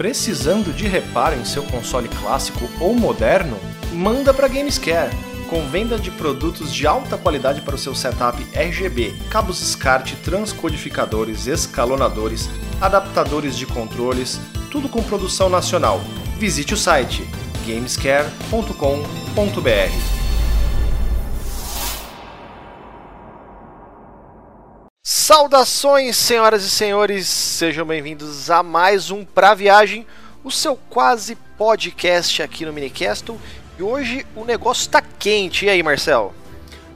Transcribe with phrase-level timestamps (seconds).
[0.00, 3.60] Precisando de reparo em seu console clássico ou moderno?
[3.92, 5.14] Manda para Gamescare.
[5.50, 11.46] Com venda de produtos de alta qualidade para o seu setup RGB, cabos SCART, transcodificadores,
[11.46, 12.48] escalonadores,
[12.80, 16.00] adaptadores de controles, tudo com produção nacional.
[16.38, 17.28] Visite o site
[17.66, 20.19] gamescare.com.br.
[25.32, 30.04] Saudações, senhoras e senhores, sejam bem-vindos a mais um Pra Viagem,
[30.42, 33.38] o seu quase podcast aqui no Minicastle.
[33.78, 35.66] E hoje o negócio tá quente.
[35.66, 36.34] E aí, Marcel?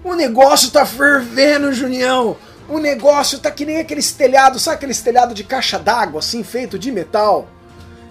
[0.03, 2.37] O negócio tá fervendo, Junião.
[2.69, 6.77] O negócio tá que nem aquele telhado, sabe aquele telhado de caixa d'água, assim, feito
[6.77, 7.47] de metal?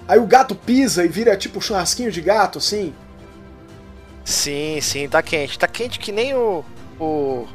[0.08, 2.96] Aí o gato pisa e vira tipo churrasquinho de gato, assim?
[4.24, 5.60] Sim, sim, tá quente.
[5.60, 6.64] Tá quente que nem o,
[6.98, 7.46] o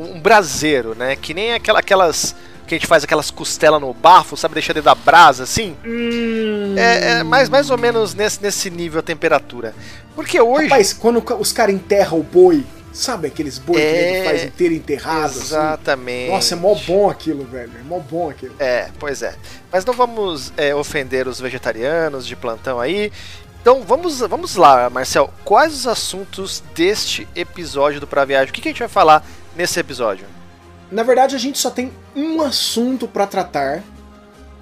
[0.00, 1.16] um braseiro, né?
[1.16, 2.34] Que nem aquela, aquelas
[2.70, 4.54] que a gente faz aquelas costelas no bafo, sabe?
[4.54, 5.76] Deixa dentro da brasa, assim.
[5.84, 6.74] Hum.
[6.78, 9.74] É, é, mais, mais ou menos nesse, nesse nível a temperatura.
[10.14, 10.68] Porque hoje...
[10.68, 13.82] Rapaz, quando os caras enterram o boi, sabe aqueles boi é...
[13.82, 15.30] que a gente faz inteiro enterrado?
[15.30, 15.40] Assim?
[15.40, 16.22] Exatamente.
[16.22, 16.32] Assim?
[16.32, 17.72] Nossa, é mó bom aquilo, velho.
[17.76, 18.54] É mó bom aquilo.
[18.60, 19.34] É, pois é.
[19.72, 23.10] Mas não vamos é, ofender os vegetarianos de plantão aí.
[23.60, 25.28] Então vamos, vamos lá, Marcel.
[25.44, 28.50] Quais os assuntos deste episódio do Pra Viagem?
[28.50, 30.26] O que, que a gente vai falar nesse episódio?
[30.90, 33.82] Na verdade, a gente só tem um assunto para tratar,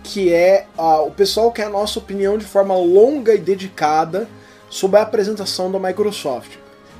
[0.03, 4.29] que é o pessoal quer a nossa opinião de forma longa e dedicada
[4.69, 6.53] sobre a apresentação da Microsoft.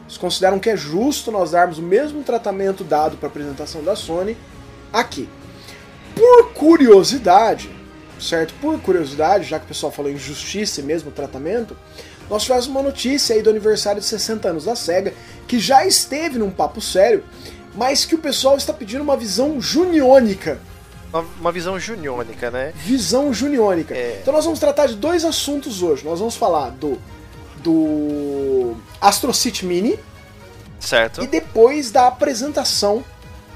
[0.05, 3.95] Eles consideram que é justo nós darmos o mesmo tratamento dado para a apresentação da
[3.95, 4.37] Sony
[4.91, 5.29] aqui.
[6.15, 7.71] Por curiosidade,
[8.19, 8.55] certo?
[8.61, 11.77] Por curiosidade, já que o pessoal falou em justiça e mesmo tratamento,
[12.31, 15.13] nós tivemos uma notícia aí do aniversário de 60 anos da SEGA,
[15.47, 17.23] que já esteve num papo sério
[17.75, 20.61] mas que o pessoal está pedindo uma visão juniônica.
[21.13, 22.73] Uma, uma visão juniônica, né?
[22.75, 23.95] Visão juniônica.
[23.95, 24.19] É.
[24.21, 26.05] Então nós vamos tratar de dois assuntos hoje.
[26.05, 26.99] Nós vamos falar do
[27.63, 29.99] do Astro City Mini,
[30.79, 31.23] certo?
[31.23, 33.05] E depois da apresentação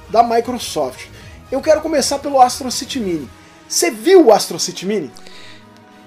[0.08, 1.06] da Microsoft.
[1.50, 3.28] Eu quero começar pelo Astro City Mini.
[3.68, 5.10] Você viu o Astro City Mini?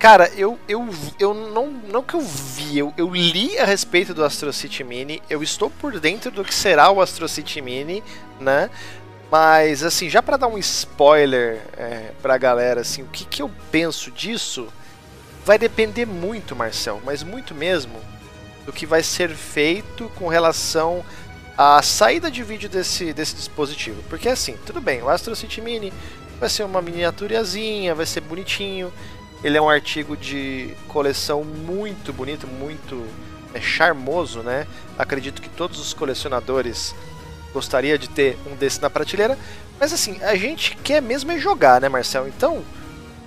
[0.06, 4.24] Cara, eu, eu, eu não, não que eu vi, eu, eu li a respeito do
[4.24, 8.04] Astro City Mini, eu estou por dentro do que será o Astro City Mini,
[8.40, 8.70] né?
[9.32, 13.50] Mas, assim, já para dar um spoiler é, pra galera, assim, o que, que eu
[13.72, 14.68] penso disso
[15.44, 18.00] vai depender muito, Marcel, mas muito mesmo,
[18.64, 21.04] do que vai ser feito com relação
[21.58, 24.04] à saída de vídeo desse, desse dispositivo.
[24.08, 25.92] Porque, assim, tudo bem, o Astro City Mini
[26.40, 28.94] vai ser uma miniaturazinha, vai ser bonitinho,
[29.46, 33.06] ele é um artigo de coleção muito bonito, muito
[33.54, 34.66] é, charmoso, né?
[34.98, 36.96] Acredito que todos os colecionadores
[37.54, 39.38] gostaria de ter um desse na prateleira.
[39.80, 42.28] Mas assim, a gente quer mesmo é jogar, né, Marcel?
[42.28, 42.64] Então, o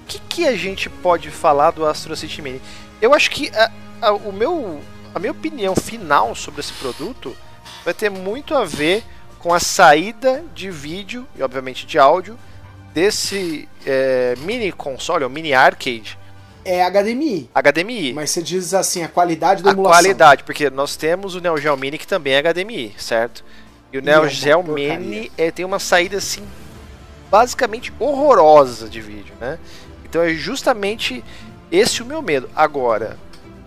[0.09, 2.61] que, que a gente pode falar do Astro City Mini?
[3.00, 3.71] Eu acho que a,
[4.03, 4.81] a, o meu,
[5.15, 7.37] a minha opinião final sobre esse produto
[7.85, 9.05] vai ter muito a ver
[9.39, 12.37] com a saída de vídeo e obviamente de áudio
[12.99, 16.19] desse é, mini console, ou mini arcade.
[16.65, 17.49] É HDMI.
[17.55, 18.13] HDMI.
[18.13, 20.01] Mas você diz assim, a qualidade da a emulação.
[20.01, 23.45] A qualidade, porque nós temos o Neo Geo Mini que também é HDMI, certo?
[23.93, 26.43] E o Neo e Geo Mini é, tem uma saída assim,
[27.31, 29.61] basicamente horrorosa de vídeo, né?
[30.05, 31.23] Então é justamente
[31.71, 32.51] esse o meu medo.
[32.57, 33.17] Agora,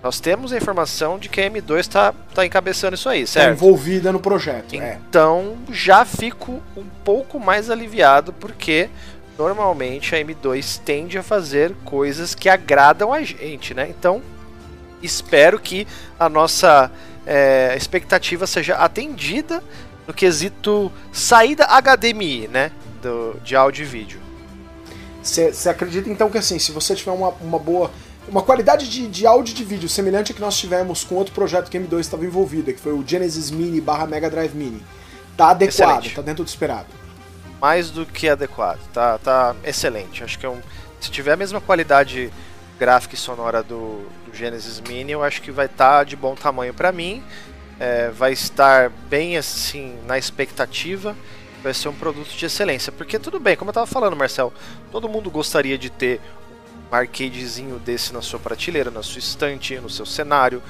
[0.03, 3.53] nós temos a informação de que a M2 está tá encabeçando isso aí, certo?
[3.53, 4.75] Está envolvida no projeto.
[4.75, 4.99] É.
[5.09, 5.73] Então é.
[5.73, 8.89] já fico um pouco mais aliviado porque
[9.41, 13.87] normalmente a M2 tende a fazer coisas que agradam a gente, né?
[13.89, 14.21] Então
[15.01, 15.87] espero que
[16.19, 16.91] a nossa
[17.25, 19.63] é, expectativa seja atendida
[20.07, 22.71] no quesito saída HDMI, né?
[23.01, 24.21] Do, de áudio e vídeo.
[25.23, 27.89] Você acredita então que assim, se você tiver uma, uma boa
[28.27, 31.33] uma qualidade de, de áudio e de vídeo semelhante a que nós tivemos com outro
[31.33, 34.83] projeto que a M2 estava envolvida, que foi o Genesis Mini barra Mega Drive Mini.
[35.35, 36.15] Tá adequado, excelente.
[36.15, 37.00] tá dentro do esperado.
[37.61, 40.23] Mais do que adequado, tá, tá excelente.
[40.23, 40.59] Acho que é um,
[40.99, 42.33] se tiver a mesma qualidade
[42.79, 46.33] gráfica e sonora do, do Genesis Mini, eu acho que vai estar tá de bom
[46.33, 47.23] tamanho para mim.
[47.79, 51.15] É, vai estar bem assim na expectativa
[51.61, 52.91] vai ser um produto de excelência.
[52.91, 54.51] Porque tudo bem, como eu estava falando, Marcel,
[54.91, 56.19] todo mundo gostaria de ter
[56.91, 60.61] um arcadezinho desse na sua prateleira, na sua estante, no seu cenário.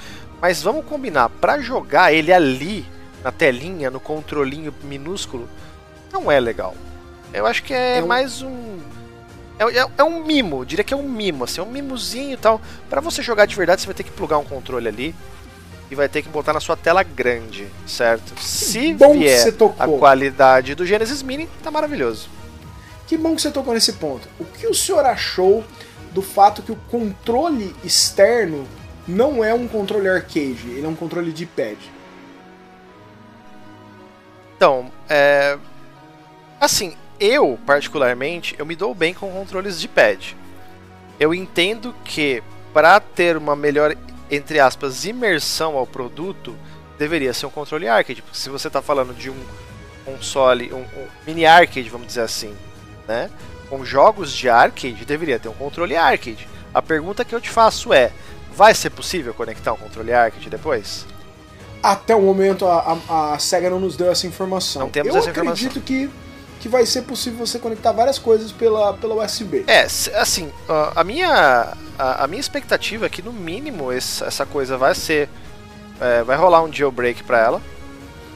[0.41, 2.85] Mas vamos combinar, para jogar ele ali,
[3.23, 5.47] na telinha, no controlinho minúsculo,
[6.11, 6.75] não é legal.
[7.33, 8.07] Eu acho que é, é um...
[8.07, 8.79] mais um.
[9.57, 12.37] É, é, é, um mimo, diria que é um mimo, assim, é um mimozinho e
[12.37, 12.59] tal.
[12.89, 15.15] Para você jogar de verdade, você vai ter que plugar um controle ali
[15.89, 18.39] e vai ter que botar na sua tela grande, certo?
[18.39, 22.29] Se Bom vier a qualidade do Genesis Mini, tá maravilhoso.
[23.05, 24.27] Que bom que você tocou nesse ponto.
[24.39, 25.63] O que o senhor achou
[26.13, 28.65] do fato que o controle externo
[29.07, 31.77] não é um controle arcade, ele é um controle de pad.
[34.55, 35.57] Então, é...
[36.61, 40.37] assim, eu particularmente, eu me dou bem com controles de pad.
[41.19, 42.41] Eu entendo que
[42.71, 43.95] para ter uma melhor,
[44.29, 46.55] entre aspas, imersão ao produto,
[46.97, 48.21] deveria ser um controle arcade.
[48.21, 49.37] Porque se você está falando de um
[50.05, 52.55] console, um, um, mini arcade, vamos dizer assim,
[53.07, 53.29] né?
[53.67, 56.47] Com jogos de arcade, deveria ter um controle arcade.
[56.73, 58.11] A pergunta que eu te faço é:
[58.53, 61.05] vai ser possível conectar um controle arcade depois?
[61.83, 64.83] Até o momento a, a, a SEGA não nos deu essa informação.
[64.83, 65.53] Não temos eu essa informação.
[65.53, 66.09] acredito que
[66.61, 69.65] que vai ser possível você conectar várias coisas pela, pela USB.
[69.65, 70.53] É, assim,
[70.95, 75.27] a minha, a, a minha expectativa é que no mínimo essa coisa vai ser.
[75.99, 77.61] É, vai rolar um jailbreak para ela,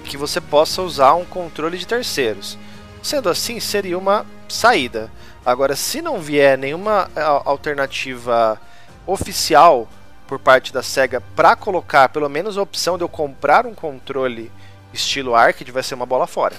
[0.04, 2.57] que você possa usar um controle de terceiros.
[3.01, 5.12] Sendo assim, seria uma saída.
[5.45, 8.60] Agora, se não vier nenhuma é, alternativa
[9.06, 9.88] oficial
[10.28, 14.51] por parte da SEGA para colocar pelo menos a opção de eu comprar um controle
[14.92, 16.56] estilo arcade, vai ser uma bola fora.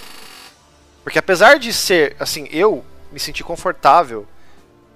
[1.06, 4.26] Porque apesar de ser, assim, eu me senti confortável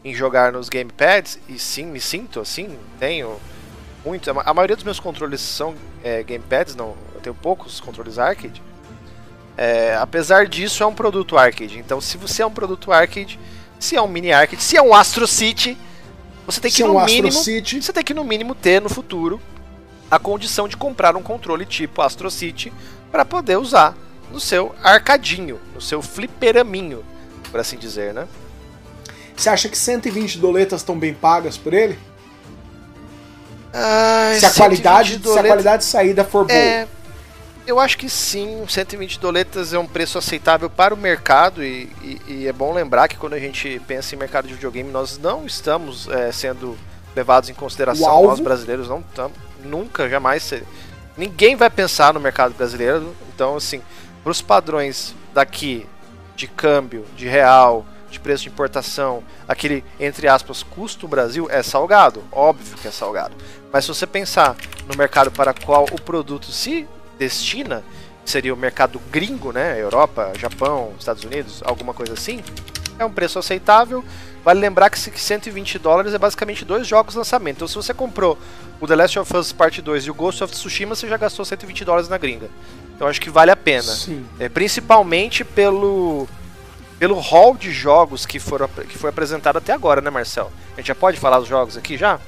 [0.04, 3.40] em jogar nos gamepads, e sim, me sinto assim, tenho
[4.04, 4.28] muito.
[4.28, 5.72] A maioria dos meus controles são
[6.02, 8.60] é, gamepads, não, eu tenho poucos controles arcade.
[9.56, 11.78] É, apesar disso, é um produto arcade.
[11.78, 13.38] Então, se você é um produto arcade,
[13.78, 15.78] se é um mini arcade, se é um Astro City,
[16.44, 17.80] você tem que Se é no um mínimo, City.
[17.80, 19.40] você tem que no mínimo ter no futuro
[20.10, 22.72] a condição de comprar um controle tipo Astro City
[23.12, 23.94] para poder usar
[24.32, 27.04] no seu arcadinho, no seu fliperaminho,
[27.50, 28.26] por assim dizer, né?
[29.36, 31.98] Você acha que 120 doletas estão bem pagas por ele?
[33.72, 36.58] Se a, 120 qualidade, se a qualidade de saída for boa.
[36.58, 36.88] É,
[37.66, 42.20] eu acho que sim, 120 doletas é um preço aceitável para o mercado e, e-
[42.28, 45.46] e é bom lembrar que quando a gente pensa em mercado de videogame, nós não
[45.46, 46.76] estamos é, sendo
[47.14, 48.28] levados em consideração, alvo?
[48.28, 50.52] nós brasileiros não estamos, nunca, jamais,
[51.16, 53.80] ninguém vai pensar no mercado brasileiro, então assim,
[54.22, 55.87] para os padrões daqui
[56.37, 62.22] de câmbio, de real, de preço de importação, aquele, entre aspas, custo Brasil é salgado,
[62.32, 63.34] óbvio que é salgado.
[63.72, 64.56] Mas se você pensar
[64.88, 66.88] no mercado para qual o produto se
[67.19, 67.84] destina,
[68.25, 69.81] seria o mercado gringo, né?
[69.81, 72.43] Europa, Japão, Estados Unidos, alguma coisa assim,
[72.99, 74.05] é um preço aceitável.
[74.43, 77.56] Vale lembrar que esse 120 dólares é basicamente dois jogos lançamento.
[77.56, 78.38] Então se você comprou
[78.81, 81.44] o The Last of Us Part 2 e o Ghost of Tsushima, você já gastou
[81.44, 82.49] 120 dólares na gringa.
[83.00, 83.82] Então acho que vale a pena.
[83.82, 84.26] Sim.
[84.38, 86.29] É, principalmente pelo
[86.99, 90.52] pelo hall de jogos que, foram, que foi apresentado até agora, né, Marcel?
[90.75, 92.20] A gente já pode falar dos jogos aqui já?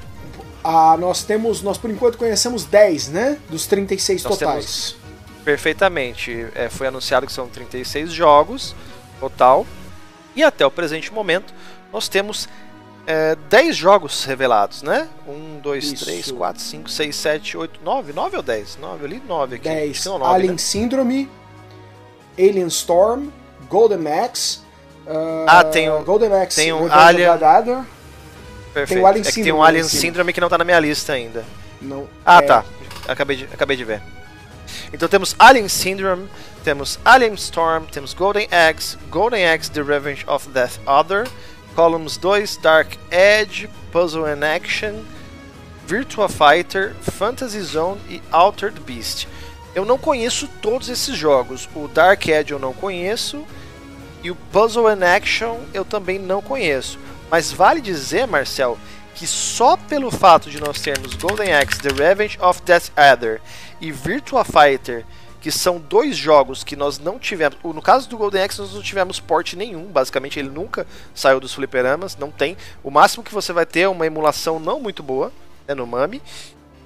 [0.65, 3.39] Ah, nós temos, nós por enquanto conhecemos 10, né?
[3.51, 4.97] Dos 36 Nós totais.
[5.45, 6.47] Perfeitamente.
[6.55, 8.75] É, foi anunciado que são 36 jogos
[9.21, 9.67] total.
[10.35, 11.53] E até o presente momento,
[11.93, 12.49] nós temos
[13.06, 15.08] é, 10 jogos revelados, né?
[15.26, 16.04] 1, 2, Isso.
[16.04, 18.12] 3, 4, 5, 6, 7, 8, 9.
[18.12, 18.78] 9 ou 10?
[18.81, 19.69] 9, eu li 9 aqui.
[19.69, 19.99] Acho 10.
[20.00, 20.58] que não, 9, Alien né?
[20.58, 21.31] Syndrome,
[22.38, 23.28] Alien Storm,
[23.69, 24.60] Golden Axe.
[25.46, 27.81] Ah, tem um- Golden Axe, tem um Alien- Dagger.
[28.72, 29.02] Perfeito.
[29.02, 29.84] o Alien é que tem Syndrome um Alien.
[29.84, 31.44] Syndrome que não tá na minha lista ainda.
[31.81, 32.08] Não.
[32.25, 32.64] Ah, é, tá.
[33.08, 34.00] Acabei de, acabei de ver.
[34.93, 36.28] Então temos Alien Syndrome,
[36.64, 41.26] temos Alien Storm, temos Golden Axe, Golden Axe The Revenge of Death Other,
[41.75, 45.05] Columns 2, Dark Edge, Puzzle and Action,
[45.87, 49.26] Virtua Fighter, Fantasy Zone e Altered Beast.
[49.75, 51.69] Eu não conheço todos esses jogos.
[51.75, 53.45] O Dark Edge eu não conheço
[54.23, 56.99] e o Puzzle and Action eu também não conheço.
[57.31, 58.79] Mas vale dizer, Marcel,
[59.14, 63.41] que só pelo fato de nós termos Golden Axe The Revenge of Death Adder
[63.81, 65.05] e Virtua Fighter,
[65.42, 67.58] que são dois jogos que nós não tivemos.
[67.62, 71.52] No caso do Golden Axe, nós não tivemos porte nenhum, basicamente ele nunca saiu dos
[71.52, 72.56] fliperamas, não tem.
[72.82, 75.32] O máximo que você vai ter é uma emulação não muito boa
[75.66, 76.22] né, no MAME.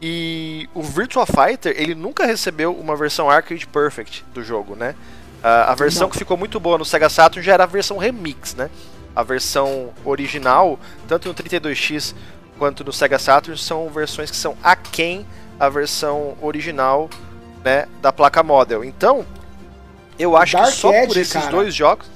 [0.00, 4.94] E o Virtua Fighter, ele nunca recebeu uma versão Arcade Perfect do jogo, né?
[5.42, 6.10] Ah, a versão Não.
[6.10, 8.70] que ficou muito boa no Sega Saturn já era a versão remix, né?
[9.14, 12.14] A versão original, tanto no 32X
[12.58, 15.26] quanto no Sega Saturn, são versões que são aquém
[15.60, 17.08] a versão original
[17.66, 18.85] né, da placa model.
[18.85, 19.26] Então,
[20.16, 21.50] eu acho que só Edge, por esses cara.
[21.50, 22.06] dois jogos.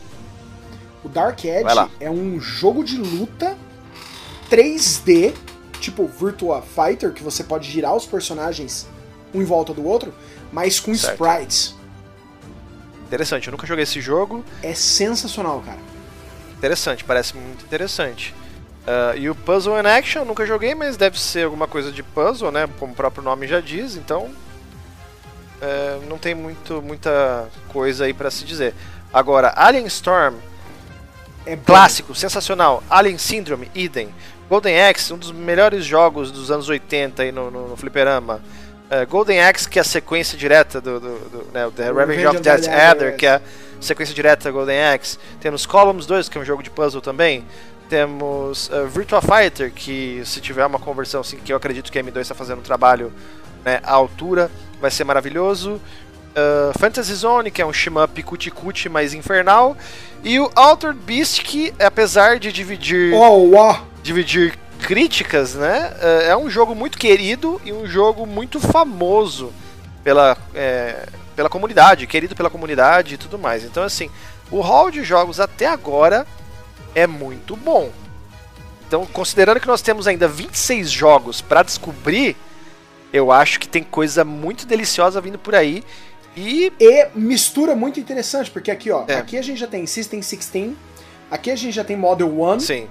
[1.02, 3.58] O Dark Edge é um jogo de luta
[4.48, 5.34] 3D,
[5.80, 8.86] tipo Virtua Fighter, que você pode girar os personagens
[9.34, 10.14] um em volta do outro,
[10.52, 11.14] mas com Certo.
[11.14, 11.74] sprites.
[13.08, 14.44] Interessante, eu nunca joguei esse jogo.
[14.62, 15.78] É sensacional, cara.
[16.56, 18.32] Interessante, parece muito interessante.
[18.86, 22.04] Ah, e o Puzzle and Action eu nunca joguei, mas deve ser alguma coisa de
[22.04, 22.68] puzzle, né?
[22.78, 24.30] Como o próprio nome já diz, então.
[25.60, 28.74] É, não tem muito, muita coisa aí pra se dizer.
[29.12, 30.36] Agora, Alien Storm,
[31.44, 31.62] É bom.
[31.66, 32.82] clássico, sensacional.
[32.88, 34.08] Alien Syndrome, idem.
[34.48, 38.40] Golden Axe, um dos melhores jogos dos anos 80 aí no, no, no Fliperama.
[38.90, 42.40] Uh, Golden Axe, que é a sequência direta do, do, do né, The Revenge of
[42.40, 43.40] Death Adder, que é a
[43.80, 45.18] sequência direta da Golden Axe.
[45.40, 47.44] Temos Columns 2, que é um jogo de puzzle também.
[47.88, 52.02] Temos uh, Virtua Fighter, que se tiver uma conversão assim, que eu acredito que a
[52.02, 53.12] M2 está fazendo um trabalho
[53.64, 54.50] né, à altura,
[54.80, 55.80] vai ser maravilhoso.
[56.30, 59.76] Uh, Fantasy Zone, que é um shmup cuti-cuti mais infernal.
[60.22, 63.76] E o Altered Beast, que apesar de dividir, oh, oh.
[64.02, 69.52] dividir críticas, né, uh, é um jogo muito querido e um jogo muito famoso
[70.02, 71.06] pela, é,
[71.36, 73.64] pela comunidade, querido pela comunidade e tudo mais.
[73.64, 74.08] Então, assim,
[74.50, 76.26] o hall de jogos até agora
[76.94, 77.90] é muito bom.
[78.86, 82.36] Então, considerando que nós temos ainda 26 jogos para descobrir,
[83.12, 85.84] eu acho que tem coisa muito deliciosa vindo por aí.
[86.36, 86.72] E...
[86.78, 89.16] e mistura muito interessante, porque aqui, ó, é.
[89.16, 90.72] aqui a gente já tem System 16,
[91.30, 92.60] aqui a gente já tem Model 1.
[92.60, 92.88] Sim.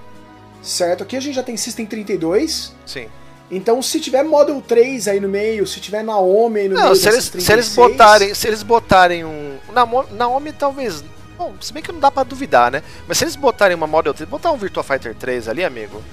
[0.61, 1.03] Certo?
[1.03, 2.75] Aqui a gente já tem System 32.
[2.85, 3.07] Sim.
[3.49, 6.95] Então, se tiver Model 3 aí no meio, se tiver Naomi aí no Não, meio,
[6.95, 7.43] se eles, 36...
[7.43, 11.03] se eles botarem, se eles botarem um Naomi, Naomi talvez
[11.39, 12.83] Bom, se bem que não dá pra duvidar, né?
[13.07, 16.03] Mas se eles botarem uma Model 3, botar um Virtua Fighter 3 ali, amigo,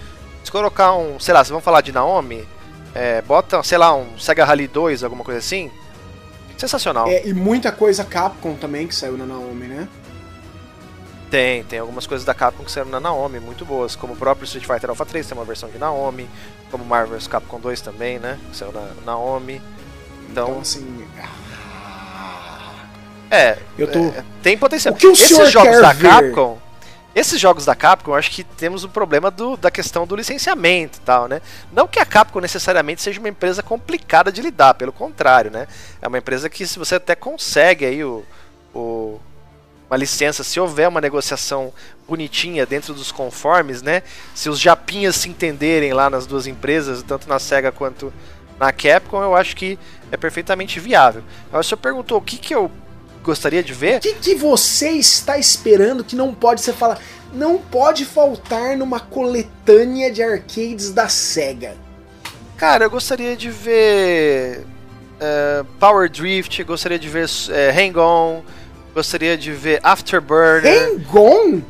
[0.45, 2.47] se colocar um, sei lá, vocês vão falar de Naomi,
[2.97, 5.71] é, bota, sei lá, um Sega Rally 2, alguma coisa assim,
[6.57, 7.07] sensacional.
[7.09, 9.89] É, e muita coisa Capcom também que saiu na Naomi, né?
[11.31, 14.45] Tem, tem algumas coisas da Capcom que saíram na Naomi, muito boas, como o próprio
[14.45, 16.29] Street Fighter Alpha 3 tem uma versão de Naomi,
[16.71, 19.61] como Marvel's Capcom 2 também, né, que saiu na Naomi.
[20.31, 21.05] Então, então assim,
[23.31, 23.99] é, eu tô...
[23.99, 24.95] É, tem potencial.
[24.95, 26.09] O que o esses jogos da ver?
[26.09, 26.59] Capcom,
[27.17, 31.01] esses jogos da Capcom, acho que temos um problema do, da questão do licenciamento e
[31.01, 31.41] tal, né?
[31.73, 35.67] Não que a Capcom necessariamente seja uma empresa complicada de lidar, pelo contrário, né?
[36.03, 38.23] É uma empresa que se você até consegue aí o,
[38.75, 39.19] o
[39.89, 41.73] uma licença, se houver uma negociação
[42.07, 44.03] bonitinha dentro dos conformes, né?
[44.35, 48.13] Se os japinhas se entenderem lá nas duas empresas, tanto na Sega quanto
[48.59, 49.79] na Capcom, eu acho que
[50.11, 51.23] é perfeitamente viável.
[51.49, 52.71] Agora, o senhor perguntou o que, que eu
[53.27, 53.99] gostaria de ver.
[53.99, 57.01] O que, que você está esperando que não pode ser falar?
[57.35, 61.77] Não pode faltar numa coletânea de arcades da SEGA.
[62.57, 64.65] Cara, eu gostaria de ver
[65.21, 68.43] uh, Power Drift, gostaria de ver uh, Hang-On,
[68.95, 70.65] gostaria de ver Afterburner.
[70.65, 71.61] Hang-On?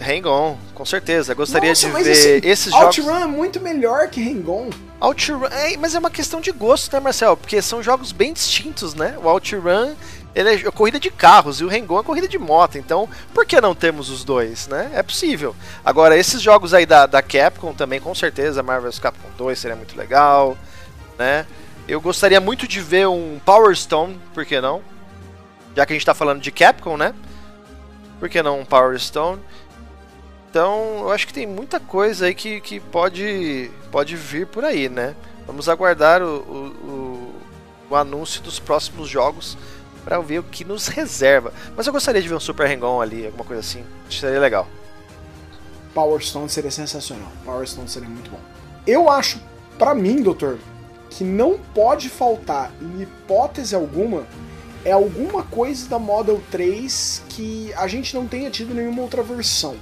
[0.00, 1.34] Hang-On, com certeza.
[1.34, 3.22] Gostaria Nossa, de ver esse esses Outrun jogos.
[3.22, 4.70] é muito melhor que Hang-On.
[4.98, 7.36] Outrun, é, mas é uma questão de gosto, né, Marcel?
[7.36, 9.16] Porque são jogos bem distintos, né?
[9.22, 9.94] O Outrun
[10.34, 12.76] ele é corrida de carros e o Rengon é corrida de moto.
[12.76, 14.90] Então, por que não temos os dois, né?
[14.94, 15.54] É possível.
[15.84, 19.96] Agora, esses jogos aí da, da Capcom também, com certeza, Marvel's Capcom 2 seria muito
[19.96, 20.58] legal,
[21.16, 21.46] né?
[21.86, 24.82] Eu gostaria muito de ver um Power Stone, por que não?
[25.76, 27.14] Já que a gente tá falando de Capcom, né?
[28.18, 29.40] Por que não um Power Stone?
[30.50, 34.88] Então, eu acho que tem muita coisa aí que, que pode, pode vir por aí,
[34.88, 35.14] né?
[35.46, 37.34] Vamos aguardar o, o, o,
[37.90, 39.58] o anúncio dos próximos jogos
[40.04, 41.52] para ver o que nos reserva.
[41.76, 43.84] Mas eu gostaria de ver um Super Hang-On ali, alguma coisa assim.
[44.10, 44.68] Seria legal.
[45.94, 47.30] Power Stone seria sensacional.
[47.44, 48.40] Power Stone seria muito bom.
[48.86, 49.40] Eu acho,
[49.78, 50.58] para mim, doutor,
[51.08, 54.26] que não pode faltar, em hipótese alguma,
[54.84, 59.76] é alguma coisa da Model 3 que a gente não tenha tido nenhuma outra versão.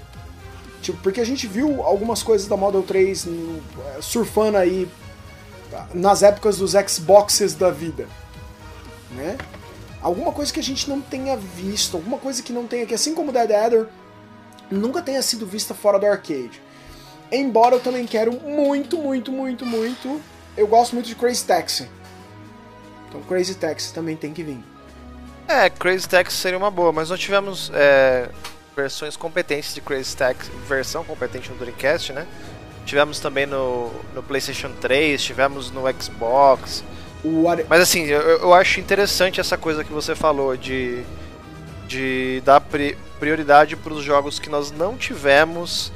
[0.83, 4.89] Tipo, porque a gente viu algumas coisas da Model 3 é, surfando aí
[5.95, 8.07] nas épocas dos Xboxes da vida,
[9.13, 9.39] né?
[10.03, 13.15] Alguma coisa que a gente não tenha visto, alguma coisa que não tenha, que assim
[13.15, 13.87] como Dead Adder,
[14.71, 16.61] nunca tenha sido vista fora do arcade.
[17.31, 20.21] Embora eu também quero muito, muito, muito, muito.
[20.57, 21.89] Eu gosto muito de Crazy Taxi.
[23.09, 24.63] Então Crazy Taxi também tem que vir.
[25.49, 28.29] É, Crazy Taxi seria uma boa, mas nós tivemos é,
[28.77, 32.27] versões competentes de Crazy Taxi, versão competente no Dreamcast, né?
[32.85, 36.83] Tivemos também no, no PlayStation 3, tivemos no Xbox.
[37.69, 41.03] Mas assim, eu, eu, acho interessante essa coisa que você falou de,
[41.87, 45.93] de dar pri, prioridade para os jogos que nós não tivemos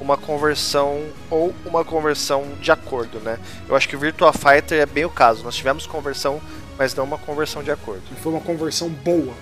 [0.00, 3.38] uma conversão ou uma conversão de acordo, né?
[3.68, 5.44] Eu acho que o Virtua Fighter é bem o caso.
[5.44, 6.40] Nós tivemos conversão,
[6.78, 8.02] mas não uma conversão de acordo.
[8.10, 9.34] E foi uma conversão boa.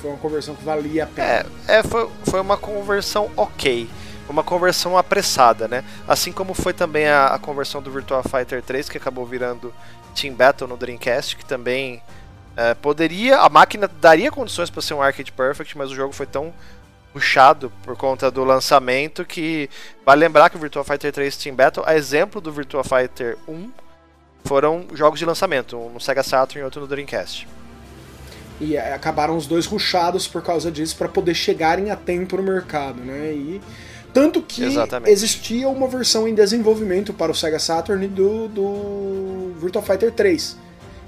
[0.00, 1.46] Foi uma conversão que valia a pena.
[1.68, 3.88] É, é foi, foi uma conversão ok.
[4.28, 5.84] Uma conversão apressada, né?
[6.08, 9.72] Assim como foi também a, a conversão do Virtua Fighter 3, que acabou virando
[10.20, 12.02] Team Battle no Dreamcast, que também
[12.56, 13.38] é, poderia.
[13.38, 16.52] A máquina daria condições para ser um Arcade Perfect, mas o jogo foi tão
[17.12, 19.70] puxado por conta do lançamento que
[20.04, 23.70] vale lembrar que o Virtua Fighter 3 Team Battle, a exemplo do Virtua Fighter 1,
[24.44, 27.48] foram jogos de lançamento, um no Sega Saturn e outro no Dreamcast.
[28.60, 33.00] E acabaram os dois ruxados por causa disso para poder chegarem a tempo no mercado,
[33.00, 33.32] né?
[33.32, 33.60] E
[34.16, 35.12] Tanto que Exatamente.
[35.12, 40.56] existia uma versão em desenvolvimento para o Sega Saturn do, do Virtua Fighter 3,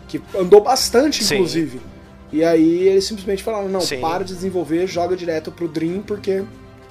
[0.07, 1.37] que andou bastante, Sim.
[1.37, 1.81] inclusive.
[2.31, 4.03] E aí eles simplesmente falaram, não, Sim.
[4.03, 6.45] para de desenvolver, joga direto pro Dream, porque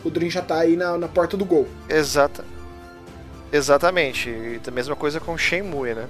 [0.04, 1.68] o Dream já tá aí na, na porta do gol.
[1.88, 2.44] Exata.
[3.54, 4.28] Exatamente.
[4.28, 6.08] E a mesma coisa com Shenmue, né?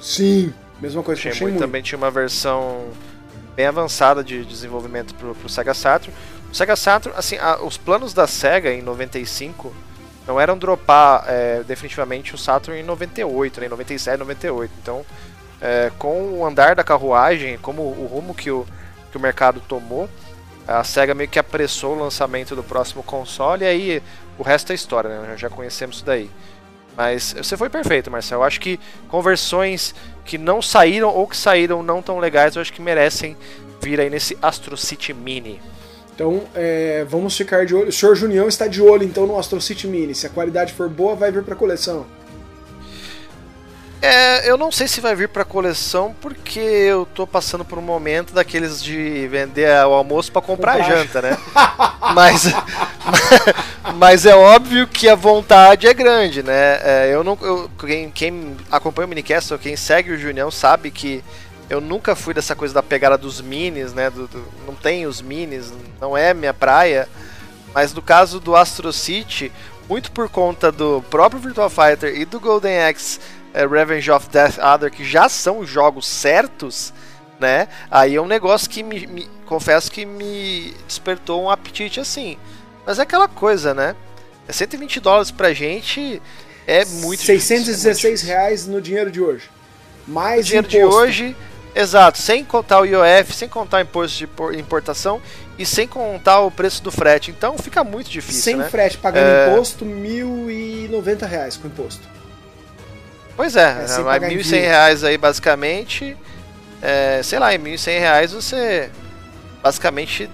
[0.00, 1.58] Sim, mesma coisa Shenmue com Shenmue.
[1.60, 2.88] também tinha uma versão
[3.54, 6.12] bem avançada de desenvolvimento pro, pro Sega Saturn.
[6.52, 9.74] O Sega Saturn, assim, a, os planos da Sega em 95
[10.26, 14.70] não eram dropar é, definitivamente o Saturn em 98, né, em 97, 98.
[14.82, 15.02] Então,
[15.62, 18.66] é, com o andar da carruagem, como o rumo que o,
[19.10, 20.10] que o mercado tomou,
[20.68, 24.02] a SEGA meio que apressou o lançamento do próximo console e aí
[24.38, 25.34] o resto é história, né?
[25.38, 26.30] Já conhecemos isso daí.
[26.94, 28.40] Mas você foi perfeito, Marcel.
[28.40, 28.78] Eu acho que
[29.08, 33.36] conversões que não saíram ou que saíram não tão legais, eu acho que merecem
[33.80, 35.58] vir aí nesse Astro City Mini.
[36.22, 37.88] Então, é, vamos ficar de olho.
[37.88, 40.14] O senhor Junião está de olho então no Astro City Mini.
[40.14, 42.06] Se a qualidade for boa, vai vir para coleção.
[44.00, 47.82] É, eu não sei se vai vir pra coleção porque eu tô passando por um
[47.82, 51.36] momento daqueles de vender o almoço para comprar, comprar janta, né?
[52.14, 52.44] mas,
[53.96, 56.78] mas é óbvio que a vontade é grande, né?
[56.84, 60.92] É, eu não, eu, quem, quem acompanha o Minicast, ou quem segue o Junião, sabe
[60.92, 61.22] que
[61.72, 64.10] eu nunca fui dessa coisa da pegada dos minis, né?
[64.10, 67.08] Do, do, não tem os minis, não é minha praia.
[67.72, 69.50] Mas no caso do Astro City,
[69.88, 73.18] muito por conta do próprio Virtual Fighter e do Golden Axe
[73.54, 76.92] é, Revenge of Death Other, que já são jogos certos,
[77.40, 77.68] né?
[77.90, 82.36] Aí é um negócio que me, me, confesso que me despertou um apetite assim.
[82.84, 83.96] Mas é aquela coisa, né?
[84.46, 86.20] É 120 dólares pra gente
[86.66, 89.48] é muito 616 difícil, é reais no dinheiro de hoje.
[90.06, 90.90] Mais no dinheiro imposto.
[90.90, 91.36] de hoje,
[91.74, 95.20] exato, sem contar o IOF, sem contar o imposto de importação
[95.58, 97.30] e sem contar o preço do frete.
[97.30, 98.68] Então fica muito difícil, Sem né?
[98.68, 99.52] frete, pagando é...
[99.52, 102.02] imposto, 1.090 reais com imposto.
[103.36, 106.16] Pois é, é 1.100 reais aí basicamente.
[106.80, 108.90] É, sei lá, em 1.100 reais você
[109.62, 110.28] basicamente.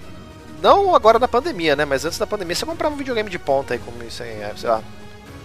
[0.61, 1.85] Não agora na pandemia, né?
[1.85, 4.69] Mas antes da pandemia você comprava um videogame de ponta aí com 1.100 reais, sei
[4.69, 4.83] lá.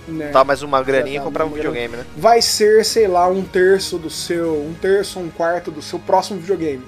[0.08, 0.30] Né?
[0.30, 2.06] Tá mais uma graninha e comprava um videogame, né?
[2.18, 4.62] Vai ser, sei lá, um terço do seu.
[4.62, 6.86] Um terço, um quarto do seu próximo videogame.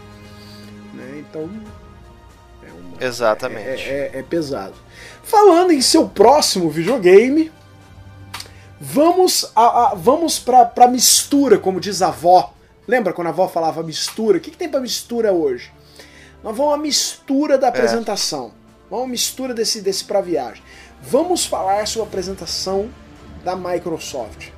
[0.93, 1.23] Né?
[1.29, 1.49] Então.
[2.61, 3.89] É uma, Exatamente.
[3.89, 4.73] É, é, é pesado.
[5.23, 7.51] Falando em seu próximo videogame,
[8.79, 12.53] Vamos, a, a, vamos pra, pra mistura, como diz a avó.
[12.87, 14.37] Lembra quando a avó falava mistura?
[14.37, 15.71] O que, que tem pra mistura hoje?
[16.43, 17.69] Nós vamos a mistura da é.
[17.69, 18.47] apresentação.
[18.47, 18.89] É.
[18.89, 20.61] Vamos a mistura desse, desse pra viagem.
[21.01, 22.89] Vamos falar sobre a apresentação
[23.45, 24.49] da Microsoft.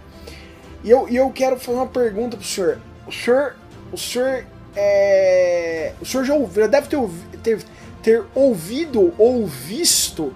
[0.84, 2.80] E eu, eu quero fazer uma pergunta pro senhor.
[3.06, 3.56] O senhor.
[3.92, 4.46] O senhor.
[4.76, 7.00] É, o senhor já deve ter,
[7.44, 7.64] ter,
[8.02, 10.34] ter ouvido ou visto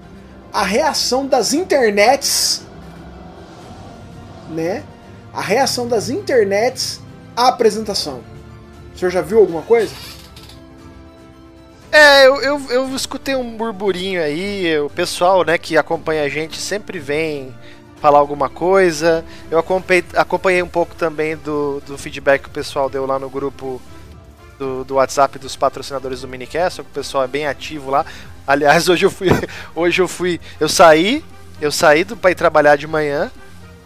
[0.52, 2.66] a reação das internets
[4.52, 4.84] né,
[5.34, 7.00] a reação das internets
[7.36, 8.22] à apresentação.
[8.94, 9.94] O senhor já viu alguma coisa?
[11.92, 16.58] É, eu, eu, eu escutei um burburinho aí, o pessoal né, que acompanha a gente
[16.58, 17.54] sempre vem
[18.02, 19.24] falar alguma coisa.
[19.50, 23.30] Eu acompanhei, acompanhei um pouco também do, do feedback que o pessoal deu lá no
[23.30, 23.82] grupo
[24.58, 28.06] do, do WhatsApp dos patrocinadores do Minicast, o pessoal é bem ativo lá.
[28.46, 29.30] Aliás, hoje eu fui,
[29.76, 31.24] hoje eu fui, eu saí,
[31.62, 33.32] eu saí do para ir trabalhar de manhã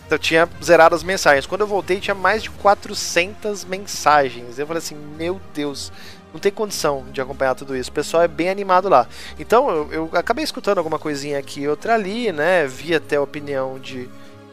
[0.09, 1.45] eu tinha zerado as mensagens.
[1.45, 4.59] Quando eu voltei, tinha mais de 400 mensagens.
[4.59, 5.91] Eu falei assim: Meu Deus,
[6.35, 7.89] não tem condição de acompanhar tudo isso.
[7.89, 9.07] O pessoal é bem animado lá.
[9.39, 12.67] Então eu, eu acabei escutando alguma coisinha aqui outra ali, né?
[12.67, 14.09] Vi até opinião de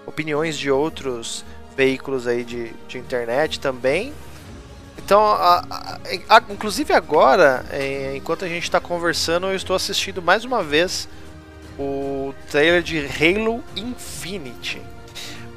[0.06, 1.44] opiniões de outros
[1.76, 4.12] veículos aí de, de internet também.
[4.96, 10.22] Então, a, a, a, inclusive agora, é, enquanto a gente está conversando, eu estou assistindo
[10.22, 11.08] mais uma vez
[11.76, 14.80] o trailer de Halo Infinite.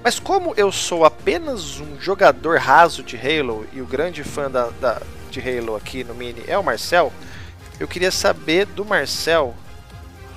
[0.04, 4.70] Mas como eu sou apenas um jogador raso de Halo e o grande fã da,
[4.82, 7.12] da, de Halo aqui no Mini é o Marcel,
[7.80, 9.54] eu queria saber do Marcel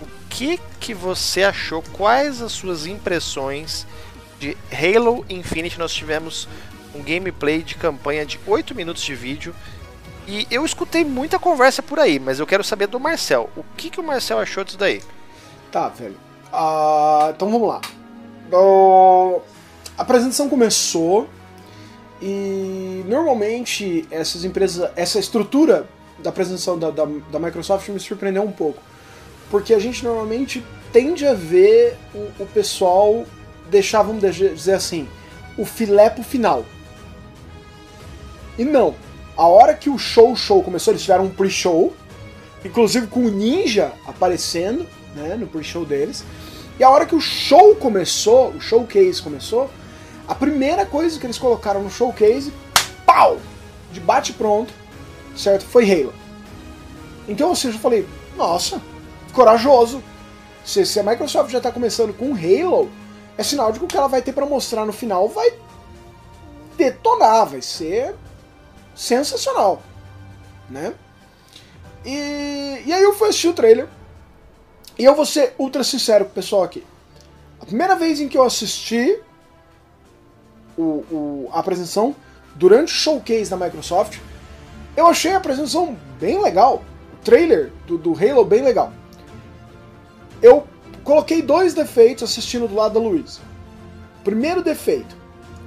[0.01, 3.87] o que, que você achou, quais as suas impressões
[4.39, 5.79] de Halo Infinite.
[5.79, 6.49] Nós tivemos
[6.95, 9.55] um gameplay de campanha de 8 minutos de vídeo
[10.27, 13.49] e eu escutei muita conversa por aí, mas eu quero saber do Marcel.
[13.57, 15.03] O que, que o Marcel achou disso daí?
[15.73, 16.17] Tá, velho.
[16.53, 17.81] Uh, então vamos lá.
[18.53, 19.41] Uh,
[19.97, 21.29] a apresentação começou
[22.21, 25.87] e normalmente essas empresas, essa estrutura
[26.19, 28.83] da apresentação da, da, da Microsoft me surpreendeu um pouco.
[29.51, 33.25] Porque a gente normalmente tende a ver o, o pessoal
[33.71, 35.09] deixar, vamos dizer assim,
[35.57, 36.65] o filé pro final.
[38.59, 38.95] E não.
[39.37, 41.95] A hora que o show show começou, eles tiveram um pre-show,
[42.65, 46.25] inclusive com o Ninja aparecendo, né, no pre-show deles.
[46.79, 49.71] E a hora que o show começou, o showcase começou,
[50.29, 52.53] a primeira coisa que eles colocaram no showcase,
[53.07, 53.39] pau!
[53.91, 54.73] De bate pronto,
[55.35, 55.65] certo?
[55.65, 56.13] Foi Halo.
[57.27, 58.81] Então, ou seja, eu falei, nossa,
[59.33, 60.03] corajoso.
[60.63, 62.91] Se, se a Microsoft já está começando com Halo,
[63.39, 65.55] é sinal de que o que ela vai ter para mostrar no final vai
[66.77, 68.15] detonar, vai ser
[68.95, 69.83] sensacional,
[70.69, 70.93] né?
[72.05, 73.89] E, e aí eu fui assistir o trailer.
[74.99, 76.85] E eu vou ser ultra sincero com o pessoal aqui.
[77.61, 79.21] A primeira vez em que eu assisti
[80.79, 82.15] o, o, a apresentação,
[82.55, 84.19] durante o showcase da Microsoft,
[84.97, 86.83] eu achei a apresentação bem legal.
[87.13, 88.93] O trailer do, do Halo bem legal.
[90.41, 90.67] Eu
[91.03, 93.41] coloquei dois defeitos assistindo do lado da Luiz.
[94.23, 95.17] Primeiro defeito.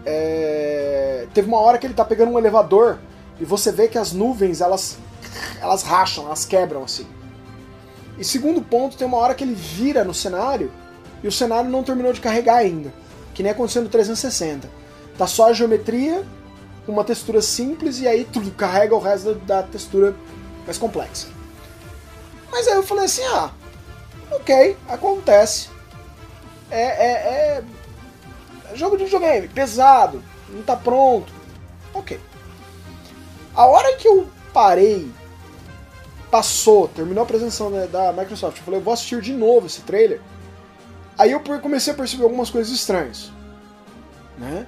[0.06, 1.28] É...
[1.34, 3.00] Teve uma hora que ele tá pegando um elevador
[3.40, 4.98] e você vê que as nuvens elas,
[5.62, 7.06] elas racham, elas quebram assim.
[8.18, 10.72] E segundo ponto, tem uma hora que ele vira no cenário
[11.24, 12.94] e o cenário não terminou de carregar ainda,
[13.34, 14.81] que nem aconteceu no 360.
[15.18, 16.26] Tá só a geometria,
[16.88, 20.16] uma textura simples e aí tudo carrega o resto da, textura
[20.66, 21.28] mais complexa.
[22.52, 23.52] Mas aí eu falei assim, ah,
[24.32, 25.70] ok, acontece.
[26.70, 27.64] É, é,
[28.72, 31.32] é jogo de videogame, pesado, não tá pronto.
[31.94, 32.20] Ok.
[33.56, 35.12] A hora que eu parei
[36.30, 39.82] passou, terminou a apresentação né, da Microsoft, eu falei, eu vou assistir de novo esse
[39.82, 40.22] trailer.
[41.18, 43.32] Aí eu comecei a perceber algumas coisas estranhas,
[44.38, 44.66] né?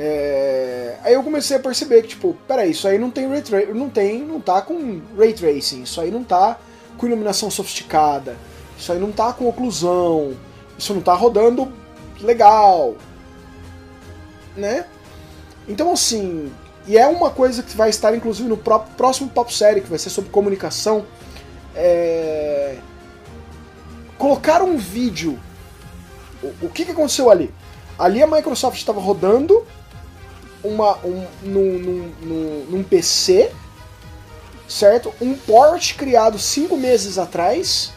[0.00, 0.96] É...
[1.02, 3.66] Aí eu comecei a perceber que, tipo, peraí, isso aí não tem ray tra...
[3.74, 6.56] não tem, não tá com ray tracing, isso aí não tá
[6.96, 8.36] com iluminação sofisticada,
[8.78, 10.36] isso aí não tá com oclusão,
[10.78, 11.72] isso não tá rodando
[12.20, 12.94] legal,
[14.56, 14.86] né?
[15.66, 16.52] Então assim,
[16.86, 20.10] e é uma coisa que vai estar, inclusive, no próximo Pop Série, que vai ser
[20.10, 21.04] sobre comunicação.
[21.74, 22.78] É...
[24.16, 25.38] Colocar um vídeo.
[26.42, 27.52] O, o que, que aconteceu ali?
[27.98, 29.66] Ali a Microsoft estava rodando
[30.68, 33.50] uma, um, num, num, num, num PC,
[34.68, 35.12] certo?
[35.20, 37.92] Um port criado cinco meses atrás,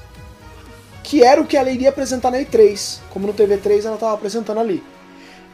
[1.03, 2.99] que era o que ela iria apresentar na E3.
[3.09, 4.83] Como no TV3 ela estava apresentando ali.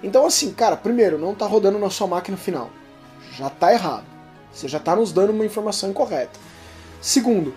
[0.03, 2.69] Então, assim, cara, primeiro, não está rodando na sua máquina final
[3.37, 4.05] já está errado.
[4.51, 6.39] Você já está nos dando uma informação incorreta.
[6.99, 7.53] Segundo,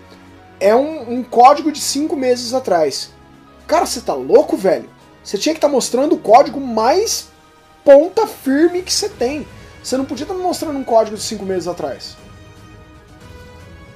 [0.59, 3.11] é um, um código de cinco meses atrás.
[3.65, 4.89] Cara, você tá louco, velho?
[5.23, 7.29] Você tinha que estar tá mostrando o código mais
[7.83, 9.47] ponta firme que você tem.
[9.83, 12.15] Você não podia estar me mostrando um código de cinco meses atrás.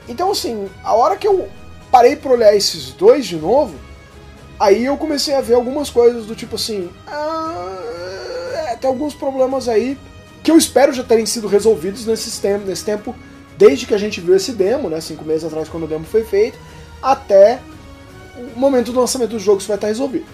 [0.07, 1.47] Então, assim, a hora que eu
[1.91, 3.75] parei para olhar esses dois de novo,
[4.59, 6.89] aí eu comecei a ver algumas coisas do tipo assim.
[7.07, 7.77] Ah,
[8.69, 9.97] é, tem alguns problemas aí
[10.43, 13.15] que eu espero já terem sido resolvidos nesse tempo, nesse tempo
[13.57, 16.23] desde que a gente viu esse demo, né, cinco meses atrás quando o demo foi
[16.23, 16.57] feito,
[17.01, 17.59] até
[18.37, 20.25] o momento do lançamento do jogo isso vai estar resolvido.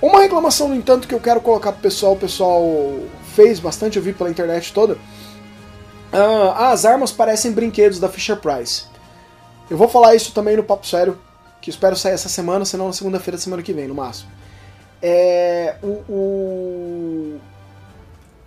[0.00, 2.62] Uma reclamação, no entanto, que eu quero colocar pro pessoal, o pessoal
[3.34, 4.94] fez bastante, eu vi pela internet toda.
[4.94, 8.84] Uh, as armas parecem brinquedos da Fisher Price.
[9.68, 11.18] Eu vou falar isso também no Papo Sério,
[11.60, 14.30] que espero sair essa semana, senão na segunda-feira da semana que vem, no máximo.
[15.02, 17.40] É, o, o,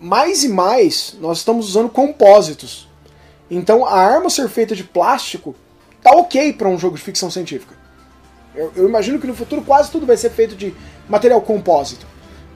[0.00, 2.88] mais e mais nós estamos usando compósitos.
[3.50, 5.54] Então a arma ser feita de plástico
[6.02, 7.81] tá ok para um jogo de ficção científica.
[8.54, 10.74] Eu, eu, imagino que no futuro quase tudo vai ser feito de
[11.08, 12.06] material compósito.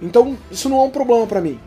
[0.01, 1.59] Então isso não é um problema para mim.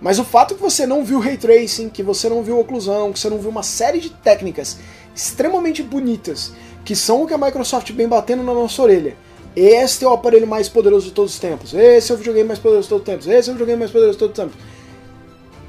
[0.00, 3.18] Mas o fato que você não viu ray tracing, que você não viu oclusão, que
[3.18, 4.78] você não viu uma série de técnicas
[5.14, 6.52] extremamente bonitas,
[6.84, 9.16] que são o que a Microsoft vem batendo na nossa orelha.
[9.56, 11.74] Este é o aparelho mais poderoso de todos os tempos.
[11.74, 13.26] Esse é o videogame mais poderoso de todos os tempos.
[13.26, 14.78] Esse é o videogame mais poderoso de todos os tempos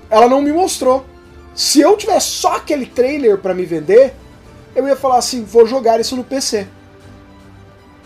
[0.09, 1.05] ela não me mostrou.
[1.53, 4.13] Se eu tivesse só aquele trailer para me vender,
[4.75, 6.67] eu ia falar assim, vou jogar isso no PC.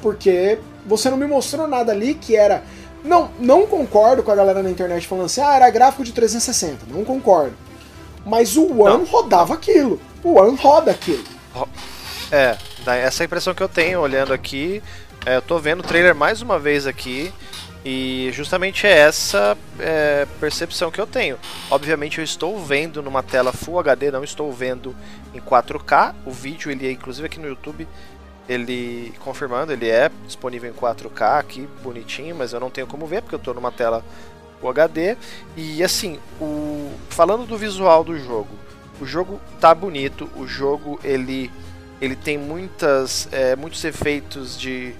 [0.03, 2.61] Porque você não me mostrou nada ali que era.
[3.03, 6.85] Não, não concordo com a galera na internet falando assim, ah, era gráfico de 360.
[6.89, 7.53] Não concordo.
[8.25, 9.05] Mas o One não.
[9.05, 9.99] rodava aquilo.
[10.21, 11.23] O One roda aquilo.
[12.31, 12.57] É,
[13.01, 14.83] essa é a impressão que eu tenho olhando aqui.
[15.25, 17.33] É, eu tô vendo o trailer mais uma vez aqui.
[17.85, 21.37] E justamente é essa é, percepção que eu tenho.
[21.69, 24.95] Obviamente eu estou vendo numa tela Full HD, não estou vendo
[25.33, 26.15] em 4K.
[26.25, 27.85] O vídeo ele é inclusive aqui no YouTube,
[28.47, 33.21] ele confirmando, ele é disponível em 4K aqui, bonitinho, mas eu não tenho como ver
[33.21, 34.03] porque eu estou numa tela
[34.63, 35.17] HD.
[35.55, 38.55] E assim, o falando do visual do jogo,
[39.01, 41.51] o jogo tá bonito, o jogo ele
[42.01, 44.93] ele tem muitas é, muitos efeitos de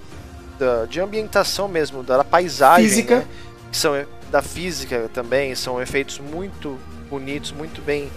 [0.58, 2.88] da, de ambientação mesmo, da paisagem.
[2.88, 3.16] Física.
[3.18, 3.26] Né?
[3.72, 3.94] São
[4.30, 6.78] da física também, são efeitos muito
[7.08, 8.10] bonitos, muito bem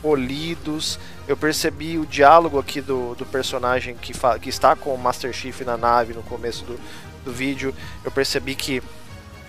[0.00, 0.98] polidos.
[1.26, 5.60] Eu percebi o diálogo aqui do, do personagem que, que está com o Master Chief
[5.60, 6.78] na nave no começo do,
[7.24, 7.74] do vídeo.
[8.04, 8.82] Eu percebi que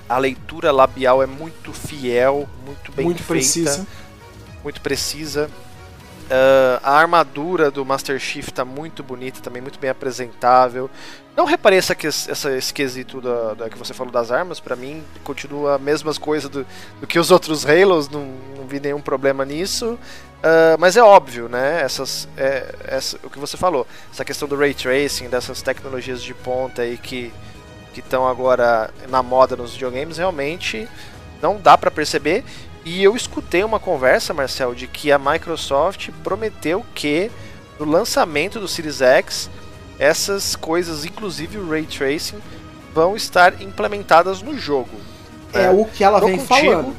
[0.08, 3.88] a leitura labial é muito fiel, muito bem muito feita, precisa.
[4.64, 5.50] muito precisa.
[6.24, 10.90] Uh, a armadura do Master Chief está muito bonita, também muito bem apresentável.
[11.36, 15.04] Não reparei essa, essa, esse quesito da, da, que você falou das armas, para mim
[15.24, 16.66] continua a mesma coisa do,
[17.02, 18.26] do, que os outros Halos, não,
[18.58, 20.00] não vi nenhum problema nisso.
[20.44, 21.82] Uh, mas é óbvio, né?
[21.82, 26.34] Essas, é, essa, o que você falou, essa questão do ray tracing, dessas tecnologias de
[26.34, 27.32] ponta aí que
[27.96, 30.86] estão agora na moda nos videogames, realmente
[31.42, 32.44] não dá para perceber.
[32.84, 37.32] E eu escutei uma conversa, Marcel, de que a Microsoft prometeu que
[37.80, 39.50] no lançamento do Series X
[39.98, 42.42] essas coisas, inclusive o ray tracing,
[42.94, 44.98] vão estar implementadas no jogo.
[45.54, 46.96] É, o que ela vem contigo, falando.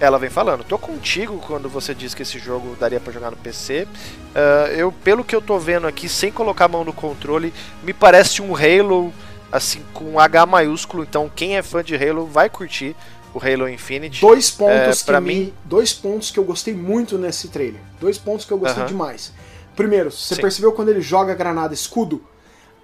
[0.00, 0.62] Ela vem falando.
[0.62, 3.82] Tô contigo quando você disse que esse jogo daria para jogar no PC.
[3.82, 3.88] Uh,
[4.34, 7.92] ah, eu, pelo que eu tô vendo aqui, sem colocar a mão no controle, me
[7.92, 9.12] parece um Halo
[9.50, 11.02] assim com H maiúsculo.
[11.02, 12.94] Então quem é fã de Halo vai curtir
[13.34, 14.20] o Halo Infinite.
[14.20, 17.80] Dois pontos é, para mim, dois pontos que eu gostei muito nesse trailer.
[18.00, 18.88] Dois pontos que eu gostei uh -huh.
[18.88, 19.32] demais.
[19.74, 20.40] Primeiro, você Sim.
[20.40, 22.22] percebeu quando ele joga a granada escudo?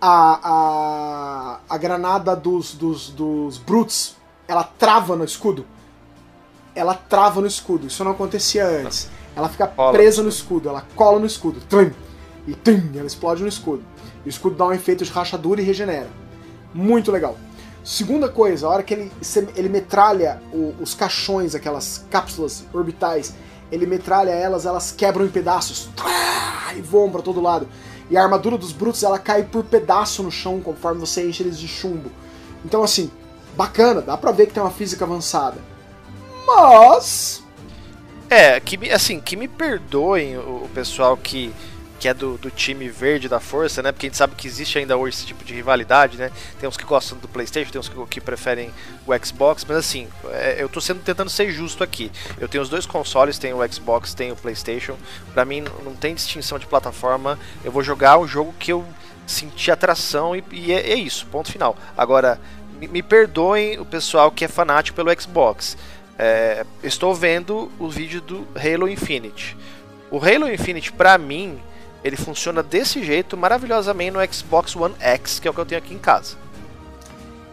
[0.01, 5.65] A, a, a granada dos, dos, dos Brutes, ela trava no escudo?
[6.75, 7.87] Ela trava no escudo.
[7.87, 9.09] Isso não acontecia antes.
[9.37, 10.69] Ela fica cola presa no escudo.
[10.69, 11.61] Ela cola no escudo.
[11.69, 11.93] Trim,
[12.47, 13.83] e trim, ela explode no escudo.
[14.25, 16.09] E o escudo dá um efeito de rachadura e regenera.
[16.73, 17.37] Muito legal.
[17.85, 19.13] Segunda coisa, a hora que ele,
[19.55, 23.35] ele metralha o, os caixões, aquelas cápsulas orbitais,
[23.71, 25.91] ele metralha elas, elas quebram em pedaços
[26.77, 27.69] e voam para todo lado.
[28.11, 31.59] E a armadura dos brutos ela cai por pedaço no chão conforme você enche eles
[31.59, 32.11] de chumbo.
[32.65, 33.11] Então assim,
[33.57, 35.59] bacana, dá pra ver que tem uma física avançada.
[36.47, 37.43] Mas.
[38.29, 41.53] É, que assim, que me perdoem o pessoal que
[42.05, 43.91] que é do, do time verde da força, né?
[43.91, 46.31] Porque a gente sabe que existe ainda hoje esse tipo de rivalidade, né?
[46.61, 48.71] Tem uns que gostam do PlayStation, tem uns que, que preferem
[49.07, 52.13] o Xbox, mas assim, é, eu tô sendo tentando ser justo aqui.
[52.39, 54.99] Eu tenho os dois consoles, tenho o Xbox, tenho o PlayStation.
[55.33, 57.39] Para mim não tem distinção de plataforma.
[57.65, 58.85] Eu vou jogar o jogo que eu
[59.27, 61.75] senti atração e, e é, é, isso, ponto final.
[61.97, 62.39] Agora,
[62.79, 65.75] me, me, perdoem o pessoal que é fanático pelo Xbox.
[66.19, 69.57] É, estou vendo o vídeo do Halo Infinite.
[70.11, 71.59] O Halo Infinite, para mim,
[72.05, 75.81] ele funciona desse jeito maravilhosamente no Xbox One X, que é o que eu tenho
[75.81, 76.37] aqui em casa.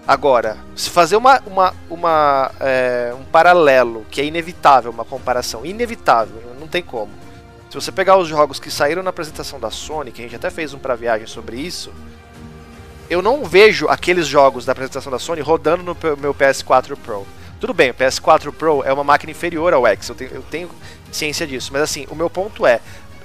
[0.07, 6.41] Agora, se fazer uma, uma, uma é, um paralelo, que é inevitável, uma comparação inevitável,
[6.59, 7.11] não tem como.
[7.69, 10.49] Se você pegar os jogos que saíram na apresentação da Sony, que a gente até
[10.49, 11.93] fez um pra viagem sobre isso,
[13.09, 17.25] eu não vejo aqueles jogos da apresentação da Sony rodando no meu PS4 Pro.
[17.61, 20.69] Tudo bem, o PS4 Pro é uma máquina inferior ao X, eu tenho, eu tenho
[21.11, 22.79] ciência disso, mas assim, o meu ponto é,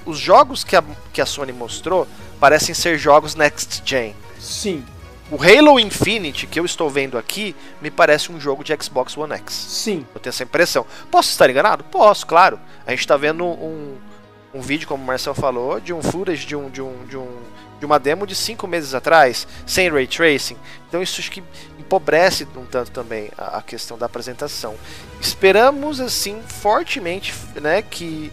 [0.05, 2.07] os jogos que a, que a Sony mostrou
[2.39, 4.15] parecem ser jogos next gen.
[4.39, 4.85] Sim.
[5.31, 9.33] O Halo Infinite que eu estou vendo aqui me parece um jogo de Xbox One
[9.33, 9.53] X.
[9.53, 10.05] Sim.
[10.13, 10.85] Eu tenho essa impressão.
[11.09, 11.83] Posso estar enganado?
[11.85, 12.59] Posso, claro.
[12.85, 13.97] A gente está vendo um,
[14.53, 17.27] um vídeo, como o Marcel falou, de um footage de um, de um, de um
[17.79, 20.57] de uma demo de cinco meses atrás, sem ray tracing.
[20.87, 21.43] Então isso acho que
[21.87, 24.75] empobrece um tanto também a, a questão da apresentação.
[25.21, 28.31] Esperamos assim fortemente, né, que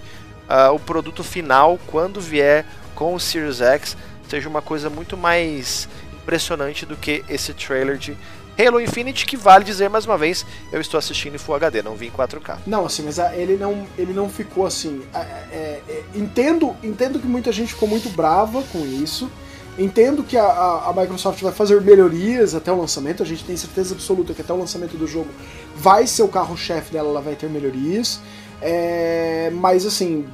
[0.49, 3.97] uh, o produto final, quando vier com o Series X,
[4.29, 8.17] seja uma coisa muito mais impressionante do que esse trailer de
[8.59, 11.97] Halo Infinite, que vale dizer mais uma vez, eu estou assistindo em Full HD, não
[11.97, 12.59] vi em 4K.
[12.67, 15.03] Não, assim, mas ah, ele não, ele não ficou assim.
[15.12, 19.31] É, é, é, entendo, entendo que muita gente ficou muito brava com isso.
[19.77, 20.45] Entendo que a,
[20.87, 24.53] a, Microsoft vai fazer melhorias até o lançamento, a gente tem certeza absoluta que até
[24.53, 25.29] o lançamento do jogo
[25.75, 28.21] vai ser o carro-chefe dela, ela vai ter melhorias.
[28.63, 30.27] É, mas assim,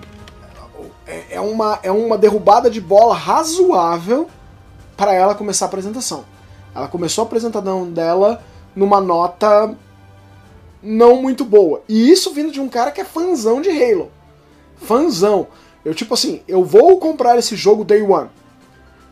[1.07, 4.29] é, é uma, é uma derrubada de bola razoável
[4.95, 6.25] para ela começar a apresentação.
[6.75, 8.43] Ela começou a apresentação dela
[8.77, 9.75] numa nota
[10.83, 11.83] não muito boa.
[11.89, 14.11] E isso vindo de um cara que é fãzão de Halo.
[14.77, 15.47] Fãzão.
[15.83, 18.29] Eu, tipo assim, eu vou comprar esse jogo day one.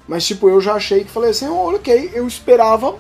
[0.09, 2.97] Mas, tipo, eu já achei que falei assim, oh, ok, eu esperava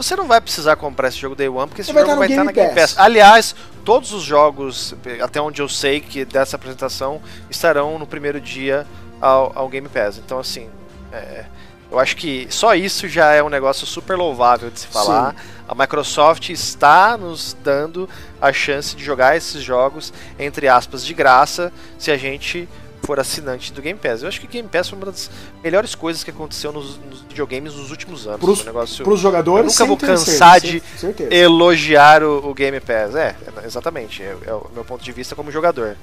[0.00, 2.52] você não vai precisar comprar esse jogo Day One, porque esse jogo vai estar na
[2.52, 2.94] Game Pass.
[2.96, 7.20] Aliás, todos os jogos, até onde eu sei que dessa apresentação,
[7.50, 8.86] estarão no primeiro dia
[9.20, 10.16] ao, ao Game Pass.
[10.16, 10.70] Então, assim,
[11.12, 11.44] é,
[11.92, 15.32] eu acho que só isso já é um negócio super louvável de se falar.
[15.32, 15.38] Sim.
[15.68, 18.08] A Microsoft está nos dando
[18.40, 22.66] a chance de jogar esses jogos, entre aspas, de graça, se a gente
[23.10, 24.22] for assinante do Game Pass.
[24.22, 25.28] Eu acho que o Game Pass foi uma das
[25.64, 28.38] melhores coisas que aconteceu nos, nos videogames nos últimos anos.
[28.38, 30.80] Pros, um negócio, pros jogadores, eu nunca vou cansar de
[31.28, 33.16] elogiar o, o, Game Pass.
[33.16, 33.34] É,
[33.66, 34.22] exatamente.
[34.22, 35.96] É, é, o meu ponto de vista como jogador.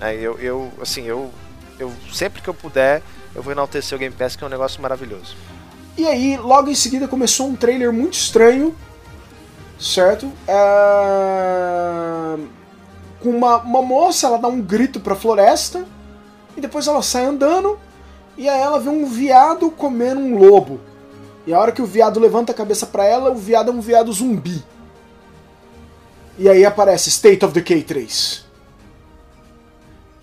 [0.00, 1.30] Aí eu, eu, assim, eu,
[1.78, 3.02] eu sempre que eu puder,
[3.34, 5.36] eu vou enaltecer o Game Pass, que é um negócio maravilhoso.
[5.98, 8.74] E aí, logo em seguida, começou um trailer muito estranho,
[9.78, 10.32] certo?
[10.48, 10.54] É...
[13.20, 15.84] Com uma, uma moça, ela dá um grito pra floresta,
[16.56, 17.78] e depois ela sai andando,
[18.36, 20.80] e aí ela vê um viado comendo um lobo.
[21.46, 23.80] E a hora que o viado levanta a cabeça para ela, o viado é um
[23.80, 24.64] viado zumbi.
[26.38, 28.44] E aí aparece State of Decay 3.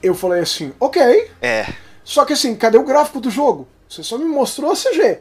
[0.01, 1.29] Eu falei assim, ok.
[1.41, 1.67] É.
[2.03, 3.67] Só que assim, cadê o gráfico do jogo?
[3.87, 5.19] Você só me mostrou a CG.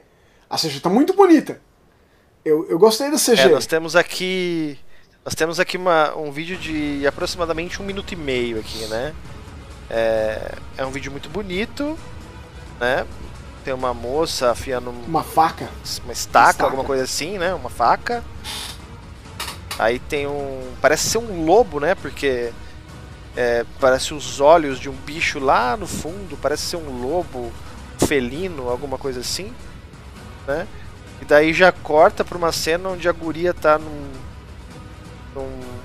[0.49, 1.61] A CG tá muito bonita.
[2.45, 3.43] Eu, eu gostei da CG.
[3.43, 4.79] É, nós temos aqui.
[5.25, 9.15] Nós temos aqui uma, um vídeo de aproximadamente um minuto e meio aqui, né?
[9.91, 11.99] É, é um vídeo muito bonito,
[12.79, 13.05] né?
[13.65, 15.69] Tem uma moça afiando uma faca,
[16.05, 17.53] uma estaca, estaca, alguma coisa assim, né?
[17.53, 18.23] Uma faca.
[19.79, 21.95] Aí tem um, parece ser um lobo, né?
[21.95, 22.53] Porque
[23.37, 27.53] é, parece os olhos de um bicho lá no fundo, parece ser um lobo,
[28.01, 29.53] um felino, alguma coisa assim,
[30.47, 30.67] né?
[31.21, 34.11] E daí já corta para uma cena onde a guria tá num,
[35.35, 35.80] num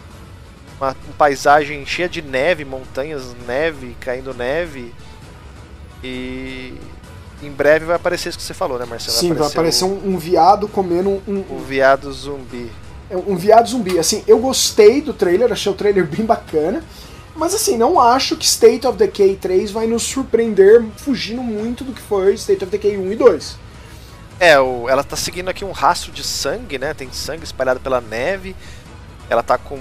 [0.79, 4.93] uma, paisagem cheia de neve, montanhas, neve, caindo neve.
[6.03, 6.73] E
[7.41, 9.17] em breve vai aparecer isso que você falou, né, Marcelo?
[9.17, 9.87] Sim, vai aparecer, vai aparecer o...
[9.87, 11.43] um, um, viado comendo um.
[11.49, 12.71] Um, viado zumbi.
[13.09, 13.99] É, um viado zumbi.
[13.99, 16.83] Assim, eu gostei do trailer, achei o trailer bem bacana.
[17.35, 21.91] Mas assim, não acho que State of Decay 3 vai nos surpreender fugindo muito do
[21.91, 23.57] que foi State of Decay 1 e 2.
[24.39, 26.93] É, o, ela tá seguindo aqui um rastro de sangue, né?
[26.93, 28.55] Tem sangue espalhado pela neve.
[29.29, 29.79] Ela tá com.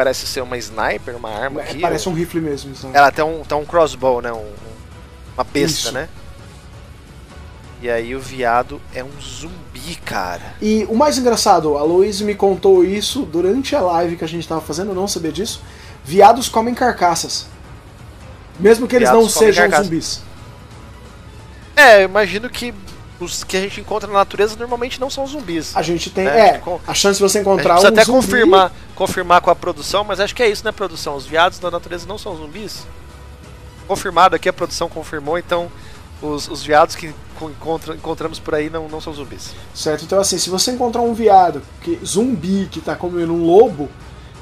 [0.00, 1.80] Parece ser uma sniper, uma arma é, aqui.
[1.80, 2.14] Parece ou...
[2.14, 2.72] um rifle mesmo.
[2.94, 4.32] Ela tem um, tem um crossbow, né?
[4.32, 4.50] Um,
[5.34, 5.92] uma besta, Isso.
[5.92, 6.08] né?
[7.82, 10.54] E aí o viado é um zumbi, cara.
[10.60, 14.48] E o mais engraçado, a Luiz me contou isso durante a live que a gente
[14.48, 15.62] tava fazendo, eu não sabia disso.
[16.02, 17.46] Viados comem carcaças.
[18.58, 19.84] Mesmo que eles viados não sejam carcaça.
[19.84, 20.22] zumbis.
[21.76, 22.74] É, eu imagino que
[23.20, 25.76] os que a gente encontra na natureza normalmente não são zumbis.
[25.76, 26.38] A gente tem, né?
[26.38, 28.16] é, a, gente, a chance de você encontrar a gente um até zumbi...
[28.16, 31.14] confirmar, confirmar com a produção, mas acho que é isso, né, produção?
[31.14, 32.86] Os viados da natureza não são zumbis?
[33.86, 35.70] Confirmado aqui, a produção confirmou, então
[36.22, 39.54] os, os viados que encontra, encontramos por aí não, não são zumbis.
[39.74, 43.88] Certo, então assim, se você encontrar um viado que zumbi que tá comendo um lobo,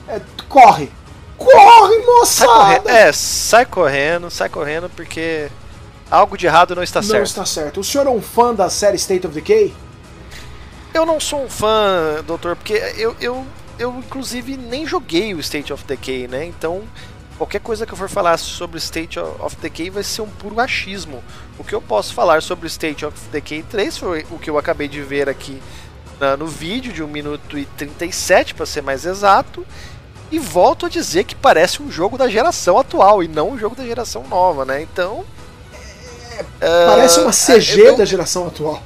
[0.06, 0.90] é, corre!
[1.36, 2.82] Corre, moçada!
[2.84, 5.48] Sai é, sai correndo, sai correndo, porque
[6.10, 7.18] algo de errado não está não certo.
[7.18, 7.80] Não está certo.
[7.80, 9.74] O senhor é um fã da série State of Decay?
[10.92, 13.46] Eu não sou um fã, doutor, porque eu, eu,
[13.78, 16.46] eu inclusive nem joguei o State of Decay, né?
[16.46, 16.82] Então
[17.36, 21.22] qualquer coisa que eu for falar sobre State of Decay vai ser um puro achismo.
[21.56, 24.88] O que eu posso falar sobre State of Decay 3 foi o que eu acabei
[24.88, 25.62] de ver aqui
[26.18, 29.64] na, no vídeo de 1 minuto e 37 para ser mais exato.
[30.30, 33.76] E volto a dizer que parece um jogo da geração atual e não um jogo
[33.76, 34.82] da geração nova, né?
[34.82, 35.24] Então.
[36.60, 38.82] É, parece uma CG eu, da geração atual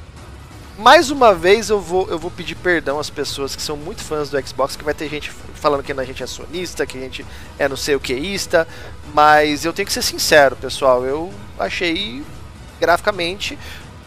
[0.77, 4.29] mais uma vez eu vou, eu vou pedir perdão às pessoas que são muito fãs
[4.29, 7.25] do Xbox, que vai ter gente falando que a gente é sonista, que a gente
[7.57, 8.67] é não sei o queísta,
[9.13, 12.23] mas eu tenho que ser sincero, pessoal, eu achei
[12.79, 13.57] graficamente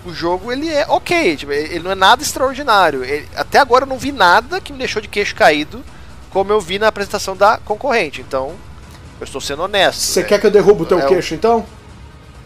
[0.05, 3.05] o jogo ele é ok, tipo, ele não é nada extraordinário.
[3.05, 5.85] Ele, até agora eu não vi nada que me deixou de queixo caído,
[6.31, 8.21] como eu vi na apresentação da concorrente.
[8.21, 8.55] Então,
[9.19, 10.01] eu estou sendo honesto.
[10.01, 10.27] Você né?
[10.27, 11.67] quer que eu derrubo o teu é queixo, então?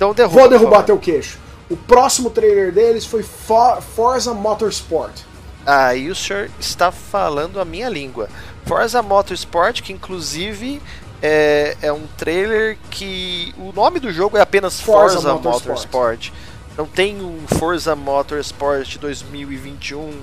[0.01, 0.41] Então derruba.
[0.41, 1.39] Vou derrubar teu queixo.
[1.69, 5.13] O próximo trailer deles foi For Forza Motorsport.
[5.67, 8.31] Aí o senhor está falando a minha língua.
[8.65, 10.81] Forza Motorsport, que inclusive
[11.21, 15.67] é, é um trailer que o nome do jogo é apenas Forza, Forza Motorsport.
[15.67, 16.33] Motorsport.
[16.79, 20.19] Não tem um Forza Motorsport 2021,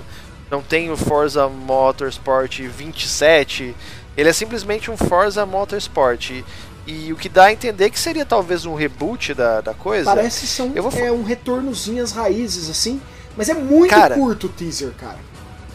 [0.50, 3.76] não tem o Forza Motorsport 27.
[4.16, 6.42] Ele é simplesmente um Forza Motorsport.
[6.90, 10.06] E o que dá a entender que seria talvez um reboot da, da coisa.
[10.06, 10.90] Parece ser um, vou...
[10.92, 12.98] é um retornozinho às raízes, assim.
[13.36, 15.18] Mas é muito cara, curto o teaser, cara.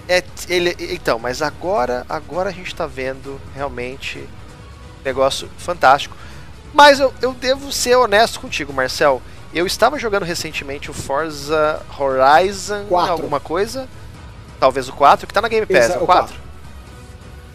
[0.09, 4.27] É, ele, então, mas agora, agora a gente tá vendo realmente
[5.05, 6.17] negócio fantástico.
[6.73, 9.21] Mas eu, eu devo ser honesto contigo, Marcel.
[9.53, 13.11] Eu estava jogando recentemente o Forza Horizon 4.
[13.11, 13.87] alguma coisa.
[14.59, 15.91] Talvez o 4, que tá na Game Pass.
[15.91, 16.33] Exa, o 4.
[16.33, 16.35] 4.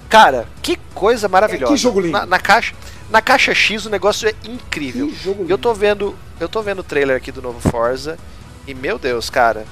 [0.08, 1.72] Cara, que coisa maravilhosa.
[1.72, 2.12] É, que jogo lindo.
[2.12, 2.72] Na, na caixa.
[3.10, 5.12] Na caixa X o negócio é incrível.
[5.48, 8.18] eu tô vendo, eu tô vendo o trailer aqui do novo Forza
[8.66, 9.64] e meu Deus, cara,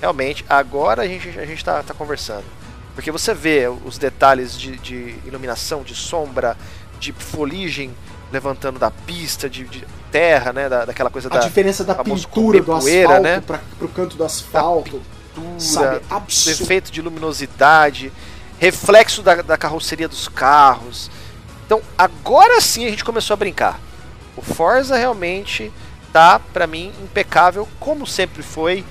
[0.00, 2.44] realmente agora a gente a gente tá, tá conversando.
[2.94, 6.56] Porque você vê os detalhes de, de iluminação, de sombra,
[6.98, 7.92] de foligem
[8.32, 12.58] levantando da pista, de, de terra, né, da, daquela coisa a da diferença da pintura
[12.58, 13.40] do poeira, asfalto né?
[13.40, 15.02] para pro canto do asfalto,
[15.34, 16.62] pintura, sabe, absurdo.
[16.62, 18.12] efeito de luminosidade,
[18.58, 21.10] reflexo da, da carroceria dos carros.
[21.66, 23.80] Então agora sim a gente começou a brincar.
[24.36, 25.72] O Forza realmente
[26.12, 28.84] tá, para mim, impecável, como sempre foi.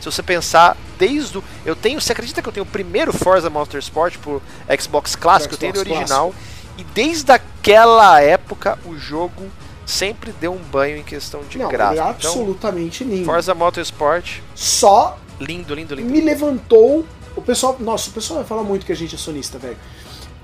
[0.00, 1.44] Se você pensar, desde o.
[1.64, 2.00] Eu tenho.
[2.00, 4.42] Você acredita que eu tenho o primeiro Forza Motorsport pro
[4.78, 5.54] Xbox clássico?
[5.54, 6.34] eu tenho ele original.
[6.76, 9.50] E desde aquela época o jogo
[9.86, 12.02] sempre deu um banho em questão de Não, gráfico.
[12.02, 13.26] Ele é absolutamente então, lindo.
[13.26, 14.40] Forza Motorsport.
[14.54, 16.10] Só lindo, lindo, lindo.
[16.10, 17.06] Me levantou.
[17.34, 17.76] O pessoal.
[17.80, 19.76] Nossa, o pessoal vai falar muito que a gente é sonista, velho.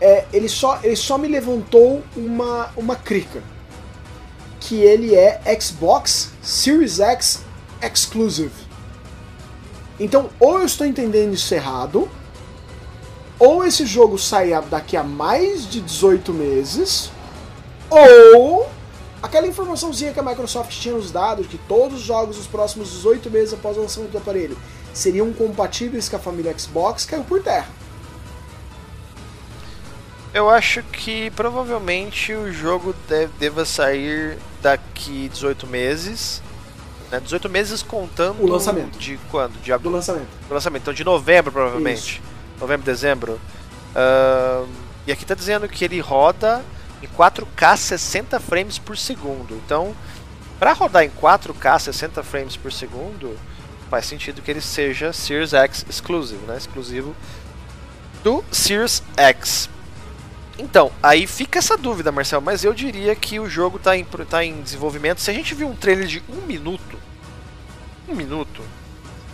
[0.05, 3.41] É, ele, só, ele só me levantou uma, uma crica.
[4.59, 7.45] Que ele é Xbox Series X
[7.81, 8.51] Exclusive.
[10.01, 12.09] Então, ou eu estou entendendo isso errado,
[13.39, 17.13] ou esse jogo sai daqui a mais de 18 meses,
[17.89, 18.69] ou
[19.23, 23.31] aquela informaçãozinha que a Microsoft tinha nos dado, que todos os jogos dos próximos 18
[23.31, 24.59] meses após o lançamento do aparelho
[24.93, 27.82] seriam compatíveis com a família Xbox, caiu por terra.
[30.35, 36.43] Eu acho que provavelmente o jogo deve, deva sair daqui 18 meses.
[37.11, 37.21] Né?
[37.21, 38.99] 18 meses contando o lançamento.
[38.99, 39.61] De quando?
[39.63, 40.29] De Do lançamento.
[40.49, 40.83] Do lançamento.
[40.83, 42.21] Então de novembro, provavelmente.
[42.21, 42.21] Isso.
[42.59, 43.41] Novembro, dezembro.
[43.95, 44.67] Uh,
[45.07, 46.65] e aqui tá dizendo que ele roda
[47.03, 49.61] em 4K 60 frames por segundo.
[49.67, 49.95] Então,
[50.59, 53.37] para rodar em 4K 60 frames por segundo,
[53.91, 56.57] faz sentido que ele seja Series X exclusivo, né?
[56.57, 57.15] Exclusivo
[58.23, 59.69] do Series X.
[60.59, 64.45] Então, aí fica essa dúvida, Marcel, mas eu diria que o jogo está em, tá
[64.45, 65.21] em desenvolvimento.
[65.21, 66.99] Se a gente viu um trailer de um minuto,
[68.09, 68.63] um minuto,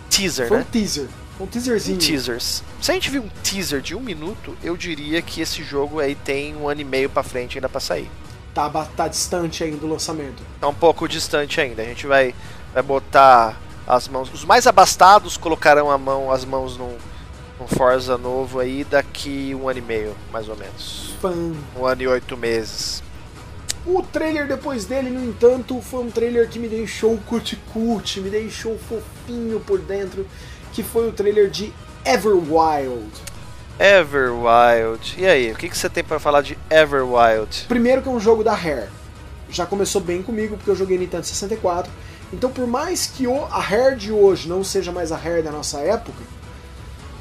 [0.09, 0.65] teaser, Foi né?
[0.67, 1.07] um teaser.
[1.39, 1.95] Um teaserzinho.
[1.95, 2.63] Um teasers.
[2.81, 6.13] Se a gente viu um teaser de um minuto, eu diria que esse jogo aí
[6.13, 8.09] tem um ano e meio pra frente ainda pra sair.
[8.53, 10.43] Tá, tá distante ainda do lançamento.
[10.59, 11.81] Tá um pouco distante ainda.
[11.81, 12.35] A gente vai,
[12.73, 13.57] vai botar
[13.87, 14.31] as mãos.
[14.33, 16.97] Os mais abastados colocarão a mão, as mãos num,
[17.59, 21.13] num Forza novo aí daqui um ano e meio, mais ou menos.
[21.21, 21.33] Fã.
[21.77, 23.03] Um ano e oito meses.
[23.85, 28.77] O trailer depois dele, no entanto, foi um trailer que me deixou cuticute, me deixou
[28.77, 30.25] fofinho por dentro
[30.73, 31.73] que foi o trailer de
[32.05, 33.09] Everwild.
[33.79, 35.15] Everwild.
[35.17, 37.65] E aí, o que, que você tem para falar de Everwild?
[37.67, 38.89] Primeiro que é um jogo da Rare.
[39.49, 41.91] Já começou bem comigo porque eu joguei Nintendo 64.
[42.31, 45.51] Então, por mais que o, a Rare de hoje não seja mais a Rare da
[45.51, 46.21] nossa época,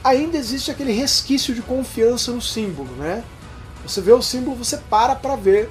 [0.03, 3.25] ainda existe aquele resquício de confiança no símbolo, né?
[3.87, 5.71] Você vê o símbolo, você para pra ver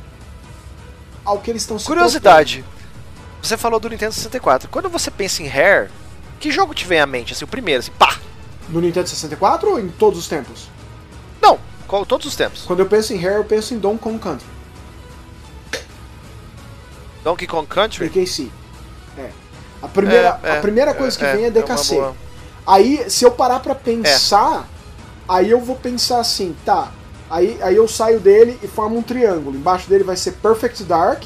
[1.24, 2.64] ao que eles estão se Curiosidade.
[3.42, 4.70] Você falou do Nintendo 64.
[4.70, 5.90] Quando você pensa em Rare,
[6.40, 8.20] que jogo te vem à mente, assim, o primeiro, assim, pá?
[8.70, 10.70] No Nintendo 64 ou em todos os tempos?
[11.42, 12.64] Não, qual, todos os tempos.
[12.64, 14.48] Quando eu penso em Rare, eu penso em Donkey Kong Country.
[17.24, 18.10] Donkey Kong Country?
[18.10, 18.52] DKC.
[19.18, 19.30] É.
[19.82, 22.02] A primeira, é, é, a primeira coisa que é, vem é DKC.
[22.68, 24.68] Aí, se eu parar pra pensar,
[25.28, 26.92] aí eu vou pensar assim, tá.
[27.30, 29.56] Aí, aí eu saio dele e formo um triângulo.
[29.56, 31.24] Embaixo dele vai ser Perfect Dark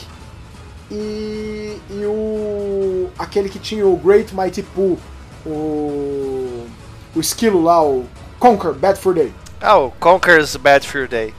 [0.89, 4.97] e, e o aquele que tinha o Great Mighty Pooh,
[5.45, 6.67] o
[7.15, 8.05] o esquilo lá, o
[8.39, 9.33] Conquer Bad Fur Day.
[9.59, 11.33] Ah, o Conquer's Bad Fur Day.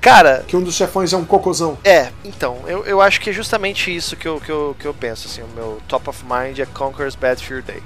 [0.00, 0.44] Cara.
[0.46, 1.78] Que um dos chefões é um cocôzão.
[1.84, 4.94] É, então, eu, eu acho que é justamente isso que eu, que, eu, que eu
[4.94, 7.82] penso, assim, o meu top of mind é Conquer's Bad Fur Day.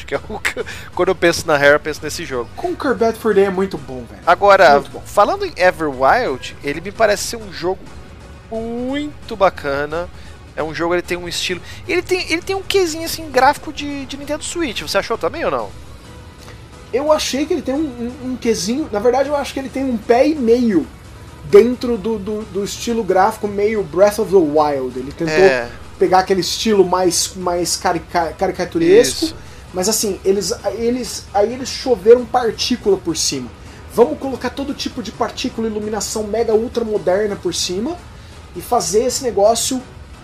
[0.00, 2.48] Acho que é o que, quando eu penso na Rare, eu penso nesse jogo.
[2.56, 4.22] Conquer Bad Fur Day é muito bom, velho.
[4.26, 5.02] Agora, bom.
[5.04, 7.80] falando em Everwild, ele me parece ser um jogo
[8.50, 10.08] muito bacana.
[10.56, 11.60] É um jogo, ele tem um estilo.
[11.86, 14.82] Ele tem, ele tem um quesinho assim, gráfico de, de Nintendo Switch.
[14.82, 15.70] Você achou também ou não?
[16.92, 17.78] Eu achei que ele tem um,
[18.24, 18.88] um, um quesinho.
[18.90, 20.86] Na verdade, eu acho que ele tem um pé e meio
[21.44, 24.98] dentro do, do, do estilo gráfico meio Breath of the Wild.
[24.98, 25.68] Ele tentou é.
[25.98, 29.26] pegar aquele estilo mais, mais carica, caricaturesco.
[29.26, 29.36] Isso.
[29.72, 33.48] Mas assim, eles, eles aí eles choveram partícula por cima.
[33.94, 37.96] Vamos colocar todo tipo de partícula, iluminação mega ultra moderna por cima
[38.54, 39.80] e fazer esse negócio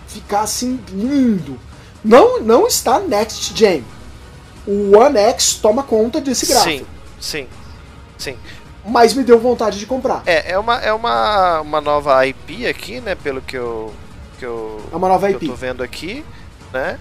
[0.07, 1.59] ficar assim lindo.
[2.03, 3.83] Não, não está next gen.
[4.65, 6.85] O One X toma conta desse gráfico.
[7.19, 7.47] Sim, sim,
[8.17, 8.37] sim.
[8.85, 10.23] Mas me deu vontade de comprar.
[10.25, 13.15] É, é uma, é uma, uma nova IP aqui, né?
[13.15, 13.93] Pelo que eu,
[14.39, 15.45] que eu, é uma nova IP.
[15.45, 16.23] eu tô vendo aqui,
[16.73, 16.97] né?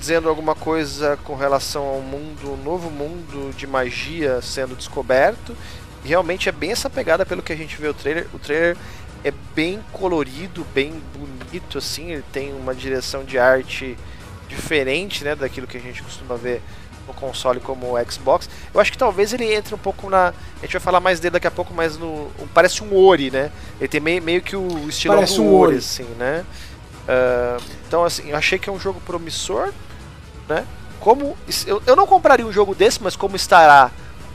[0.00, 5.54] Dizendo alguma coisa com relação ao mundo, um novo mundo de magia sendo descoberto.
[6.02, 8.26] E realmente é bem essa pegada pelo que a gente vê o trailer.
[8.32, 8.76] O trailer
[9.22, 13.96] é bem colorido, bem bonito, assim, ele tem uma direção de arte
[14.48, 16.62] diferente, né, daquilo que a gente costuma ver
[17.06, 18.48] no console como o Xbox.
[18.72, 20.28] Eu acho que talvez ele entre um pouco na.
[20.28, 22.30] A gente vai falar mais dele daqui a pouco, mas no.
[22.54, 23.52] Parece um Ori, né?
[23.78, 26.44] Ele tem meio, meio que o estilo parece do um Ori, assim, né?
[27.02, 29.72] Uh, então, assim, eu achei que é um jogo promissor,
[30.50, 30.66] né?
[30.98, 31.34] Como.
[31.66, 33.90] Eu, eu não compraria um jogo desse, mas como estará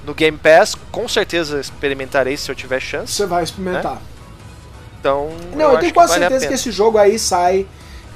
[0.06, 3.14] no Game Pass, com certeza experimentarei se eu tiver chance.
[3.14, 3.96] Você vai experimentar.
[3.96, 4.02] Né?
[5.00, 5.30] Então.
[5.56, 7.68] Não, eu, tenho quase vale certeza que esse jogo aí sai.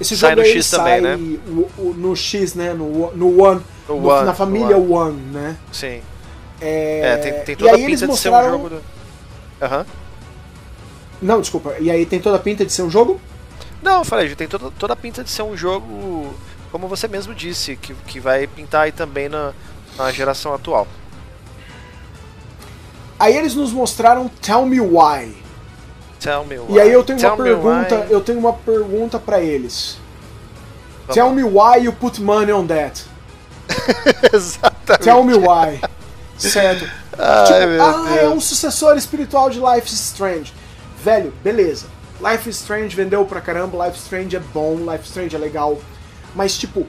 [0.01, 1.39] Esse sai jogo no aí X sai também, né?
[1.47, 2.73] o- o- no X, né?
[2.73, 3.61] No, no One.
[3.87, 4.91] No no- One, na família One.
[4.93, 5.57] One, né?
[5.71, 6.01] Sim.
[6.61, 8.81] É, É, tem, tem e toda a pinta de ser um jogo do.
[9.61, 9.85] Aham.
[11.21, 11.75] Não, desculpa.
[11.79, 13.19] E aí tem toda a pinta de ser um jogo?
[13.81, 16.33] Não, eu falei, tem toda, toda a pinta de ser um jogo,
[16.71, 19.53] como você mesmo disse, que, que vai pintar aí também na,
[19.97, 20.87] na geração atual.
[23.19, 25.35] Aí eles nos mostraram Tell Me Why.
[26.19, 26.73] Tell me why.
[26.73, 28.11] E aí eu tenho Tell uma pergunta, why.
[28.11, 29.97] eu tenho uma pergunta para eles.
[31.01, 33.03] Vamos Tell me why you put money on that.
[34.33, 35.03] Exatamente.
[35.03, 35.79] Tell me why.
[36.37, 36.85] certo.
[37.17, 38.33] Ai, tipo, ah, é Deus.
[38.33, 40.53] um sucessor espiritual de Life is Strange.
[41.03, 41.87] Velho, beleza.
[42.21, 45.39] Life is Strange vendeu pra caramba, Life is Strange é bom, Life is Strange é
[45.39, 45.79] legal.
[46.35, 46.85] Mas, tipo,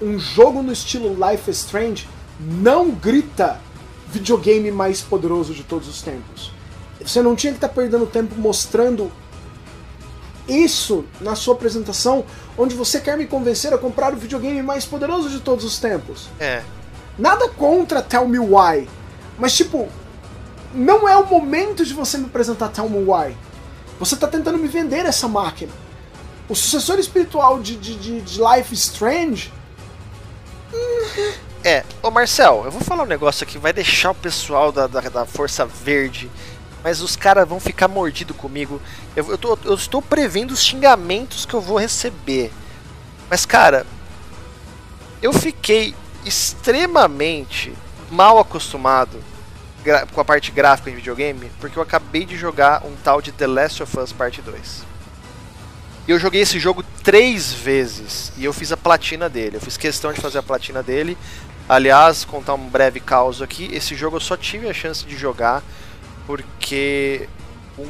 [0.00, 2.08] um jogo no estilo Life is Strange
[2.40, 3.60] não grita
[4.08, 6.52] videogame mais poderoso de todos os tempos.
[7.00, 9.10] Você não tinha que estar perdendo tempo mostrando
[10.48, 12.24] isso na sua apresentação,
[12.58, 16.28] onde você quer me convencer a comprar o videogame mais poderoso de todos os tempos.
[16.38, 16.62] É.
[17.18, 18.88] Nada contra Tell Me Why.
[19.38, 19.88] Mas, tipo,
[20.74, 23.36] não é o momento de você me apresentar Tell Me Why.
[23.98, 25.72] Você tá tentando me vender essa máquina.
[26.52, 29.50] O sucessor espiritual de, de, de, de Life Strange.
[31.64, 35.00] É, ô Marcel, eu vou falar um negócio aqui, vai deixar o pessoal da, da,
[35.00, 36.30] da Força Verde,
[36.84, 38.82] mas os caras vão ficar mordidos comigo.
[39.16, 42.52] Eu, eu, tô- eu estou prevendo os xingamentos que eu vou receber.
[43.30, 43.86] Mas, cara,
[45.22, 47.72] eu fiquei extremamente
[48.10, 49.18] mal acostumado
[50.12, 53.46] com a parte gráfica em videogame, porque eu acabei de jogar um tal de The
[53.46, 54.91] Last of Us Parte 2.
[56.06, 59.56] E eu joguei esse jogo três vezes e eu fiz a platina dele.
[59.56, 61.16] Eu fiz questão de fazer a platina dele.
[61.68, 63.70] Aliás, contar um breve caos aqui.
[63.72, 65.62] Esse jogo eu só tive a chance de jogar
[66.26, 67.28] porque
[67.78, 67.88] um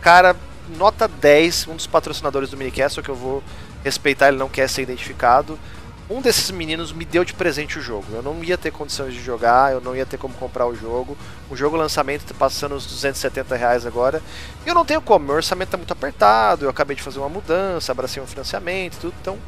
[0.00, 0.36] cara
[0.76, 3.42] nota 10, um dos patrocinadores do Minicastle, que eu vou
[3.82, 5.58] respeitar, ele não quer ser identificado.
[6.10, 8.04] Um desses meninos me deu de presente o jogo.
[8.12, 11.16] Eu não ia ter condições de jogar, eu não ia ter como comprar o jogo.
[11.48, 14.20] O jogo lançamento tá passando os 270 reais agora.
[14.66, 17.28] E eu não tenho como, meu orçamento tá muito apertado, eu acabei de fazer uma
[17.28, 19.38] mudança, abracei um financiamento tudo, então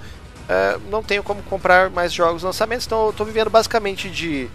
[0.48, 4.48] é, não tenho como comprar mais jogos lançamentos, então eu tô vivendo basicamente de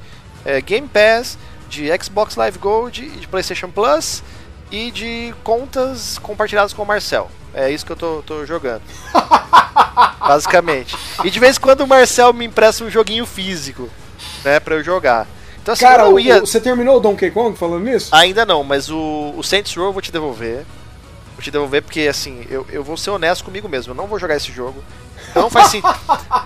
[0.45, 1.37] é, Game Pass,
[1.67, 4.23] de Xbox Live Gold, e de PlayStation Plus
[4.71, 7.29] e de contas compartilhadas com o Marcel.
[7.53, 8.81] É isso que eu tô, tô jogando.
[10.19, 10.95] Basicamente.
[11.23, 13.89] E de vez em quando o Marcel me empresta um joguinho físico,
[14.43, 15.27] né, pra eu jogar.
[15.61, 16.39] Então assim, Cara, eu ia...
[16.39, 18.13] você terminou o Donkey Kong falando nisso?
[18.13, 20.65] Ainda não, mas o, o Saints Row eu vou te devolver.
[21.33, 23.91] Vou te devolver porque, assim, eu, eu vou ser honesto comigo mesmo.
[23.91, 24.83] Eu não vou jogar esse jogo.
[25.41, 25.71] Não faz,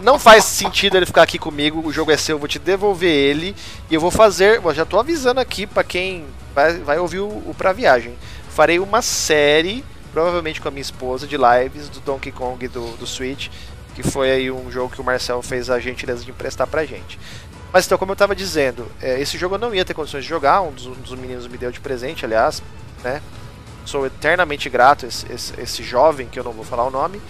[0.02, 1.86] não faz sentido ele ficar aqui comigo.
[1.86, 3.56] O jogo é seu, eu vou te devolver ele.
[3.90, 4.62] E eu vou fazer.
[4.64, 8.16] Eu já tô avisando aqui pra quem vai, vai ouvir o, o Pra Viagem.
[8.50, 13.08] Farei uma série, provavelmente com a minha esposa, de lives do Donkey Kong do, do
[13.08, 13.50] Switch.
[13.96, 17.20] Que foi aí um jogo que o Marcel fez a gentileza de emprestar pra gente.
[17.74, 20.30] Mas então, como eu tava dizendo, é, esse jogo eu não ia ter condições de
[20.30, 20.62] jogar.
[20.62, 22.62] Um dos, um dos meninos me deu de presente, aliás,
[23.04, 23.22] né?
[23.86, 27.22] Sou eternamente grato a esse, esse, esse jovem, que eu não vou falar o nome.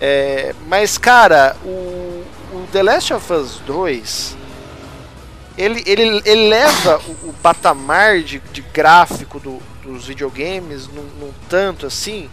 [0.00, 4.36] É, mas, cara, o, o The Last of Us 2
[5.56, 11.32] ele, ele, ele leva o, o patamar de, de gráfico do- dos videogames num, num
[11.48, 12.30] tanto assim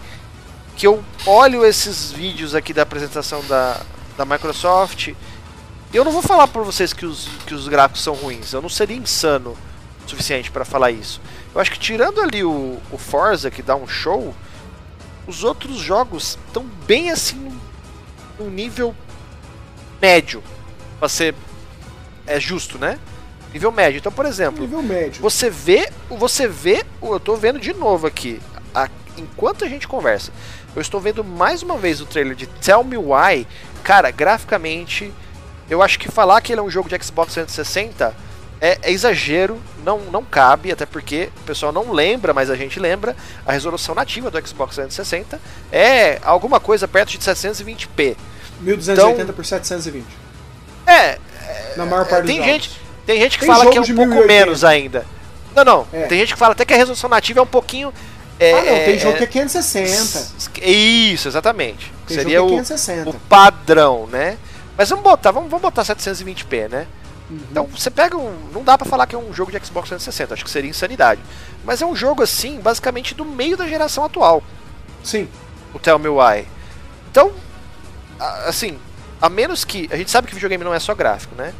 [0.78, 3.82] que eu olho esses vídeos aqui da apresentação da,
[4.16, 5.14] da Microsoft
[5.92, 8.70] eu não vou falar pra vocês que os, que os gráficos são ruins, eu não
[8.70, 9.58] seria insano
[10.06, 11.22] o suficiente pra falar isso.
[11.54, 14.36] Eu acho que tirando ali o, o Forza, que dá um show,
[15.26, 17.55] os outros jogos estão bem assim
[18.40, 18.96] num nível
[20.02, 20.44] médio,
[21.00, 21.36] pra ser
[22.28, 23.00] é justo, né?
[23.54, 24.00] Nível médio.
[24.00, 25.22] Então, por exemplo, Nível médio.
[25.22, 28.42] você vê, você vê, eu tô vendo de novo aqui,
[28.74, 30.32] a- enquanto a gente conversa,
[30.76, 33.48] eu estou vendo mais uma vez o trailer de Tell Me Why.
[33.84, 35.14] Cara, graficamente,
[35.70, 38.14] eu acho que falar que ele é um jogo de Xbox 360
[38.62, 42.80] é, é exagero, não, não cabe, até porque o pessoal não lembra, mas a gente
[42.80, 45.40] lembra, a resolução nativa do Xbox 360
[45.72, 48.16] é alguma coisa perto de 720p.
[48.62, 50.06] 1280 por 720.
[50.88, 51.18] É,
[51.76, 52.82] Na maior parte tem dos gente, jogos.
[53.06, 54.28] tem gente que Tem fala que é um pouco 1080.
[54.28, 55.06] menos ainda.
[55.56, 55.88] Não, não.
[55.92, 56.04] É.
[56.04, 57.94] Tem gente que fala até que a resolução nativa é um pouquinho.
[58.40, 60.32] é, ah, não, tem é, jogo que é é, 560.
[60.62, 61.92] Isso, exatamente.
[62.08, 63.10] Tem Seria é o, 560.
[63.10, 64.38] o padrão, né?
[64.78, 66.88] Mas vamos botar, vamos, vamos botar 720p, né?
[67.30, 67.40] Uhum.
[67.50, 68.50] Então você pega um.
[68.54, 71.22] Não dá pra falar que é um jogo de Xbox 360, acho que seria insanidade.
[71.64, 74.44] Mas é um jogo assim, basicamente do meio da geração atual,
[75.04, 75.28] Sim.
[75.74, 76.48] o Tell Me Why.
[77.10, 77.32] Então,
[78.20, 78.78] a- assim,
[79.22, 79.90] a menos que.
[79.92, 81.54] A gente sabe que videogame não é só gráfico, né?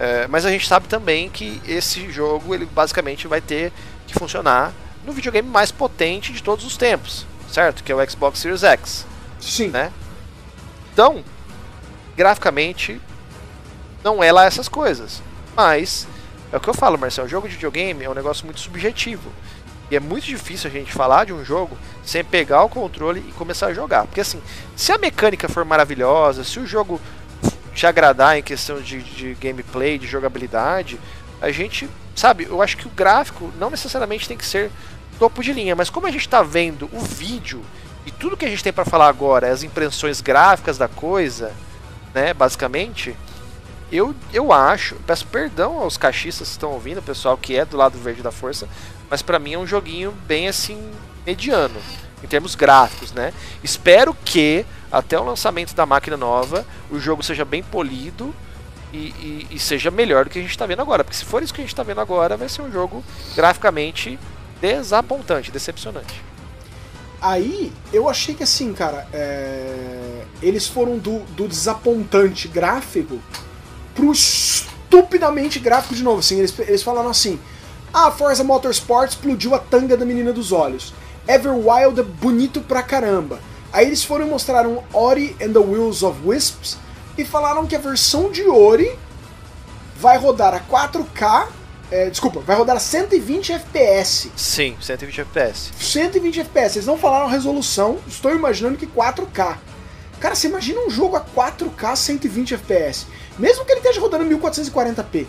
[0.00, 3.72] É, mas a gente sabe também que esse jogo ele basicamente vai ter
[4.08, 4.72] que funcionar
[5.04, 7.84] no videogame mais potente de todos os tempos, certo?
[7.84, 9.06] Que é o Xbox Series X.
[9.40, 9.68] Sim.
[9.68, 9.92] Né?
[10.92, 11.22] Então,
[12.16, 13.00] graficamente,
[14.02, 15.22] não é lá essas coisas.
[15.56, 16.06] Mas,
[16.52, 19.30] é o que eu falo, Marcelo, jogo de videogame é um negócio muito subjetivo.
[19.90, 23.32] E é muito difícil a gente falar de um jogo sem pegar o controle e
[23.32, 24.06] começar a jogar.
[24.06, 24.40] Porque assim,
[24.74, 27.00] se a mecânica for maravilhosa, se o jogo
[27.74, 30.98] te agradar em questão de, de gameplay, de jogabilidade,
[31.40, 34.70] a gente, sabe, eu acho que o gráfico não necessariamente tem que ser
[35.18, 37.62] topo de linha, mas como a gente está vendo o vídeo
[38.04, 41.52] e tudo que a gente tem para falar agora as impressões gráficas da coisa,
[42.14, 43.16] né, basicamente,
[43.92, 47.98] eu, eu acho, peço perdão aos cachistas que estão ouvindo, pessoal que é do lado
[47.98, 48.66] verde da força,
[49.10, 50.90] mas para mim é um joguinho bem assim
[51.26, 51.78] mediano
[52.24, 53.34] em termos gráficos, né?
[53.62, 58.34] Espero que até o lançamento da máquina nova o jogo seja bem polido
[58.92, 61.42] e, e, e seja melhor do que a gente está vendo agora, porque se for
[61.42, 64.18] isso que a gente está vendo agora, vai ser um jogo graficamente
[64.60, 66.22] desapontante, decepcionante.
[67.20, 70.24] Aí eu achei que assim, cara, é...
[70.42, 73.20] eles foram do, do desapontante gráfico
[73.94, 76.20] pro estupidamente gráfico de novo.
[76.20, 77.38] Assim, eles, eles falaram assim:
[77.92, 80.94] ah, Forza Motorsport explodiu a tanga da menina dos olhos.
[81.28, 83.40] Everwild é bonito pra caramba.
[83.72, 86.76] Aí eles foram e mostraram Ori and the Wheels of Wisps
[87.16, 88.90] e falaram que a versão de Ori
[89.96, 91.48] vai rodar a 4K.
[91.90, 94.30] É, desculpa, vai rodar a 120 FPS.
[94.34, 95.70] Sim, 120 FPS.
[95.78, 96.78] 120 FPS.
[96.78, 99.58] Eles não falaram resolução, estou imaginando que 4K.
[100.18, 103.06] Cara, você imagina um jogo a 4K 120 FPS.
[103.38, 105.26] Mesmo que ele esteja rodando 1440p.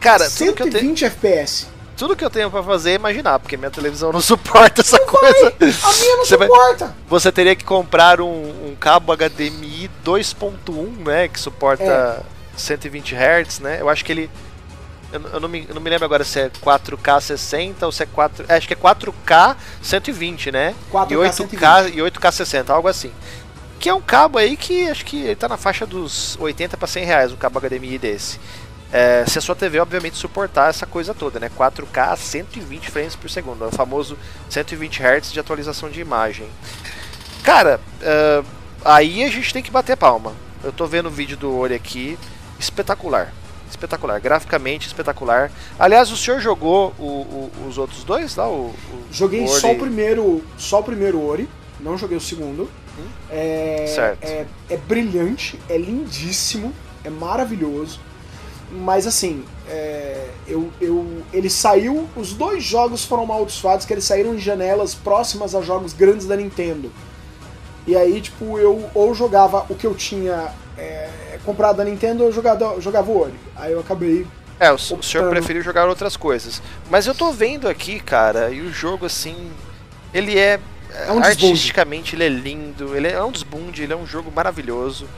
[0.00, 4.20] Cara, 120 FPS tudo que eu tenho para fazer é imaginar, porque minha televisão não
[4.20, 5.52] suporta essa não coisa.
[5.58, 5.70] Vai.
[5.82, 6.86] A minha não você suporta.
[6.86, 12.22] Vai, você teria que comprar um, um cabo HDMI 2.1, né, que suporta é.
[12.56, 13.80] 120 Hz, né?
[13.80, 14.30] Eu acho que ele
[15.12, 18.02] eu, eu, não me, eu não me lembro agora se é 4K 60 ou se
[18.02, 20.74] é 4, é, acho que é 4K 120, né?
[20.92, 21.96] 4K e 8K 120.
[21.96, 23.12] e 8K 60, algo assim.
[23.84, 26.88] Que é um cabo aí que acho que ele tá na faixa dos 80 para
[26.88, 28.40] 100 reais, um cabo HDMI desse.
[28.90, 31.50] É, se a sua TV, obviamente, suportar essa coisa toda, né?
[31.54, 34.16] 4K a 120 frames por segundo, é o famoso
[34.48, 36.48] 120 Hz de atualização de imagem.
[37.42, 38.46] Cara, uh,
[38.82, 40.32] aí a gente tem que bater palma.
[40.62, 42.18] Eu tô vendo o vídeo do Ori aqui,
[42.58, 43.34] espetacular.
[43.68, 45.52] Espetacular, graficamente espetacular.
[45.78, 48.48] Aliás, o senhor jogou o, o, os outros dois lá?
[48.48, 48.74] O,
[49.12, 51.46] Joguei o só o primeiro, só o primeiro Ori,
[51.78, 52.66] não joguei o segundo.
[53.30, 54.24] É, certo.
[54.24, 56.72] É, é brilhante, é lindíssimo,
[57.04, 58.00] é maravilhoso.
[58.70, 62.08] Mas assim, é, eu, eu, ele saiu.
[62.16, 66.36] Os dois jogos foram amaldiçoados, que eles saíram em janelas próximas a jogos grandes da
[66.36, 66.90] Nintendo.
[67.86, 72.32] E aí, tipo, eu ou jogava o que eu tinha é, comprado da Nintendo ou
[72.32, 73.34] jogava, jogava o Ori.
[73.54, 74.26] Aí eu acabei.
[74.58, 76.62] É, o, o senhor preferiu jogar outras coisas.
[76.90, 79.50] Mas eu tô vendo aqui, cara, e o jogo, assim.
[80.12, 80.60] Ele é.
[80.94, 85.08] É um artisticamente, ele é lindo, ele é um desbunde, ele é um jogo maravilhoso.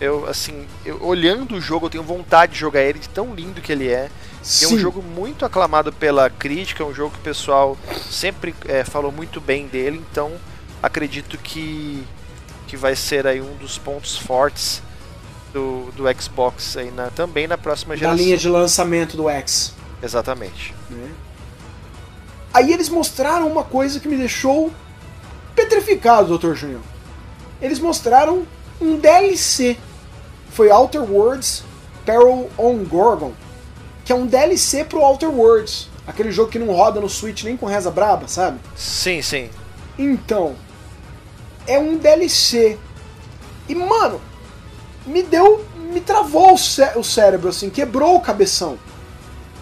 [0.00, 3.60] Eu, assim, eu, olhando o jogo, eu tenho vontade de jogar ele, de tão lindo
[3.60, 4.10] que ele é.
[4.42, 4.64] Sim.
[4.64, 7.78] É um jogo muito aclamado pela crítica, é um jogo que o pessoal
[8.10, 10.32] sempre é, falou muito bem dele, então
[10.82, 12.04] acredito que,
[12.66, 14.82] que vai ser aí um dos pontos fortes
[15.52, 18.16] do, do Xbox aí na, também na próxima geração.
[18.16, 19.74] Na linha de lançamento do X.
[20.02, 20.74] Exatamente.
[20.90, 21.08] É.
[22.54, 24.72] Aí eles mostraram uma coisa que me deixou
[25.72, 26.54] petrificado, Dr.
[26.54, 26.80] Júnior.
[27.60, 28.46] Eles mostraram
[28.80, 29.78] um DLC
[30.50, 31.64] foi Outer Worlds
[32.04, 33.32] Peril on Gorgon,
[34.04, 37.56] que é um DLC pro Outer Worlds, aquele jogo que não roda no Switch nem
[37.56, 38.58] com reza braba, sabe?
[38.76, 39.48] Sim, sim.
[39.98, 40.54] Então,
[41.66, 42.78] é um DLC.
[43.68, 44.20] E mano,
[45.06, 48.78] me deu, me travou o, cé o cérebro assim, quebrou o cabeção.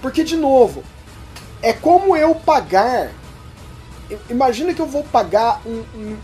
[0.00, 0.82] Porque de novo,
[1.62, 3.12] é como eu pagar
[4.28, 6.16] Imagina que eu vou pagar um, um,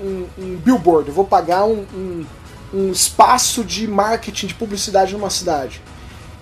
[0.00, 2.26] um, um, billboard, eu vou pagar um,
[2.92, 5.82] espaço de marketing, de publicidade numa cidade.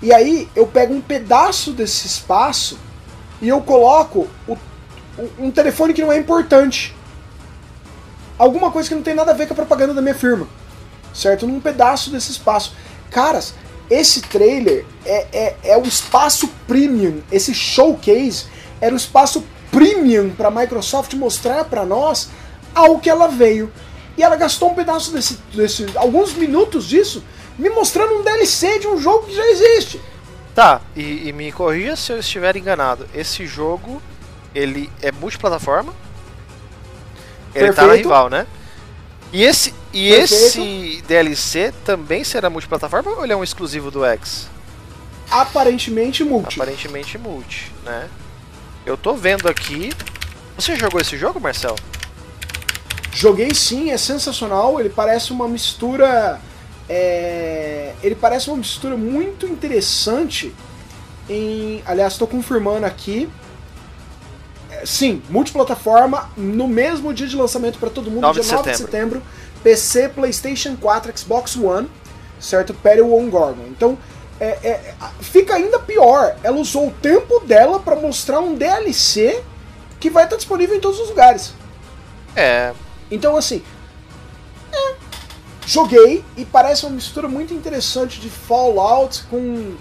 [0.01, 2.79] E aí eu pego um pedaço desse espaço
[3.41, 4.57] e eu coloco o,
[5.39, 6.95] um telefone que não é importante.
[8.39, 10.47] Alguma coisa que não tem nada a ver com a propaganda da minha firma.
[11.13, 11.47] Certo?
[11.47, 12.75] Num pedaço desse espaço.
[13.11, 13.55] Caras,
[13.91, 17.23] esse trailer é, é, é o espaço premium.
[17.33, 18.47] Esse showcase
[18.81, 22.31] era o espaço premium para a Microsoft mostrar para nós
[22.75, 23.73] ao que ela veio.
[24.17, 25.87] E ela gastou um pedaço desse, desse.
[25.95, 27.23] alguns minutos disso,
[27.59, 30.01] me mostrando um DLC de um jogo que já existe.
[30.55, 33.07] Tá, e, e me corrija se eu estiver enganado.
[33.15, 34.03] Esse jogo,
[34.53, 35.93] ele é multiplataforma?
[37.55, 37.77] Ele Perfeito.
[37.77, 38.47] tá na rival, né?
[39.33, 44.49] E esse, e esse DLC também será multiplataforma ou ele é um exclusivo do X?
[45.31, 46.61] Aparentemente multi.
[46.61, 48.09] Aparentemente multi, né?
[48.89, 49.91] Eu tô vendo aqui.
[50.57, 51.77] Você jogou esse jogo, Marcel?
[53.13, 54.81] Joguei sim, é sensacional.
[54.81, 56.41] Ele parece uma mistura.
[56.89, 60.55] É, ele parece uma mistura muito interessante.
[61.29, 63.29] Em, aliás, estou confirmando aqui.
[64.71, 68.71] É, sim, multiplataforma no mesmo dia de lançamento para todo mundo, 9 dia de 9
[68.71, 69.21] de setembro.
[69.21, 69.23] setembro.
[69.63, 71.91] PC, PlayStation 4, Xbox One,
[72.41, 72.73] certo?
[72.73, 73.67] Peril on Gorgon.
[73.69, 73.99] Então,
[74.41, 76.37] é, é, fica ainda pior.
[76.43, 79.43] Ela usou o tempo dela para mostrar um DLC
[80.01, 81.53] que vai estar disponível em todos os lugares.
[82.37, 82.73] É,
[83.11, 83.63] Então, assim,
[84.73, 84.95] é,
[85.67, 89.75] joguei e parece uma mistura muito interessante de Fallout com.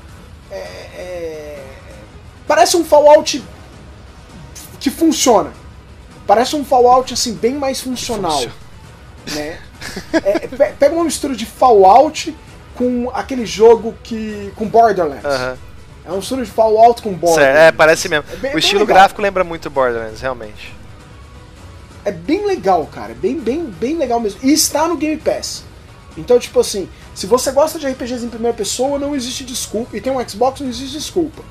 [0.51, 1.63] é, é,
[2.47, 3.43] parece um Fallout
[4.79, 5.51] que funciona.
[6.25, 8.55] Parece um Fallout assim bem mais funcional, funciona.
[9.33, 9.59] né?
[10.11, 12.35] É, pe- pega uma mistura de Fallout
[12.77, 15.25] com aquele jogo que com Borderlands.
[16.05, 17.59] É uma mistura de Fallout com Borderlands.
[17.59, 18.25] É, parece mesmo.
[18.31, 20.73] É bem- o estilo gráfico lembra muito Borderlands, realmente.
[22.05, 23.11] é bem legal, cara.
[23.11, 24.39] É bem, bem, bem legal mesmo.
[24.41, 25.63] E está no Game Pass.
[26.17, 29.95] Então, tipo assim, se você gosta de RPGs em primeira pessoa, não existe desculpa.
[29.97, 31.43] E tem um Xbox, não existe desculpa.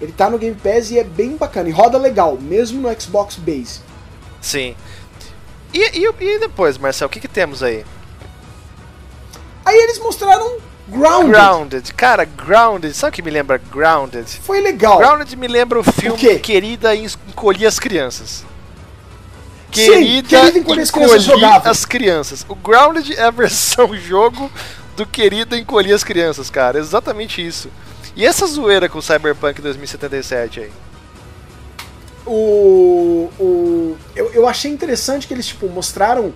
[0.00, 1.68] Ele tá no Game Pass e é bem bacana.
[1.68, 3.80] E roda legal, mesmo no Xbox Base.
[4.40, 4.74] Sim.
[5.72, 7.84] E, e, e depois, Marcel, o que, que temos aí?
[9.64, 10.58] Aí eles mostraram
[10.88, 11.30] Grounded.
[11.30, 11.94] Grounded.
[11.94, 12.94] Cara, Grounded.
[12.94, 14.26] Sabe o que me lembra Grounded?
[14.42, 14.98] Foi legal.
[14.98, 16.38] Grounded me lembra o filme quê?
[16.38, 18.44] Querida Encolher as Crianças.
[19.72, 22.46] Sim, Querida, Querida Encolher as Crianças as Crianças.
[22.48, 24.50] O Grounded é a versão jogo
[24.96, 26.78] do Querida Encolher as Crianças, cara.
[26.78, 27.70] É exatamente isso.
[28.14, 30.70] E essa zoeira com o Cyberpunk 2077 aí?
[32.26, 36.32] o, o eu, eu achei interessante que eles tipo mostraram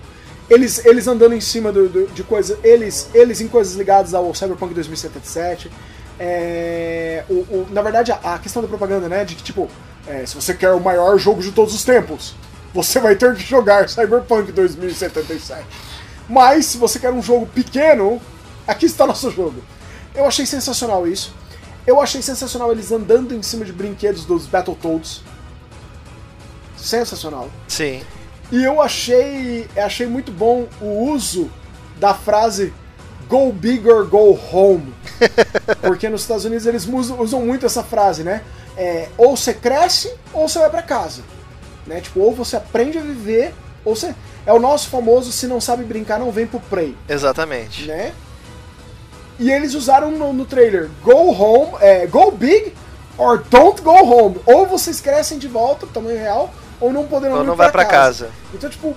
[0.49, 4.33] eles, eles andando em cima do, do- de coisas eles eles em coisas ligadas ao
[4.33, 5.71] Cyberpunk 2077
[6.19, 9.69] é, o, o- na verdade a, a questão da propaganda né de que tipo
[10.07, 12.33] é, se você quer o maior jogo de todos os tempos
[12.73, 15.63] você vai ter que jogar Cyberpunk 2077
[16.27, 18.21] mas se você quer um jogo pequeno
[18.67, 19.61] aqui está nosso jogo
[20.15, 21.33] eu achei sensacional isso
[21.87, 25.21] eu achei sensacional eles andando em cima de brinquedos dos Battletoads
[26.77, 27.49] sensacional.
[27.67, 28.01] Sim.
[28.51, 31.49] E eu achei, achei muito bom o uso
[31.99, 32.73] da frase
[33.29, 34.91] Go big or go home.
[35.81, 38.41] Porque nos Estados Unidos eles usam, usam muito essa frase, né?
[38.75, 41.21] É, ou você cresce ou você vai pra casa.
[41.85, 42.01] Né?
[42.01, 43.53] Tipo, ou você aprende a viver,
[43.85, 44.15] ou você.
[44.47, 46.97] É o nosso famoso se não sabe brincar, não vem pro play.
[47.07, 47.85] Exatamente.
[47.85, 48.13] Né?
[49.37, 52.73] E eles usaram no, no trailer Go home, é, go big
[53.15, 54.37] or don't go home.
[54.47, 58.31] Ou vocês crescem de volta, tamanho real, ou não poderão Ou não vai pra casa.
[58.53, 58.95] Então, tipo,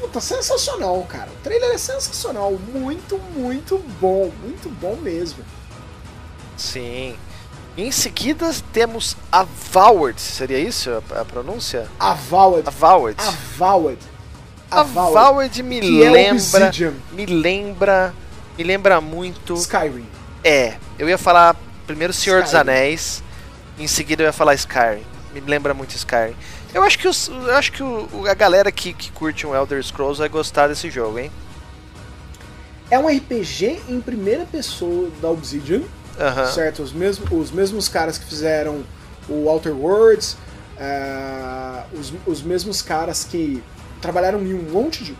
[0.00, 1.28] puta, sensacional, cara.
[1.30, 2.52] O trailer é sensacional.
[2.72, 4.30] Muito, muito bom.
[4.42, 5.44] Muito bom mesmo.
[6.56, 7.16] Sim.
[7.76, 10.20] Em seguida temos Avowed.
[10.20, 11.88] Seria isso a, a pronúncia?
[11.98, 12.66] Avowed.
[12.66, 13.16] Avowed.
[13.20, 13.98] Avowed.
[14.70, 16.66] Avowed me é lembra.
[16.66, 16.94] Obsidian.
[17.12, 18.14] me lembra.
[18.56, 19.54] Me lembra muito.
[19.54, 20.06] Skyrim.
[20.42, 20.76] É.
[20.98, 21.56] Eu ia falar
[21.86, 22.70] primeiro Senhor dos Skyrim.
[22.70, 23.22] Anéis.
[23.78, 25.06] Em seguida eu ia falar Skyrim.
[25.32, 26.34] Me lembra muito Skyrim.
[26.74, 29.82] Eu acho que, os, eu acho que o- a galera que, que curte um Elder
[29.82, 31.30] Scrolls vai gostar desse jogo, hein?
[32.90, 35.82] É um RPG em primeira pessoa da Obsidian.
[36.20, 36.46] Aham.
[36.52, 36.82] certo?
[36.82, 38.82] Os mesmos, os mesmos caras que fizeram
[39.28, 40.36] o Outer Worlds,
[40.76, 43.62] ah, os, os mesmos caras que
[44.00, 45.16] trabalharam em um monte de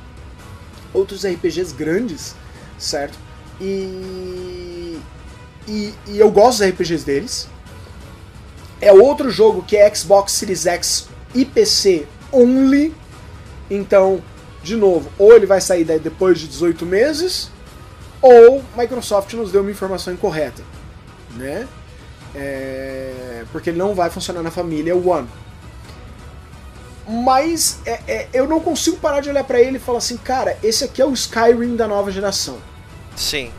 [0.92, 2.34] outros RPGs grandes,
[2.78, 3.16] certo?
[3.60, 4.98] E,
[5.68, 7.48] e, e eu gosto dos RPGs deles.
[8.80, 12.94] É outro jogo que é Xbox Series X e PC only.
[13.70, 14.22] Então,
[14.62, 17.50] de novo, ou ele vai sair depois de 18 meses,
[18.20, 20.62] ou Microsoft nos deu uma informação incorreta
[21.38, 21.66] né?
[22.34, 25.28] É, porque ele não vai funcionar na família One.
[27.08, 30.58] Mas é- é, eu não consigo parar de olhar pra ele e falar assim, cara,
[30.62, 32.58] esse aqui é o Skyrim da nova geração.
[33.16, 33.50] Sim.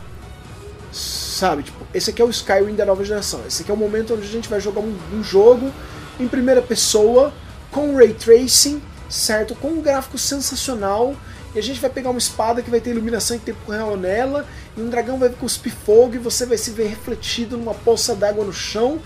[0.92, 1.64] Sabe?
[1.64, 3.40] Tipo, esse aqui é o Skyrim da nova geração.
[3.46, 5.72] Esse aqui é o momento onde a gente vai jogar um, um jogo
[6.20, 7.32] em primeira pessoa,
[7.70, 9.54] com ray tracing, certo?
[9.54, 11.14] Com um gráfico sensacional.
[11.54, 14.46] E a gente vai pegar uma espada que vai ter iluminação em tempo real nela,
[14.76, 18.44] e um dragão vai cuspir fogo, e você vai se ver refletido numa poça d'água
[18.44, 19.00] no chão.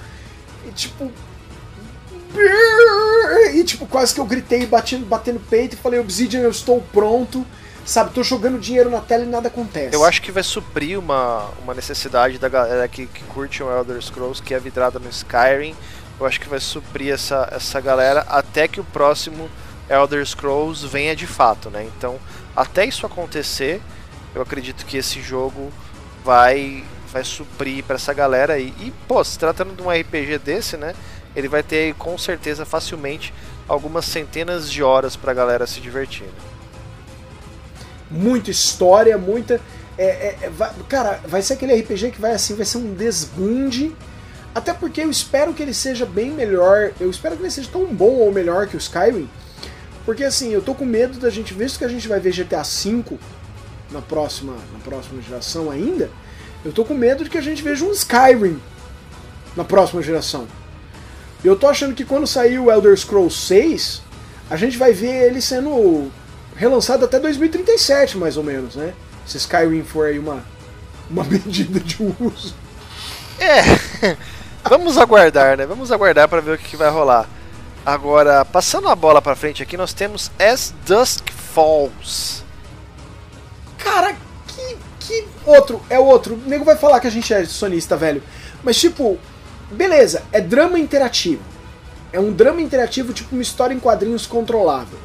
[0.67, 1.11] E tipo.
[3.55, 7.47] E tipo, quase que eu gritei, batendo, batendo peito e falei, Obsidian, eu estou pronto.
[7.87, 9.95] Sabe, tô jogando dinheiro na tela e nada acontece.
[9.95, 14.01] Eu acho que vai suprir uma, uma necessidade da galera que, que curte o Elder
[14.01, 15.77] Scrolls, que é vidrada no Skyrim.
[16.19, 19.51] Eu acho que vai suprir essa, essa galera até que o próximo
[19.89, 21.89] Elder Scrolls venha de fato, né?
[21.97, 22.19] Então,
[22.55, 23.83] até isso acontecer,
[24.35, 25.73] eu acredito que esse jogo
[26.25, 28.75] vai vai suprir pra essa galera aí.
[28.81, 30.95] E, pô, se tratando de um RPG desse, né?
[31.37, 33.33] Ele vai ter com certeza facilmente
[33.69, 36.27] algumas centenas de horas pra galera se divertir.
[36.27, 36.55] né?
[38.15, 39.61] muita história, muita.
[39.97, 42.95] É, é, é, vai, cara, vai ser aquele RPG que vai assim, vai ser um
[42.95, 43.95] desbunde.
[44.55, 46.93] Até porque eu espero que ele seja bem melhor.
[47.01, 49.29] Eu espero que ele seja tão bom ou melhor que o Skyrim.
[50.05, 52.63] Porque assim, eu tô com medo da gente, visto que a gente vai ver GTA
[52.63, 53.19] V
[53.91, 56.11] na próxima, na próxima geração ainda,
[56.65, 58.61] eu tô com medo de que a gente veja um Skyrim
[59.57, 60.47] na próxima geração.
[61.45, 64.03] Eu tô achando que quando sair o Elder Scrolls 6,
[64.51, 66.11] a gente vai ver ele sendo
[66.57, 68.95] relançado até 2037, mais ou menos, né?
[69.27, 70.45] Se Skyrim for aí uma,
[71.11, 72.55] uma medida de uso.
[73.39, 74.17] É,
[74.65, 75.67] vamos aguardar, né?
[75.67, 77.29] Vamos aguardar para ver o que, vai rolar.
[77.85, 82.43] Agora, passando a bola para frente aqui, nós temos As Dusk Falls.
[83.79, 86.35] Cara, que, que outro, é outro.
[86.35, 88.23] O nego vai falar que a gente é sonista, velho.
[88.63, 89.19] Mas tipo,
[89.71, 91.43] beleza, é drama interativo.
[92.13, 94.99] É um drama interativo, tipo uma história em quadrinhos controlável.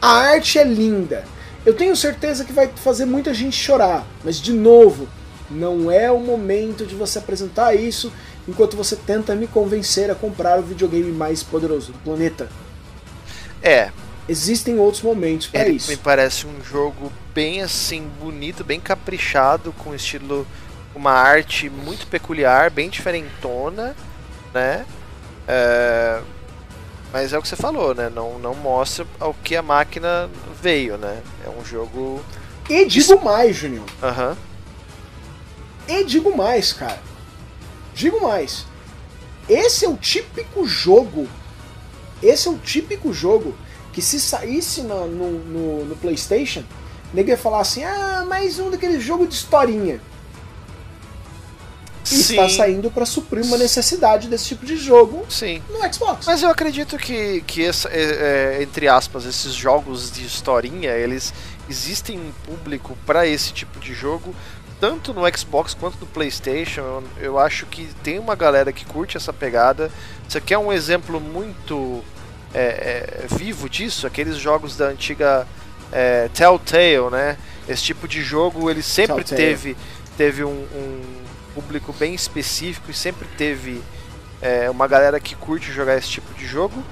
[0.00, 1.24] A arte é linda.
[1.64, 5.08] Eu tenho certeza que vai fazer muita gente chorar, mas de novo,
[5.50, 8.12] não é o momento de você apresentar isso
[8.48, 12.48] enquanto você tenta me convencer a comprar o videogame mais poderoso do planeta.
[13.62, 13.90] É.
[14.28, 15.88] Existem outros momentos para isso.
[15.88, 20.46] Me parece um jogo bem assim bonito, bem caprichado, com estilo
[20.94, 23.94] uma arte muito peculiar, bem diferentona,
[24.52, 24.84] né?
[25.46, 26.20] É...
[27.12, 28.10] Mas é o que você falou, né?
[28.12, 30.28] Não, não mostra ao que a máquina
[30.60, 31.22] veio, né?
[31.44, 32.24] É um jogo.
[32.68, 33.86] E digo mais, Juninho.
[34.02, 34.30] Aham.
[34.30, 34.36] Uhum.
[35.88, 36.98] E digo mais, cara.
[37.96, 38.66] Digo mais.
[39.48, 41.26] Esse é o típico jogo.
[42.22, 43.56] Esse é o típico jogo
[43.90, 46.62] que se saísse no, no, no, no PlayStation,
[47.14, 49.98] ninguém ia falar assim: ah, mais um daqueles jogos de historinha.
[52.04, 52.34] E Sim.
[52.34, 55.60] está saindo para suprir uma necessidade desse tipo de jogo Sim.
[55.70, 56.26] no Xbox.
[56.26, 61.32] Mas eu acredito que, que essa, é, é, entre aspas, esses jogos de historinha, eles
[61.68, 64.34] existem um público para esse tipo de jogo,
[64.80, 67.02] tanto no Xbox quanto no PlayStation.
[67.18, 69.90] Eu, acho que tem uma galera que curte essa pegada.
[70.28, 72.02] Isso aqui é um exemplo muito
[72.54, 75.46] é, é vivo disso, aqueles jogos da antiga
[75.92, 77.36] é, Telltale, né?
[77.68, 79.36] Esse tipo de jogo ele sempre Telltale.
[79.36, 79.76] teve,
[80.16, 81.02] teve um, um
[81.54, 83.82] público bem específico e sempre teve
[84.40, 86.82] é, uma galera que curte jogar esse tipo de jogo.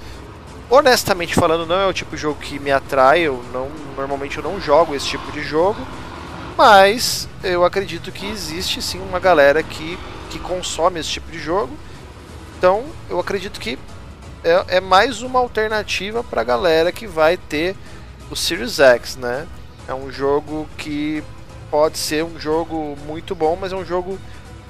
[0.71, 3.21] Honestamente falando, não é o tipo de jogo que me atrai.
[3.21, 5.81] Eu não, normalmente eu não jogo esse tipo de jogo,
[6.57, 9.99] mas eu acredito que existe sim uma galera que,
[10.31, 11.77] que consome esse tipo de jogo.
[12.57, 13.79] Então eu acredito que
[14.43, 17.77] é, é mais uma alternativa para a galera que vai ter
[18.31, 19.47] o Series X, né?
[19.87, 21.23] É um jogo que
[21.71, 24.19] pode ser um jogo muito bom, mas é um jogo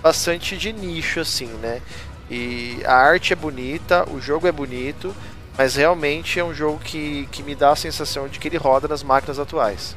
[0.02, 1.82] bastante de nicho, assim, né?
[2.30, 5.14] E a arte é bonita, o jogo é bonito,
[5.56, 8.88] mas realmente é um jogo que, que me dá a sensação de que ele roda
[8.88, 9.94] nas máquinas atuais.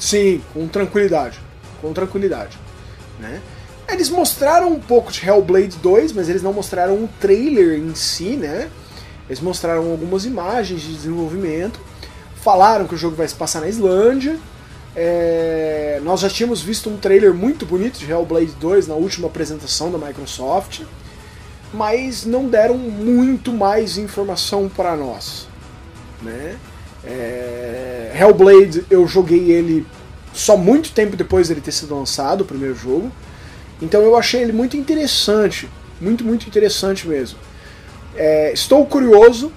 [0.00, 1.38] Sim, com tranquilidade.
[1.80, 2.58] Com tranquilidade.
[3.20, 3.40] Né?
[3.88, 8.36] Eles mostraram um pouco de Hellblade 2, mas eles não mostraram um trailer em si,
[8.36, 8.70] né?
[9.28, 11.78] Eles mostraram algumas imagens de desenvolvimento,
[12.36, 14.38] falaram que o jogo vai se passar na Islândia,
[14.94, 19.90] é, nós já tínhamos visto um trailer muito bonito de Hellblade 2 na última apresentação
[19.90, 20.82] da Microsoft,
[21.72, 25.46] mas não deram muito mais informação para nós.
[26.20, 26.56] Né?
[27.04, 29.86] É, Hellblade eu joguei ele
[30.32, 33.10] só muito tempo depois dele ter sido lançado, o primeiro jogo,
[33.80, 35.68] então eu achei ele muito interessante,
[36.00, 37.38] muito, muito interessante mesmo.
[38.14, 39.52] É, estou curioso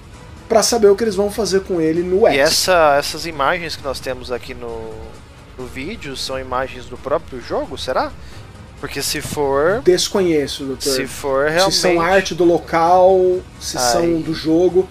[0.48, 2.36] para saber o que eles vão fazer com ele no X.
[2.36, 4.92] E essa, essas imagens que nós temos aqui no,
[5.58, 8.12] no vídeo são imagens do próprio jogo, será?
[8.80, 9.80] Porque se for.
[9.82, 10.92] Desconheço, doutor.
[10.92, 11.74] Se for realmente.
[11.74, 13.92] Se são arte do local, se Aí.
[13.92, 14.86] são do jogo.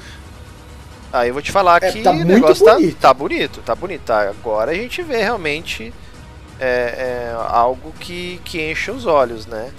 [1.14, 2.96] Aí eu vou te falar é, que tá o negócio tá bonito.
[2.96, 4.02] Tá, tá bonito, tá bonito.
[4.02, 4.22] Tá.
[4.30, 5.94] Agora a gente vê realmente
[6.60, 9.72] é, é algo que, que enche os olhos, né?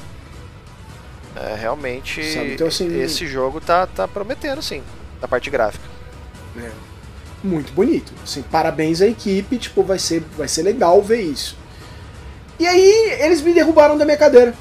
[1.37, 4.81] É, realmente então, assim, esse jogo tá, tá prometendo sim,
[5.21, 5.85] da parte gráfica.
[6.57, 6.71] É
[7.43, 8.13] muito bonito.
[8.23, 11.57] Assim, parabéns à equipe, tipo, vai ser, vai ser legal ver isso.
[12.59, 14.55] E aí eles me derrubaram da minha cadeira.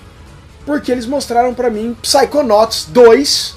[0.66, 3.56] Porque eles mostraram para mim Psychonauts 2,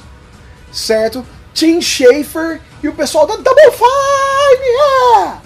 [0.73, 1.25] certo?
[1.55, 4.67] Tim Schafer e o pessoal da Double Fine!
[4.67, 5.43] Yeah!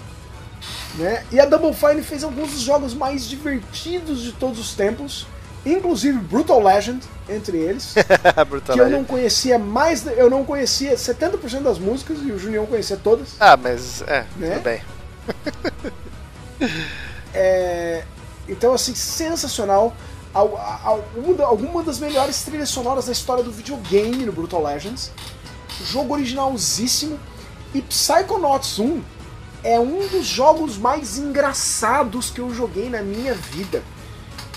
[0.95, 1.25] Né?
[1.31, 5.25] E a Double Fine fez alguns dos jogos mais divertidos de todos os tempos
[5.65, 7.93] inclusive Brutal Legend entre eles,
[8.73, 12.97] que eu não conhecia mais, eu não conhecia 70% das músicas e o Junião conhecia
[12.97, 13.35] todas.
[13.39, 14.49] Ah, mas é, né?
[14.55, 14.81] tudo bem.
[17.33, 18.03] é,
[18.47, 19.95] então assim, sensacional.
[20.33, 25.11] Alguma das melhores trilhas sonoras da história do videogame no Brutal Legends.
[25.85, 27.19] Jogo originalzíssimo.
[27.73, 29.01] E Psychonauts 1
[29.63, 33.83] é um dos jogos mais engraçados que eu joguei na minha vida.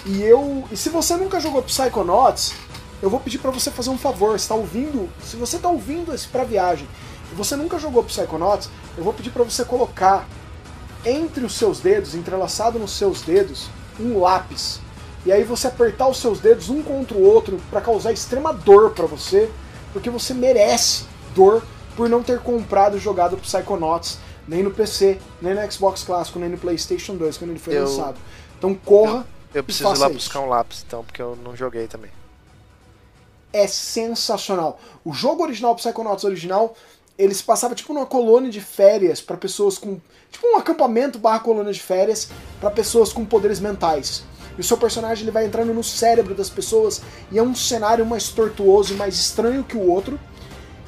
[0.07, 2.55] E eu, e se você nunca jogou Psychonauts,
[3.03, 5.09] eu vou pedir para você fazer um favor, está ouvindo?
[5.22, 6.89] Se você está ouvindo esse para viagem,
[7.31, 10.27] e você nunca jogou Psychonauts, eu vou pedir para você colocar
[11.05, 13.68] entre os seus dedos, entrelaçado nos seus dedos,
[14.01, 14.81] um lápis.
[15.27, 18.91] E aí você apertar os seus dedos um contra o outro para causar extrema dor
[18.91, 19.51] para você,
[19.93, 21.05] porque você merece
[21.35, 21.62] dor
[21.97, 26.49] por não ter comprado e jogado Psychonauts nem no PC, nem no Xbox clássico, nem
[26.51, 28.16] no PlayStation 2 quando ele foi Eu- lançado.
[28.59, 30.14] Então corra, Eu preciso ir lá isso.
[30.14, 32.11] buscar um lápis, então, porque eu não joguei também.
[33.53, 34.80] é sensacional.
[35.05, 36.74] O jogo original, o Psychonauts original,
[37.16, 40.01] ele se passava tipo numa colônia de férias para pessoas com.
[40.32, 42.28] Tipo um acampamento barra colônia de férias
[42.61, 44.24] para pessoas com poderes mentais.
[44.59, 48.05] E o seu personagem ele vai entrando no cérebro das pessoas e é um cenário
[48.05, 50.18] mais tortuoso e mais estranho que o outro.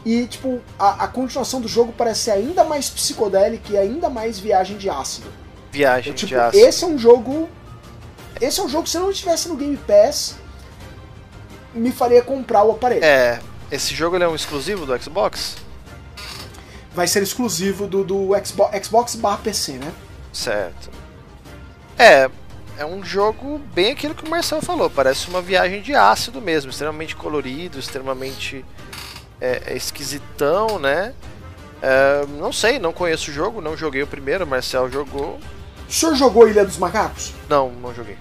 [0.06, 4.38] E, tipo, a, a continuação do jogo parece ser ainda mais psicodélica e ainda mais
[4.38, 5.26] viagem de ácido.
[5.72, 6.56] Viagem É, tipo, de aço.
[6.56, 7.48] esse é um jogo.
[8.40, 10.36] Esse é um jogo que se não estivesse no Game Pass,
[11.74, 13.04] me faria comprar o aparelho.
[13.04, 13.40] É,
[13.70, 15.56] esse jogo é um exclusivo do Xbox?
[16.96, 19.92] vai ser exclusivo do, do Xbox, Xbox barra PC, né?
[20.32, 20.90] Certo.
[21.98, 22.30] É,
[22.78, 26.70] é um jogo bem aquilo que o Marcelo falou, parece uma viagem de ácido mesmo,
[26.70, 28.64] extremamente colorido, extremamente
[29.40, 31.14] é, é esquisitão, né?
[31.82, 35.38] É, não sei, não conheço o jogo, não joguei o primeiro, o Marcel jogou.
[35.88, 37.32] O senhor jogou Ilha dos Macacos?
[37.48, 38.16] Não, não joguei.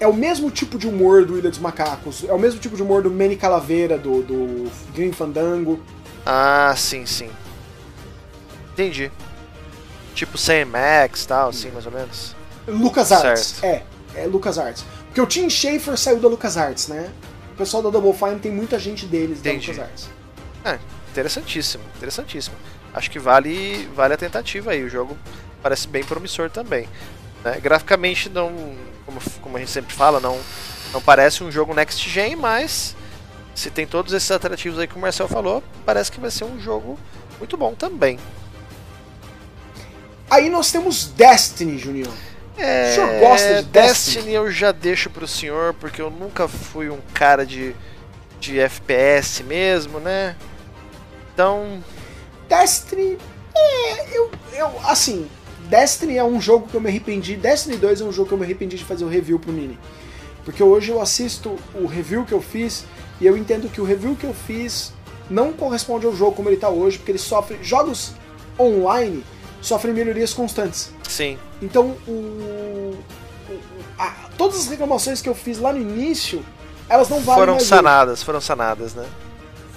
[0.00, 2.82] É o mesmo tipo de humor do Ilha dos Macacos, é o mesmo tipo de
[2.82, 5.80] humor do Manny Calaveira, do, do Green Fandango.
[6.26, 7.30] Ah, sim, sim.
[8.72, 9.12] Entendi.
[10.14, 12.34] Tipo Sam Max tal, assim, mais ou menos.
[12.66, 13.56] LucasArts.
[13.60, 13.64] Certo.
[13.64, 14.84] É, é LucasArts.
[15.06, 17.10] Porque o Tim Schafer saiu da LucasArts, né?
[17.52, 19.66] O pessoal da Double Fine tem muita gente deles Entendi.
[19.68, 20.10] da LucasArts.
[20.64, 20.78] É,
[21.10, 22.56] interessantíssimo, interessantíssimo.
[22.94, 24.82] Acho que vale, vale a tentativa aí.
[24.82, 25.16] O jogo
[25.62, 26.88] parece bem promissor também.
[27.44, 27.58] né?
[27.60, 28.74] Graficamente não,
[29.04, 30.38] como, como a gente sempre fala, não,
[30.92, 32.96] não parece um jogo next gen, mas
[33.54, 36.58] se tem todos esses atrativos aí que o Marcel falou, parece que vai ser um
[36.58, 36.98] jogo
[37.38, 38.18] muito bom também.
[40.30, 42.12] Aí nós temos Destiny, Junior.
[42.56, 44.32] É, O senhor gosta de Destiny?
[44.34, 47.74] eu já deixo pro senhor, porque eu nunca fui um cara de,
[48.38, 50.36] de FPS mesmo, né?
[51.32, 51.82] Então,
[52.48, 53.18] Destiny.
[53.54, 54.70] É, eu, eu.
[54.84, 55.28] Assim,
[55.68, 57.36] Destiny é um jogo que eu me arrependi.
[57.36, 59.78] Destiny 2 é um jogo que eu me arrependi de fazer o review pro Nini.
[60.44, 62.84] Porque hoje eu assisto o review que eu fiz
[63.20, 64.92] e eu entendo que o review que eu fiz
[65.30, 67.58] não corresponde ao jogo como ele tá hoje, porque ele sofre.
[67.62, 68.12] Jogos
[68.58, 69.24] online
[69.62, 70.90] sofrem melhorias constantes.
[71.08, 72.98] sim, Então, o, o-
[73.98, 76.44] a- todas as reclamações que eu fiz lá no início,
[76.88, 77.64] elas não valem foram hoje.
[77.66, 79.06] sanadas, foram sanadas, né?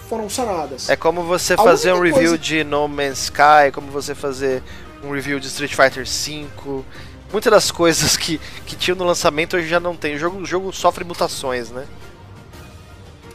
[0.10, 0.90] Foram sanadas.
[0.90, 4.62] É como você A fazer um review coisa- de No Man's Sky, como você fazer
[5.04, 6.84] um review de Street Fighter V.
[7.32, 10.16] Muitas das coisas que, que tinham no lançamento hoje já não tem.
[10.16, 11.86] O jogo, o jogo sofre mutações, né?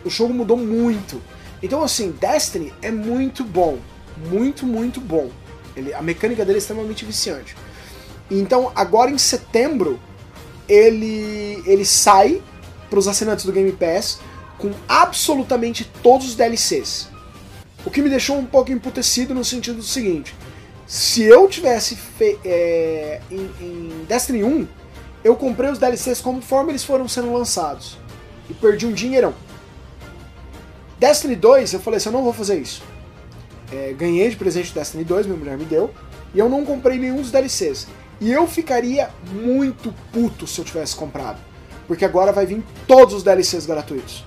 [0.05, 1.21] O jogo mudou muito.
[1.63, 3.79] Então, assim, Destiny é muito bom.
[4.17, 5.31] Muito, muito bom.
[5.81, 7.57] Ele, a mecânica dele é extremamente viciante.
[8.31, 9.99] Então, agora em setembro,
[10.69, 12.41] ele, ele sai
[12.89, 14.21] para os assinantes do Game Pass
[14.59, 17.09] com absolutamente todos os DLCs.
[17.85, 20.35] O que me deixou um pouco emputecido no sentido do seguinte:
[20.87, 21.99] se eu tivesse
[22.45, 24.69] é, em, em Destiny 1,
[25.25, 27.99] eu comprei os DLCs conforme eles foram sendo lançados
[28.49, 29.35] e perdi um dinheirão.
[30.99, 32.83] Destiny 2, eu falei assim, eu não vou fazer isso.
[33.73, 35.91] É, ganhei de presente Destiny 2, minha mulher me deu,
[36.35, 37.87] e eu não comprei nenhum dos DLCs.
[38.21, 41.39] E eu ficaria muito puto se eu tivesse comprado.
[41.87, 44.25] Porque agora vai vir todos os DLCs gratuitos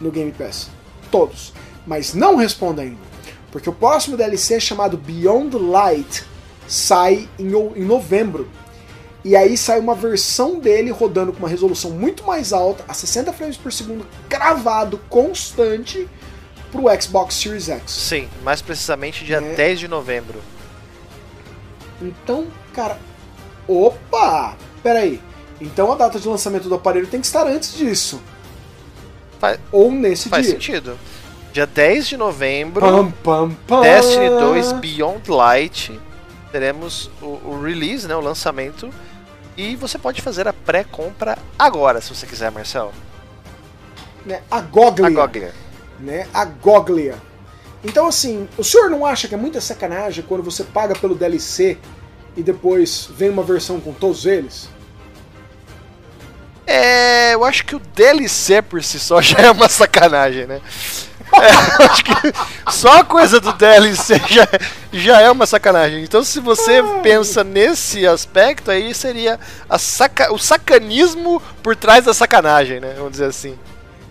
[0.00, 0.68] no Game Pass.
[1.10, 1.52] Todos.
[1.86, 3.08] Mas não responda ainda.
[3.50, 6.24] Porque o próximo DLC chamado Beyond Light
[6.66, 8.48] sai em, em novembro.
[9.24, 13.32] E aí sai uma versão dele rodando com uma resolução muito mais alta, a 60
[13.32, 16.08] frames por segundo, cravado, constante,
[16.70, 17.90] pro Xbox Series X.
[17.90, 19.54] Sim, mais precisamente dia É.
[19.54, 20.40] 10 de novembro.
[22.00, 22.98] Então, cara.
[23.66, 24.56] Opa!
[24.82, 25.20] Peraí.
[25.60, 28.20] Então a data de lançamento do aparelho tem que estar antes disso.
[29.40, 30.54] Faz, Ou nesse faz dia.
[30.54, 30.98] sentido.
[31.52, 33.80] Dia 10 de novembro, Pam, pam, pam.
[33.80, 35.98] Destiny 2 Beyond Light.
[36.52, 38.90] Teremos o, o release, né, o lançamento.
[39.56, 42.92] E você pode fazer a pré-compra agora, se você quiser, Marcel.
[44.24, 44.40] Né?
[44.50, 45.06] A Goglia.
[45.06, 45.52] A Goglia.
[45.98, 46.26] Né?
[46.32, 47.16] A Goglia.
[47.84, 51.78] Então, assim, o senhor não acha que é muita sacanagem quando você paga pelo DLC
[52.36, 54.68] e depois vem uma versão com todos eles?
[56.66, 60.60] É, eu acho que o DLC por si só já é uma sacanagem, né?
[61.32, 62.12] É, acho que
[62.70, 64.48] só a coisa do DLC já,
[64.92, 66.02] já é uma sacanagem.
[66.02, 69.38] Então, se você pensa nesse aspecto, aí seria
[69.68, 72.94] a saca, o sacanismo por trás da sacanagem, né?
[72.96, 73.58] Vamos dizer assim.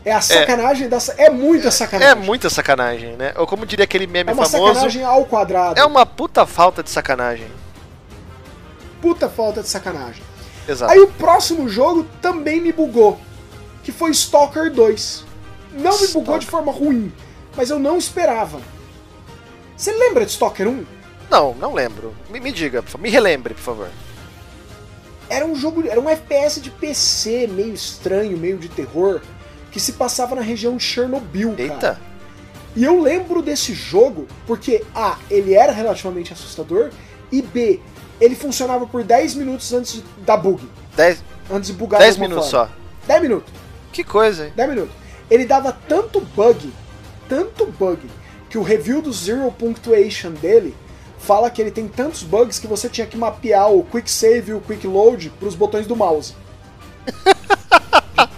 [0.08, 0.98] É a sacanagem é, da.
[1.18, 2.12] É muita sacanagem.
[2.12, 3.34] É muita sacanagem, né?
[3.36, 4.74] Ou como diria aquele meme é uma famoso.
[4.74, 5.78] sacanagem ao quadrado.
[5.78, 7.48] É uma puta falta de sacanagem.
[9.02, 10.24] Puta falta de sacanagem.
[10.66, 10.94] Exato.
[10.94, 13.20] Aí o próximo jogo também me bugou.
[13.84, 15.26] Que foi Stalker 2.
[15.74, 17.12] Não me bugou de forma ruim,
[17.54, 18.62] mas eu não esperava.
[19.76, 20.86] Você lembra de Stalker 1?
[21.30, 22.16] Não, não lembro.
[22.30, 23.90] Me, me diga, me relembre, por favor.
[25.30, 29.22] Era um jogo, era um FPS de PC meio estranho, meio de terror,
[29.78, 31.78] que se passava na região de Chernobyl, Eita.
[31.78, 32.02] cara.
[32.76, 36.90] E eu lembro desse jogo porque A, ele era relativamente assustador
[37.32, 37.80] e B,
[38.20, 40.68] ele funcionava por 10 minutos antes de, da bug.
[40.96, 42.68] 10 Antes de bugar 10 minutos só.
[43.06, 43.54] 10 minutos.
[43.92, 44.54] Que coisa, hein?
[44.56, 44.96] 10 minutos.
[45.30, 46.74] Ele dava tanto bug,
[47.30, 48.00] tanto bug,
[48.50, 50.76] que o review do Zero Punctuation dele
[51.20, 54.54] fala que ele tem tantos bugs que você tinha que mapear o Quick Save e
[54.56, 56.34] o Quick Load para os botões do mouse.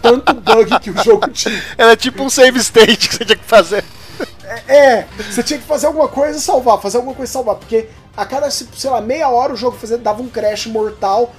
[0.01, 1.61] tanto bug que o jogo tinha.
[1.77, 3.83] Era tipo um save state que você tinha que fazer.
[4.43, 7.55] É, é, você tinha que fazer alguma coisa e salvar, fazer alguma coisa e salvar,
[7.55, 11.33] porque a cada, sei lá, meia hora o jogo fazia, dava um crash mortal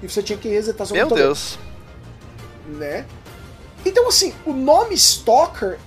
[0.00, 1.34] e você tinha que resetar seu Meu computador.
[1.34, 1.58] Deus.
[2.68, 3.04] Né?
[3.84, 5.78] Então, assim, o nome Stalker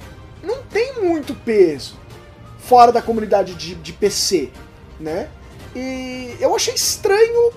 [0.43, 1.97] não tem muito peso
[2.59, 4.51] fora da comunidade de, de PC,
[4.99, 5.29] né?
[5.75, 7.53] E eu achei estranho,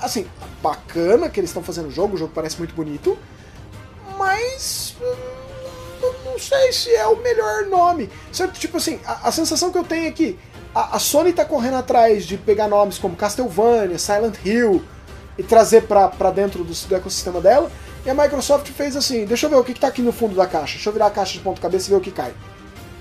[0.00, 0.26] assim,
[0.62, 3.18] bacana que eles estão fazendo o jogo, o jogo parece muito bonito,
[4.18, 5.36] mas hum,
[6.24, 8.10] não sei se é o melhor nome.
[8.32, 8.58] Certo?
[8.58, 10.38] Tipo assim, a, a sensação que eu tenho é que
[10.74, 14.82] a, a, Sony tá correndo atrás de pegar nomes como Castlevania, Silent Hill
[15.38, 17.70] e trazer pra dentro do, do ecossistema dela,
[18.04, 20.34] e a Microsoft fez assim: deixa eu ver o que, que tá aqui no fundo
[20.34, 20.74] da caixa.
[20.74, 22.32] Deixa eu virar a caixa de ponta-cabeça e ver o que cai.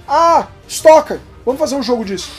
[0.08, 1.20] Ah, Stalker!
[1.46, 2.32] Vamos fazer um jogo disso.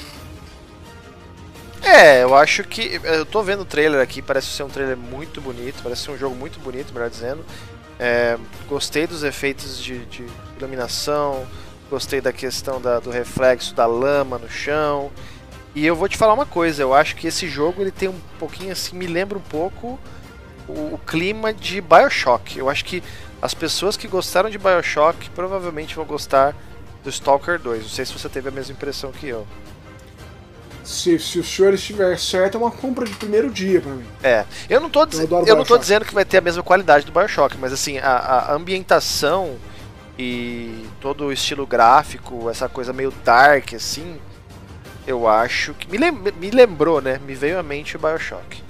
[1.86, 3.00] É, eu acho que.
[3.04, 6.18] Eu tô vendo o trailer aqui, parece ser um trailer muito bonito, parece ser um
[6.18, 7.44] jogo muito bonito, melhor dizendo.
[7.96, 8.36] É,
[8.68, 10.26] gostei dos efeitos de, de,
[10.58, 11.46] iluminação,
[11.88, 15.12] gostei da questão da, do reflexo da lama no chão.
[15.76, 18.20] E eu vou te falar uma coisa, eu acho que esse jogo ele tem um
[18.38, 19.96] pouquinho assim, me lembra um pouco
[20.66, 22.58] o, o, clima de Bioshock.
[22.58, 23.00] Eu acho que
[23.40, 26.52] as pessoas que gostaram de Bioshock provavelmente vão gostar
[27.04, 27.82] do Stalker 2.
[27.82, 29.46] Não sei se você teve a mesma impressão que eu.
[30.86, 34.06] Se, se o senhor estiver certo, é uma compra de primeiro dia para mim.
[34.22, 34.44] É.
[34.70, 37.10] Eu não tô, eu, eu não tô dizendo que vai ter a mesma qualidade do
[37.10, 39.56] Bioshock, mas assim, a, a ambientação
[40.16, 44.16] e todo o estilo gráfico, essa coisa meio dark, assim,
[45.06, 45.90] eu acho que.
[45.90, 47.20] Me, lem me lembrou, né?
[47.26, 48.62] Me veio à mente o Bioshock.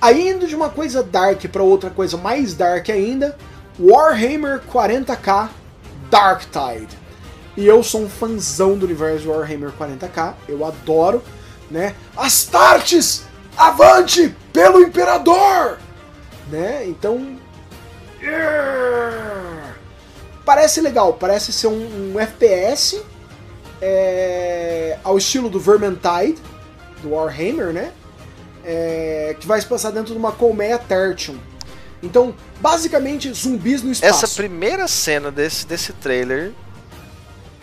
[0.00, 3.36] Aí indo de uma coisa dark para outra coisa mais dark ainda,
[3.80, 5.48] Warhammer 40k
[6.08, 7.07] Dark Tide.
[7.58, 11.22] E eu sou um fãzão do universo de Warhammer 40k, eu adoro,
[11.68, 11.94] né?
[12.16, 13.24] Astartes,
[13.56, 15.78] avante pelo imperador,
[16.50, 16.86] né?
[16.86, 17.36] Então,
[20.44, 23.02] parece legal, parece ser um, um FPS
[23.82, 26.40] é, ao estilo do Vermintide
[27.02, 27.92] do Warhammer, né?
[28.68, 31.38] é, que vai se passar dentro de uma colmeia Tertium.
[32.02, 34.24] Então, basicamente, zumbis no espaço.
[34.24, 36.52] Essa primeira cena desse, desse trailer,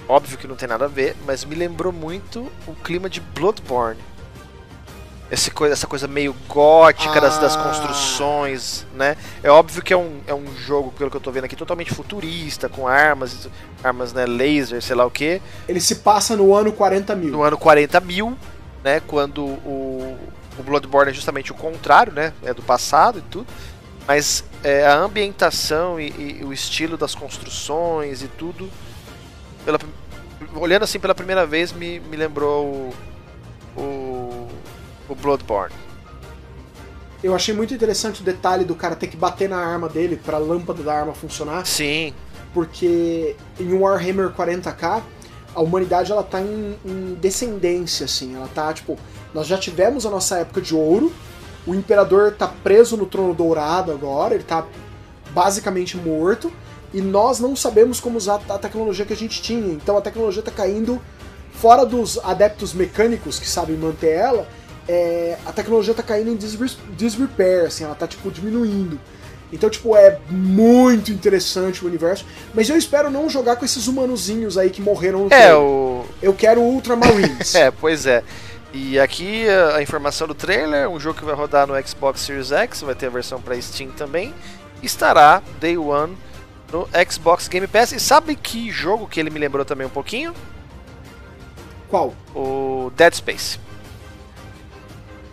[0.08, 4.00] óbvio que não tem nada a ver, mas me lembrou muito o clima de Bloodborne.
[5.32, 7.20] Esse coisa, essa coisa meio gótica ah.
[7.20, 7.64] das, das, ah.
[7.64, 9.18] construções, né?
[9.42, 11.94] É óbvio que é um, é um jogo, pelo que eu tô vendo aqui, totalmente
[11.94, 13.50] futurista, com armas,
[13.84, 15.42] armas, né, laser, sei lá o que.
[15.68, 17.32] Ele se passa no ano 40 mil.
[17.32, 18.38] No ano 40 mil,
[18.84, 19.00] né?
[19.00, 20.16] Quando o,
[20.60, 22.32] o Bloodborne é justamente o contrário, né?
[22.44, 23.48] É do passado e tudo.
[24.08, 28.70] Mas é, a ambientação e, e, o estilo das construções e tudo,
[29.66, 29.80] pela,
[30.56, 34.48] olhando assim pela primeira vez, me, me lembrou o, o,
[35.10, 35.74] o Bloodborne.
[37.24, 40.38] Eu achei muito interessante o detalhe do cara ter que bater na arma dele para
[40.38, 41.66] a lâmpada da arma funcionar.
[41.66, 42.14] Sim.
[42.54, 45.02] Porque em Warhammer 40k,
[45.56, 48.36] a humanidade ela tá em, em descendência, assim.
[48.36, 49.00] Ela tá, tipo,
[49.34, 51.12] nós já tivemos a nossa época de ouro.
[51.66, 54.64] O imperador está preso no trono dourado agora, ele está
[55.32, 56.54] basicamente morto.
[56.96, 59.74] E nós não sabemos como usar a tecnologia que a gente tinha.
[59.74, 61.02] Então a tecnologia está caindo
[61.52, 64.48] fora dos adeptos mecânicos que sabem manter ela.
[64.88, 66.38] É, a tecnologia está caindo em
[66.96, 68.98] disrepair, assim, ela está tipo diminuindo.
[69.52, 72.26] Então, tipo, é muito interessante o universo.
[72.54, 76.06] Mas eu espero não jogar com esses humanozinhos aí que morreram no É, o...
[76.22, 77.56] Eu quero Ultramarines.
[77.56, 78.24] é, pois é.
[78.74, 82.82] E aqui a informação do trailer, um jogo que vai rodar no Xbox Series X,
[82.82, 84.34] vai ter a versão para Steam também,
[84.82, 86.16] estará Day One
[86.72, 87.92] no Xbox Game Pass.
[87.92, 90.34] E sabe que jogo que ele me lembrou também um pouquinho?
[91.88, 92.14] Qual?
[92.36, 93.60] O Dead Space.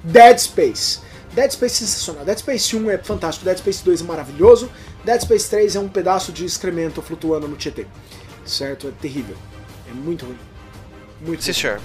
[0.05, 1.01] Dead Space.
[1.33, 2.25] Dead Space é sensacional.
[2.25, 4.71] Dead Space 1 é fantástico, Dead Space 2 é maravilhoso,
[5.05, 7.87] Dead Space 3 é um pedaço de excremento flutuando no Tietê.
[8.45, 8.89] Certo?
[8.89, 9.37] É terrível.
[9.89, 10.39] É muito ruim.
[11.21, 11.61] Muito Sim, ruim.
[11.61, 11.81] senhor.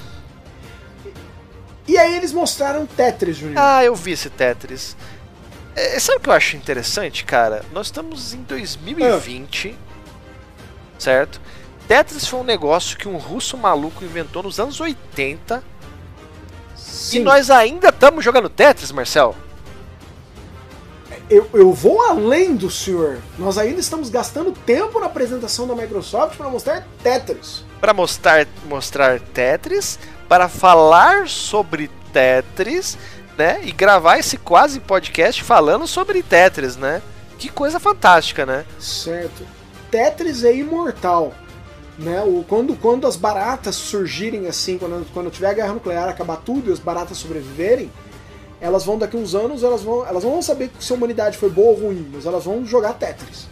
[1.88, 3.58] E aí eles mostraram Tetris, Junior.
[3.58, 4.98] Ah, eu vi esse Tetris.
[5.78, 7.64] É, sabe o que eu acho interessante, cara?
[7.72, 9.78] Nós estamos em 2020,
[10.98, 11.40] certo?
[11.88, 15.64] Tetris foi um negócio que um russo maluco inventou nos anos 80
[16.76, 17.18] Sim.
[17.18, 19.36] e nós ainda estamos jogando Tetris, Marcel.
[21.30, 23.20] Eu, eu vou além do senhor.
[23.38, 27.64] Nós ainda estamos gastando tempo na apresentação da Microsoft para mostrar Tetris.
[27.80, 32.98] Para mostrar, mostrar Tetris, para falar sobre Tetris,
[33.38, 33.62] né?
[33.64, 37.02] E gravar esse quase podcast falando sobre Tetris, né?
[37.38, 38.66] Que coisa fantástica, né?
[38.80, 39.46] Certo.
[39.92, 41.34] Tetris é imortal.
[41.98, 42.22] Né?
[42.22, 46.70] O, quando, quando as baratas surgirem assim, quando, quando tiver a guerra nuclear, acabar tudo
[46.70, 47.92] e as baratas sobreviverem,
[48.60, 51.50] elas vão daqui uns anos, elas vão, elas não vão saber se a humanidade foi
[51.50, 53.48] boa ou ruim, mas elas vão jogar Tetris.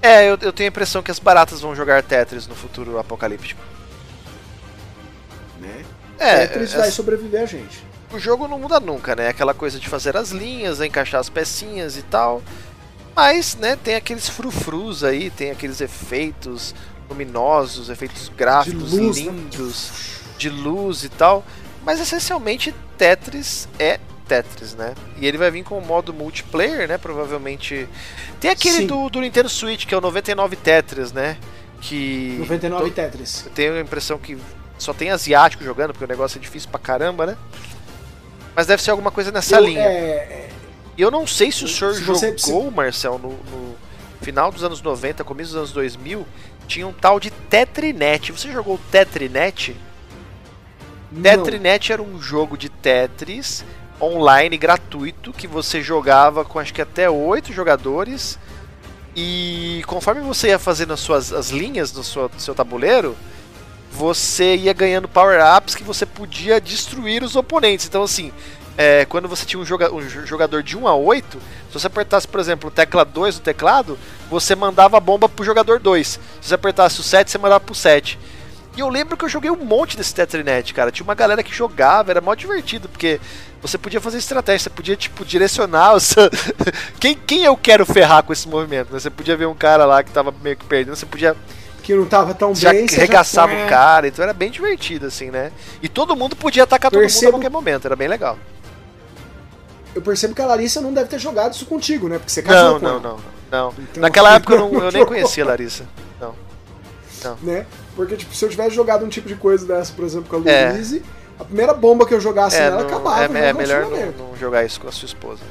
[0.00, 3.60] É, eu, eu tenho a impressão que as baratas vão jogar Tetris no futuro apocalíptico.
[5.60, 5.84] Né?
[6.18, 7.84] É, Tetris é- vai sobreviver a gente.
[8.16, 9.28] O jogo não muda nunca, né?
[9.28, 12.42] Aquela coisa de fazer as linhas, encaixar as pecinhas e tal.
[13.14, 16.74] Mas, né, tem aqueles frufrus aí, tem aqueles efeitos
[17.08, 19.22] luminosos, efeitos gráficos De luz, né?
[19.22, 19.90] lindos,
[20.36, 21.44] de luz e tal.
[21.84, 23.98] Mas essencialmente Tetris é
[24.28, 24.94] Tetris, né?
[25.18, 26.98] E ele vai vir com o modo multiplayer, né?
[26.98, 27.88] Provavelmente.
[28.40, 28.86] Tem aquele Sim.
[28.88, 31.36] do, do Nintendo Switch, que é o 99 Tetris, né?
[31.80, 32.36] Que.
[32.40, 33.44] 99 to- Tetris.
[33.46, 34.36] eu tenho a impressão que
[34.76, 37.36] só tem asiático jogando, porque o negócio é difícil pra caramba, né?
[38.56, 39.80] Mas deve ser alguma coisa nessa Eu- linha.
[39.82, 40.48] é,
[40.96, 43.76] E eu não sei se o senhor Se você- jogou, Marcel, no, no
[44.22, 46.26] final dos anos 90, começo dos anos 2000,
[46.66, 48.32] tinha um tal de Tetrinet.
[48.32, 49.76] Você jogou Tetrinet?
[51.12, 51.22] não.
[51.22, 53.62] Tetrinet era um jogo de Tetris
[54.00, 58.38] online gratuito que você jogava com acho que até oito jogadores.
[59.14, 63.16] E conforme você ia fazendo as suas as linhas no seu, no seu tabuleiro,
[63.96, 67.86] você ia ganhando power-ups que você podia destruir os oponentes.
[67.86, 68.30] Então, assim,
[68.76, 71.86] é, quando você tinha um, joga- um jo- jogador de 1 a 8, se você
[71.86, 73.98] apertasse, por exemplo, tecla 2 no teclado,
[74.28, 76.06] você mandava a bomba pro jogador 2.
[76.06, 78.18] Se você apertasse o 7, você mandava pro 7.
[78.76, 80.90] E eu lembro que eu joguei um monte desse Tetrinet, cara.
[80.92, 83.18] Tinha uma galera que jogava, era mó divertido, porque
[83.62, 85.94] você podia fazer estratégia, você podia, tipo, direcionar
[87.00, 89.00] quem, quem eu quero ferrar com esse movimento, né?
[89.00, 91.34] Você podia ver um cara lá que tava meio que perdendo, você podia
[91.86, 92.88] Que não tava tão já bem.
[92.88, 93.64] você arregaçava já...
[93.64, 95.52] o cara, então era bem divertido, assim, né?
[95.80, 98.36] E todo mundo podia atacar todo mundo a qualquer momento, era bem legal.
[99.94, 102.18] Eu percebo que a Larissa não deve ter jogado isso contigo, né?
[102.18, 103.18] Porque você casou Não, com não, ela, não,
[103.50, 103.74] não.
[103.78, 105.86] Então- Naquela época eu, não- eu nem conhecia a Larissa.
[106.20, 106.34] Não.
[107.42, 107.64] né?
[107.94, 110.52] Porque, tipo, se eu tivesse jogado um tipo de coisa dessa, por exemplo, com a
[110.52, 110.70] É.
[110.72, 111.02] Louise,
[111.38, 113.24] a primeira bomba que eu jogasse É, nela não- acabava.
[113.24, 115.42] é, já é melhor não, não jogar isso com a sua esposa.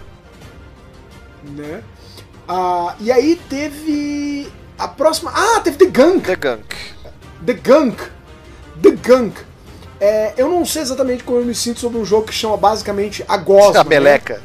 [1.43, 1.81] Né?
[2.47, 4.51] Ah, e aí teve.
[4.77, 5.31] A próxima.
[5.33, 6.25] Ah, teve The Gunk!
[6.25, 6.75] The Gunk.
[7.45, 8.03] The Gunk!
[8.81, 9.41] The Gunk!
[9.99, 13.23] É, eu não sei exatamente como eu me sinto sobre um jogo que chama basicamente
[13.27, 13.81] a gosma.
[13.81, 14.35] a meleca.
[14.35, 14.41] Né?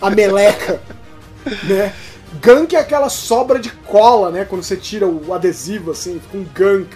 [0.00, 0.80] A meleca.
[1.64, 1.94] né?
[2.42, 4.44] Gunk é aquela sobra de cola, né?
[4.44, 6.88] Quando você tira o adesivo, assim, fica um gunk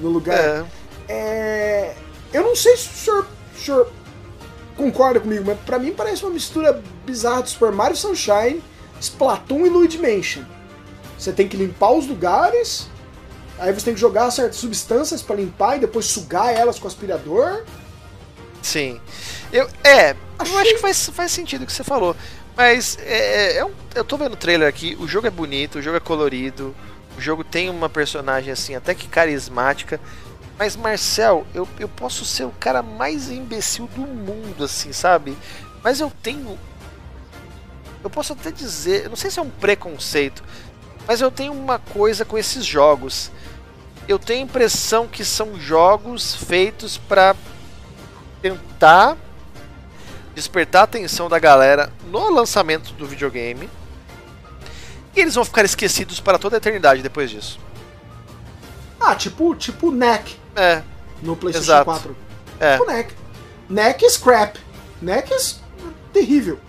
[0.00, 0.38] no lugar.
[0.38, 0.64] É.
[1.10, 1.94] É,
[2.32, 3.92] Eu não sei se o senhor, o senhor
[4.76, 8.62] concorda comigo, mas pra mim parece uma mistura bizarra de Super Mario Sunshine,
[9.00, 10.44] Splatoon e Luigi Mansion.
[11.18, 12.88] Você tem que limpar os lugares,
[13.58, 16.88] aí você tem que jogar certas substâncias pra limpar e depois sugar elas com o
[16.88, 17.64] aspirador.
[18.62, 19.00] Sim.
[19.52, 22.14] Eu, é, eu Achei- acho que faz, faz sentido o que você falou.
[22.56, 25.82] Mas é, é um- eu tô vendo o trailer aqui, o jogo é bonito, o
[25.82, 26.74] jogo é colorido,
[27.16, 30.00] o jogo tem uma personagem assim, até que carismática.
[30.58, 35.36] Mas Marcel, eu, eu posso ser o cara mais imbecil do mundo, assim, sabe?
[35.84, 36.58] Mas eu tenho.
[38.02, 40.42] Eu posso até dizer, eu não sei se é um preconceito,
[41.08, 43.30] mas eu tenho uma coisa com esses jogos.
[44.06, 47.34] Eu tenho a impressão que são jogos feitos pra
[48.42, 49.16] tentar
[50.34, 53.68] despertar a atenção da galera no lançamento do videogame.
[55.16, 57.58] E eles vão ficar esquecidos para toda a eternidade depois disso.
[59.00, 60.82] Ah, tipo, tipo NEC É,
[61.22, 61.84] no PlayStation Exato.
[61.86, 62.16] 4.
[62.60, 62.72] é.
[62.78, 63.14] Tipo NEC.
[63.70, 64.58] NEC scrap.
[65.00, 65.38] NEC é
[66.12, 66.60] terrível.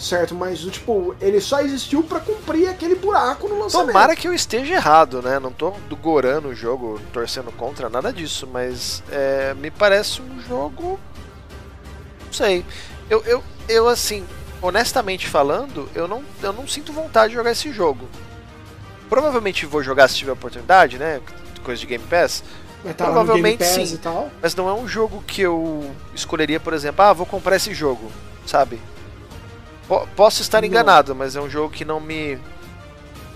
[0.00, 0.34] Certo?
[0.34, 3.88] Mas, tipo, ele só existiu para cumprir aquele buraco no lançamento.
[3.88, 5.38] Tomara que eu esteja errado, né?
[5.38, 10.40] Não tô do gorando o jogo, torcendo contra, nada disso, mas é, me parece um
[10.40, 10.98] jogo.
[12.26, 12.64] Não sei.
[13.10, 14.26] Eu, eu, eu, assim,
[14.62, 18.08] honestamente falando, eu não, eu não sinto vontade de jogar esse jogo.
[19.08, 21.20] Provavelmente vou jogar se tiver oportunidade, né?
[21.62, 22.42] Coisa de Game Pass.
[22.96, 24.00] Tá Provavelmente sim.
[24.40, 28.10] Mas não é um jogo que eu escolheria, por exemplo, ah, vou comprar esse jogo,
[28.46, 28.80] sabe?
[30.16, 32.38] Posso estar enganado, mas é um jogo que não me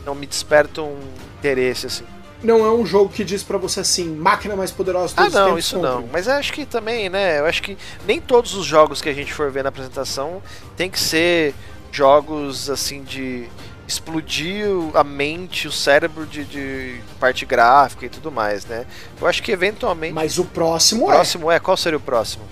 [0.04, 0.98] não me desperta um
[1.38, 2.04] interesse assim.
[2.42, 5.76] Não é um jogo que diz para você assim, máquina mais poderosa Ah, não, isso
[5.76, 5.90] compre.
[5.90, 6.08] não.
[6.12, 7.38] Mas acho que também, né?
[7.38, 7.76] Eu acho que
[8.06, 10.42] nem todos os jogos que a gente for ver na apresentação
[10.76, 11.54] tem que ser
[11.90, 13.48] jogos assim de
[13.86, 18.86] explodir a mente, o cérebro de, de, parte gráfica e tudo mais, né?
[19.20, 20.12] Eu acho que eventualmente.
[20.12, 21.14] Mas o próximo, o é.
[21.14, 21.58] próximo é.
[21.58, 22.44] Qual seria o próximo?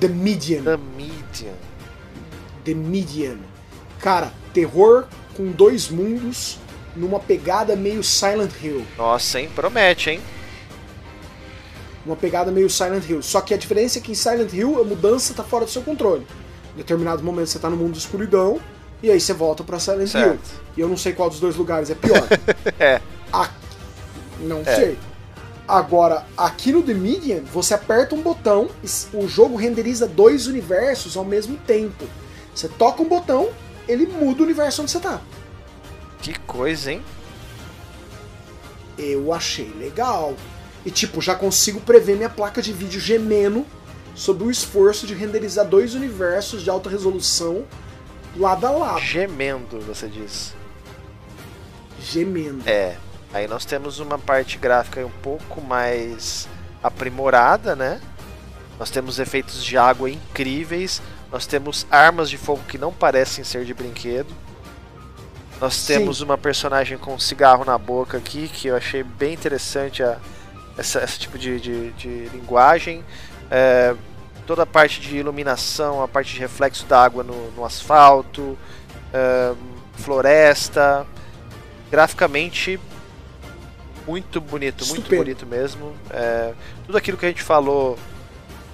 [0.00, 0.62] The Median.
[0.62, 1.67] The Median.
[2.68, 3.38] The Median.
[3.98, 6.58] Cara, terror com dois mundos
[6.94, 8.84] numa pegada meio Silent Hill.
[8.98, 9.48] Nossa, hein?
[9.54, 10.20] Promete, hein?
[12.04, 13.22] Uma pegada meio Silent Hill.
[13.22, 15.80] Só que a diferença é que em Silent Hill a mudança tá fora do seu
[15.80, 16.26] controle.
[16.74, 18.60] Em determinado momento você tá no mundo de escuridão
[19.02, 20.28] e aí você volta pra Silent certo.
[20.28, 20.60] Hill.
[20.76, 22.28] E eu não sei qual dos dois lugares é pior.
[22.78, 23.00] é.
[23.32, 23.48] A...
[24.40, 24.76] Não é.
[24.76, 24.98] sei.
[25.66, 28.68] Agora, aqui no The Median, você aperta um botão,
[29.14, 32.04] o jogo renderiza dois universos ao mesmo tempo.
[32.58, 33.50] Você toca um botão,
[33.86, 35.20] ele muda o universo onde você tá.
[36.20, 37.04] Que coisa, hein?
[38.98, 40.34] Eu achei legal.
[40.84, 43.64] E tipo, já consigo prever minha placa de vídeo gemendo
[44.12, 47.64] sobre o esforço de renderizar dois universos de alta resolução
[48.36, 49.00] lado a lado.
[49.02, 50.52] Gemendo, você diz.
[52.00, 52.68] Gemendo.
[52.68, 52.96] É.
[53.32, 56.48] Aí nós temos uma parte gráfica um pouco mais
[56.82, 58.00] aprimorada, né?
[58.80, 61.00] Nós temos efeitos de água incríveis.
[61.30, 64.32] Nós temos armas de fogo que não parecem ser de brinquedo.
[65.60, 65.98] Nós Sim.
[65.98, 70.18] temos uma personagem com um cigarro na boca aqui, que eu achei bem interessante a,
[70.76, 73.04] essa, esse tipo de, de, de linguagem.
[73.50, 73.94] É,
[74.46, 78.56] toda a parte de iluminação, a parte de reflexo da água no, no asfalto,
[79.12, 79.52] é,
[79.94, 81.06] floresta.
[81.90, 82.78] Graficamente,
[84.06, 85.92] muito bonito, muito bonito mesmo.
[86.10, 86.54] É,
[86.86, 87.98] tudo aquilo que a gente falou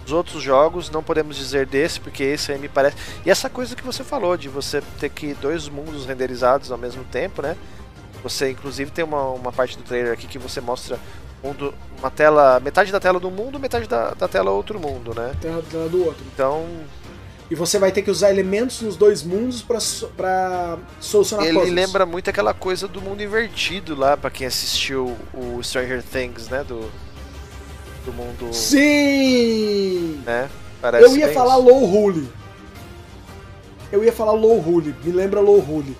[0.04, 2.96] os outros jogos, não podemos dizer desse, porque esse aí me parece.
[3.24, 7.04] E essa coisa que você falou, de você ter que dois mundos renderizados ao mesmo
[7.04, 7.56] tempo, né?
[8.22, 10.98] Você inclusive tem uma, uma parte do trailer aqui que você mostra
[11.44, 15.34] mundo, uma tela, metade da tela do mundo, metade da, da tela outro mundo, né?
[15.40, 16.24] Tela, tela do outro.
[16.32, 16.66] Então.
[17.50, 21.74] E você vai ter que usar elementos nos dois mundos para solucionar Ele puzzles.
[21.74, 26.64] lembra muito aquela coisa do mundo invertido lá, para quem assistiu o Stranger Things, né?
[26.64, 26.90] Do,
[28.04, 28.52] do mundo.
[28.52, 30.22] Sim!
[30.24, 30.48] Né?
[30.80, 31.56] Parece Eu ia falar.
[31.56, 32.28] Low Hule.
[33.90, 34.94] Eu ia falar Low Hule.
[35.02, 35.96] Me lembra Low Hule.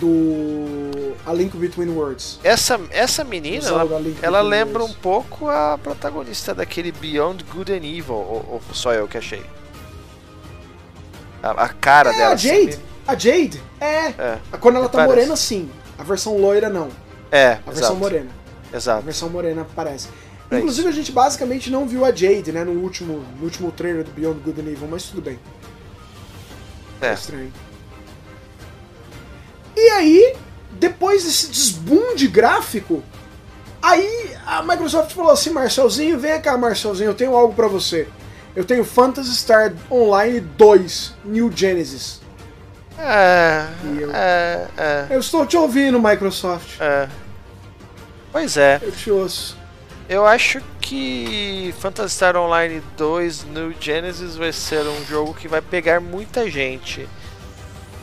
[0.00, 2.38] Do A Link Between Worlds.
[2.44, 8.14] Essa, essa menina, ela, ela lembra um pouco a protagonista daquele Beyond Good and Evil,
[8.14, 9.42] ou, ou só eu que achei.
[11.42, 12.34] A, a cara é, dela.
[12.34, 12.68] A Jade!
[12.68, 13.62] Assim, a Jade!
[13.80, 13.86] É!
[14.08, 15.14] é Quando ela tá parece.
[15.14, 15.70] morena, sim.
[15.98, 16.88] A versão loira, não.
[17.30, 17.96] É, A versão exato.
[17.96, 18.30] morena.
[18.72, 18.98] Exato.
[18.98, 20.08] A versão morena parece.
[20.50, 24.04] É Inclusive, a gente basicamente não viu a Jade, né, no último, no último trailer
[24.04, 25.38] do Beyond Good and Evil, mas tudo bem.
[27.00, 27.08] É.
[27.08, 27.52] é estranho.
[29.76, 30.36] E aí,
[30.72, 33.02] depois desse desboom de gráfico,
[33.82, 38.08] aí a Microsoft falou assim, Marcelzinho, vem cá, Marcelzinho, eu tenho algo para você.
[38.54, 42.22] Eu tenho Phantasy Star Online 2, New Genesis.
[42.98, 43.66] É,
[44.00, 45.06] eu, é, é.
[45.10, 46.80] Eu estou te ouvindo, Microsoft.
[46.80, 47.06] É.
[48.32, 48.80] Pois é.
[48.80, 49.58] Eu te ouço.
[50.08, 55.60] Eu acho que Phantasy Star Online 2 no Genesis vai ser um jogo que vai
[55.60, 57.08] pegar muita gente.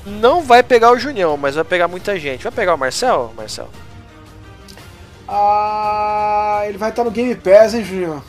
[0.05, 2.43] Não vai pegar o Junião, mas vai pegar muita gente.
[2.43, 3.69] Vai pegar o Marcel, Marcel?
[5.27, 8.21] Ah, ele vai estar no Game Pass, hein, Junião?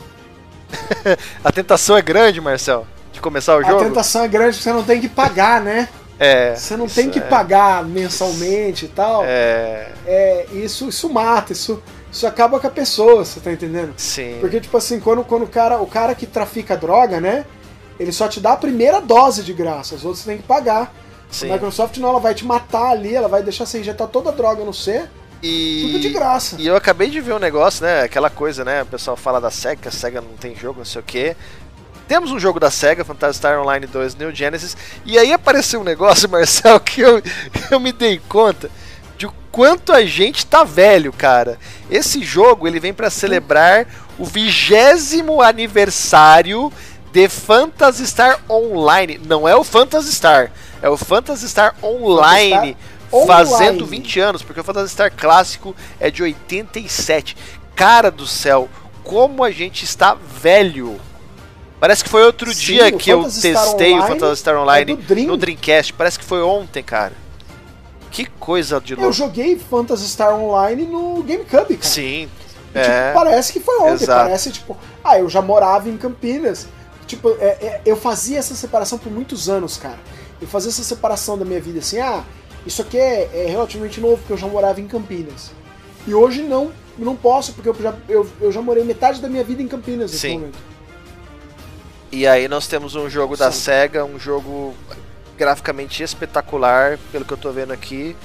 [1.43, 3.81] a tentação é grande, Marcel, de começar o jogo.
[3.81, 5.89] A tentação é grande, você não tem que pagar, né?
[6.17, 6.55] É.
[6.55, 7.21] Você não tem que é.
[7.21, 9.23] pagar mensalmente e tal.
[9.25, 9.91] É.
[10.05, 11.83] É, isso, isso mata, isso
[12.15, 13.93] isso acaba com a pessoa, você tá entendendo?
[13.97, 14.37] Sim.
[14.39, 17.45] Porque, tipo assim, quando, quando o, cara, o cara que trafica droga, né?
[17.99, 20.93] Ele só te dá a primeira dose de graça, os outros você tem que pagar.
[21.29, 21.49] Sim.
[21.49, 24.31] A Microsoft não, ela vai te matar ali, ela vai deixar você injetar toda a
[24.31, 25.05] droga no C.
[25.43, 25.87] E...
[25.87, 26.55] Tudo de graça.
[26.57, 28.03] E eu acabei de ver um negócio, né?
[28.03, 28.83] Aquela coisa, né?
[28.83, 31.35] O pessoal fala da SEGA, que a SEGA não tem jogo, não sei o quê.
[32.07, 35.83] Temos um jogo da SEGA, Phantasy Star Online 2 New Genesis, e aí apareceu um
[35.83, 37.21] negócio, Marcel, que eu,
[37.69, 38.69] eu me dei conta
[39.55, 41.57] quanto a gente tá velho, cara.
[41.89, 43.87] Esse jogo ele vem para celebrar
[44.19, 46.69] o vigésimo aniversário
[47.13, 49.17] The Phantasy Star Online.
[49.25, 50.51] Não é o Phantasy Star,
[50.81, 52.75] é o Phantasy Star Online.
[53.13, 53.25] Online.
[53.25, 57.37] Fazendo 20 anos, porque o Phantasy Star clássico é de 87.
[57.73, 58.67] Cara do céu,
[59.05, 60.99] como a gente está velho.
[61.79, 64.55] Parece que foi outro Sim, dia o que eu Phantasy testei o Online Phantasy Star
[64.55, 65.27] é Online do Dream.
[65.27, 65.93] no Dreamcast.
[65.93, 67.24] Parece que foi ontem, cara.
[68.15, 69.11] Que coisa de Eu louco.
[69.13, 71.83] joguei Phantasy Star Online no GameCube, cara.
[71.83, 72.29] Sim.
[72.73, 72.83] E, É.
[73.09, 74.21] tipo, parece que foi ontem, Exato.
[74.23, 76.65] parece tipo, ah, eu já morava em Campinas.
[77.05, 79.99] Tipo, é- é- eu fazia essa separação por muitos anos, cara.
[80.41, 82.23] Eu fazia essa separação da minha vida assim, ah,
[82.65, 85.51] isso aqui é, é relativamente novo, porque eu já morava em Campinas.
[86.07, 89.27] E hoje não, eu não posso, porque eu já, eu, eu já morei metade da
[89.27, 90.35] minha vida em Campinas nesse Sim.
[90.39, 90.57] momento.
[92.13, 93.59] E aí nós temos um jogo da Sim.
[93.59, 94.73] SEGA, um jogo
[95.37, 98.15] graficamente espetacular, pelo que eu tô vendo aqui.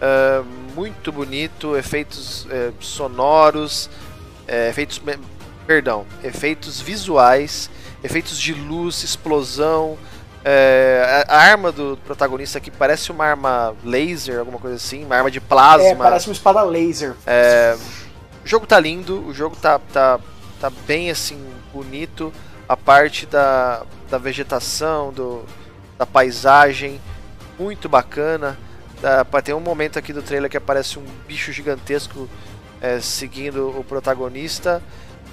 [0.00, 0.42] Ah,
[0.74, 3.90] muito bonito, efeitos eh, sonoros,
[4.48, 5.00] eh, efeitos.
[5.66, 7.70] Perdão, efeitos visuais,
[8.02, 9.98] efeitos de luz, explosão.
[10.42, 15.16] eh, a, a arma do protagonista aqui parece uma arma laser, alguma coisa assim, uma
[15.16, 15.86] arma de plasma.
[15.86, 17.14] É, parece uma espada laser.
[18.42, 20.18] O jogo tá lindo, o jogo tá, tá,
[20.58, 21.38] tá bem assim,
[21.74, 22.32] bonito.
[22.66, 25.44] A parte da, da vegetação, do,
[26.00, 26.98] da paisagem,
[27.58, 28.58] muito bacana.
[29.30, 32.26] Pra- tem um momento aqui do trailer que aparece um bicho gigantesco
[32.80, 34.82] é, seguindo o protagonista.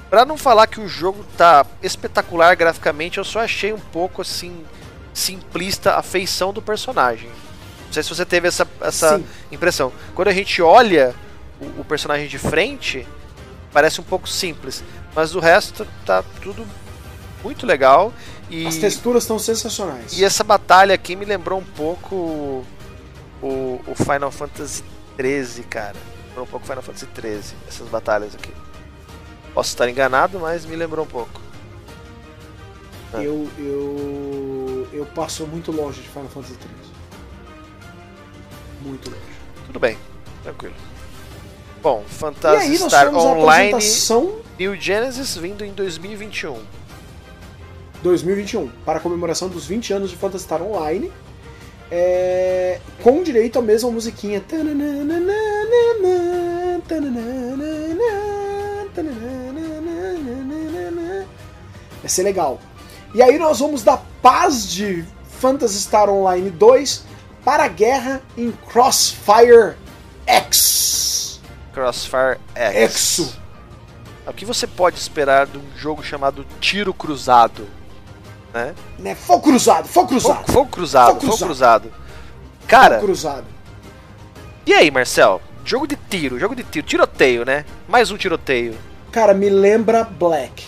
[0.10, 4.66] Pra não falar que o jogo tá espetacular graficamente, eu só achei um pouco assim
[5.14, 7.30] simplista a feição do personagem.
[7.86, 9.26] Não sei se você teve essa, essa Sim.
[9.54, 9.94] impressão.
[10.14, 11.16] Quando a gente olha
[11.62, 13.08] o, o personagem de frente,
[13.72, 14.84] parece um pouco simples,
[15.16, 16.68] mas o resto tá tudo
[17.42, 18.12] muito legal
[18.50, 20.18] e As texturas estão sensacionais.
[20.18, 22.66] e essa batalha aqui me lembrou um pouco
[23.42, 24.84] o, o Final Fantasy
[25.18, 25.96] 13, cara.
[26.28, 28.52] Lembrou um pouco Final Fantasy 13, essas batalhas aqui.
[29.54, 31.42] Posso estar enganado, mas me lembrou um pouco.
[33.14, 33.24] Ah.
[33.24, 36.92] Eu, eu, eu passo muito longe de Final Fantasy XIII.
[38.82, 39.22] Muito longe.
[39.66, 39.98] Tudo bem,
[40.44, 40.76] tranquilo.
[41.82, 43.80] Bom, Phantasy Star Online
[44.60, 46.62] New Genesis vindo em 2021.
[48.04, 51.12] 2021, para a comemoração dos 20 anos de Phantasy Star Online,
[51.92, 54.44] é, com direito à mesma musiquinha.
[62.02, 62.60] Vai ser legal.
[63.14, 65.06] E aí nós vamos da paz de
[65.40, 67.04] Phantasy Star Online 2
[67.44, 69.76] para a guerra em Crossfire
[70.26, 71.40] X.
[71.74, 72.76] Crossfire X.
[72.76, 73.38] Exo.
[74.26, 77.77] O que você pode esperar de um jogo chamado Tiro Cruzado?
[78.66, 78.76] Né?
[79.00, 79.16] Né?
[79.16, 80.36] Fogo cruzado, fogo cruzado.
[80.38, 81.82] Fogo, fogo cruzado, Fogo fogo cruzado.
[81.90, 82.08] cruzado.
[82.68, 83.46] Cara, Fogo cruzado.
[84.66, 85.42] e aí, Marcel?
[85.64, 87.66] Jogo de tiro, jogo de tiro, tiroteio, né?
[87.88, 88.76] Mais um tiroteio.
[89.12, 90.66] Cara, me lembra Black.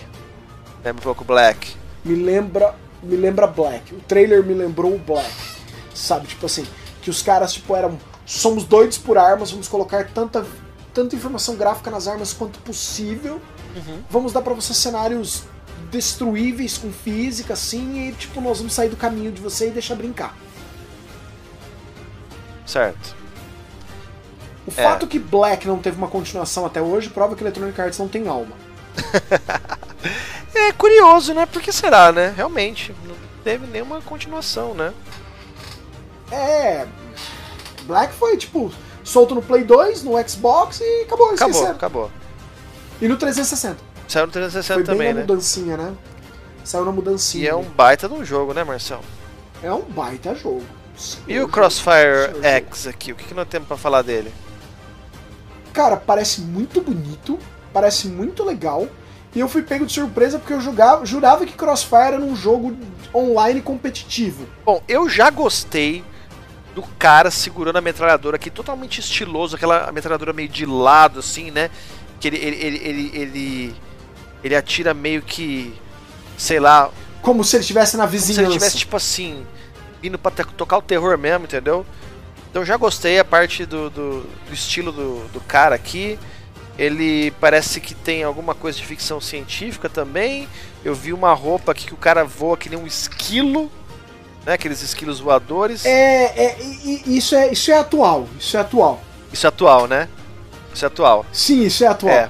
[0.83, 1.73] Lembra um pouco Black.
[2.03, 3.93] me lembra me lembra Black.
[3.95, 5.29] O trailer me lembrou o Black.
[5.95, 6.65] Sabe, tipo assim,
[7.01, 10.45] que os caras tipo eram somos doidos por armas, vamos colocar tanta
[10.93, 13.39] tanta informação gráfica nas armas quanto possível.
[14.09, 15.43] Vamos dar pra você cenários
[15.91, 19.95] destruíveis com física assim e tipo nós vamos sair do caminho de você e deixar
[19.95, 20.35] brincar.
[22.65, 23.15] Certo.
[24.68, 24.84] O É.
[24.84, 28.27] fato que Black não teve uma continuação até hoje prova que Electronic Arts não tem
[28.27, 28.56] alma.
[30.53, 31.45] É curioso, né?
[31.45, 32.34] Por que será, né?
[32.35, 34.93] Realmente, não teve nenhuma continuação, né?
[36.31, 36.88] É,
[37.84, 38.72] Black foi tipo
[39.03, 41.76] solto no Play 2, no Xbox e acabou, Acabou, esqueceram.
[41.76, 42.11] acabou.
[43.01, 43.77] E no 360.
[44.10, 45.22] Saiu no 360 Foi bem também, na né?
[45.22, 45.94] mudancinha, né?
[46.64, 47.44] Saiu na mudancinha.
[47.44, 49.02] E é um baita de um jogo, né, Marcel?
[49.61, 50.64] É um baita jogo.
[51.27, 54.02] E o Senhor Crossfire jogo, senhor X aqui, o que, que nós temos pra falar
[54.02, 54.34] dele?
[55.72, 57.38] Cara, parece muito bonito,
[57.72, 58.88] parece muito legal.
[59.36, 62.76] E eu fui pego de surpresa porque eu jogava, jurava que Crossfire era um jogo
[63.14, 64.48] online competitivo.
[64.65, 66.03] Bom, eu já gostei
[66.73, 71.69] do cara segurando a metralhadora aqui, totalmente estiloso, aquela metralhadora meio de lado, assim, né?
[72.19, 73.76] Que ele, ele, ele, ele, ele,
[74.43, 75.73] ele atira meio que,
[76.37, 76.89] sei lá,
[77.21, 78.41] Como se ele estivesse na como se vizinhança.
[78.41, 79.45] ele tivesse, tipo assim,
[80.01, 81.85] vindo pra tocar o terror mesmo, entendeu?
[82.49, 86.17] Então já gostei a parte do, do, do estilo do, do cara aqui.
[86.77, 90.47] Ele parece que tem alguma coisa de ficção científica também.
[90.83, 93.69] Eu vi uma roupa aqui que o cara voa que nem um esquilo,
[94.45, 94.53] né?
[94.53, 95.85] Aqueles esquilos voadores.
[95.85, 96.57] É, é
[97.05, 98.27] isso é, isso é atual.
[98.39, 99.01] Isso é atual.
[99.31, 100.07] Isso é atual, né?
[100.73, 101.25] Isso é atual.
[101.33, 102.13] Sim, isso é atual.
[102.13, 102.29] É.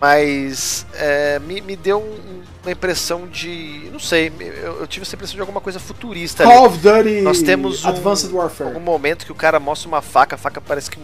[0.00, 3.88] Mas é, me, me deu um- uma impressão de.
[3.92, 6.52] Não sei, eu, eu tive essa impressão de alguma coisa futurista ali.
[6.52, 8.68] Call of Duty Nós temos um- Advanced Warfare.
[8.70, 10.98] algum momento que o cara mostra uma faca, a faca parece que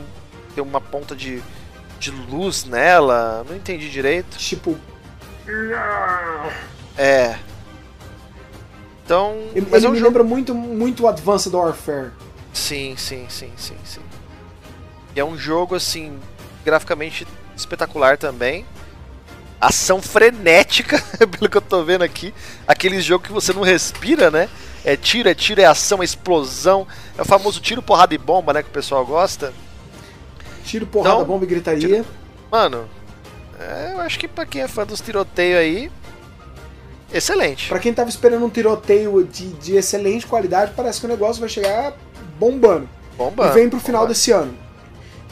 [0.55, 1.43] tem uma ponta de,
[1.99, 3.45] de luz nela.
[3.49, 4.37] Não entendi direito.
[4.37, 4.77] Tipo,
[6.99, 7.39] É.
[9.05, 12.11] Então, Ele, mas ele é um me jogo lembra muito, muito Advanced Warfare.
[12.53, 14.01] Sim, sim, sim, sim, sim.
[15.15, 16.19] E é um jogo assim
[16.65, 18.65] graficamente espetacular também.
[19.63, 22.35] Ação frenética, pelo que eu tô vendo aqui.
[22.67, 24.49] Aquele jogo que você não respira, né?
[24.85, 26.85] É tiro, é tiro, é ação, é explosão.
[27.17, 28.61] É o famoso tiro, porrada e bomba, né?
[28.61, 29.53] Que o pessoal gosta.
[30.65, 32.05] Tiro, porrada, Então, bomba e gritaria.
[32.51, 32.89] Mano,
[33.61, 35.93] é, eu acho que pra quem é fã dos tiroteios aí,
[37.15, 37.69] excelente.
[37.69, 41.49] Pra quem tava esperando um tiroteio de, de excelente qualidade, parece que o negócio vai
[41.49, 41.95] chegar
[42.37, 42.89] bombando.
[43.17, 43.49] Bomba.
[43.49, 44.13] e vem pro final bomba.
[44.13, 44.57] desse ano.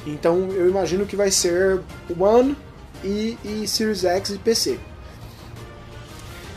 [0.07, 1.81] Então eu imagino que vai ser
[2.19, 2.57] One
[3.05, 4.79] e, e Series X e PC.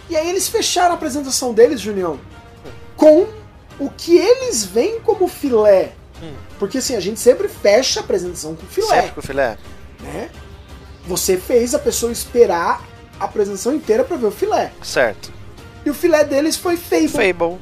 [0.10, 2.20] E aí eles fecharam a apresentação deles, Junião,
[2.96, 3.28] com
[3.80, 5.94] o que eles veem como filé.
[6.22, 6.34] Hum.
[6.60, 9.58] Porque assim, a gente sempre fecha a apresentação com filé, Sempre com filé.
[10.02, 10.30] né?
[11.08, 12.82] Você fez a pessoa esperar
[13.20, 14.72] a apresentação inteira pra ver o filé.
[14.82, 15.32] Certo.
[15.86, 17.10] E o filé deles foi Fable.
[17.10, 17.60] Fable.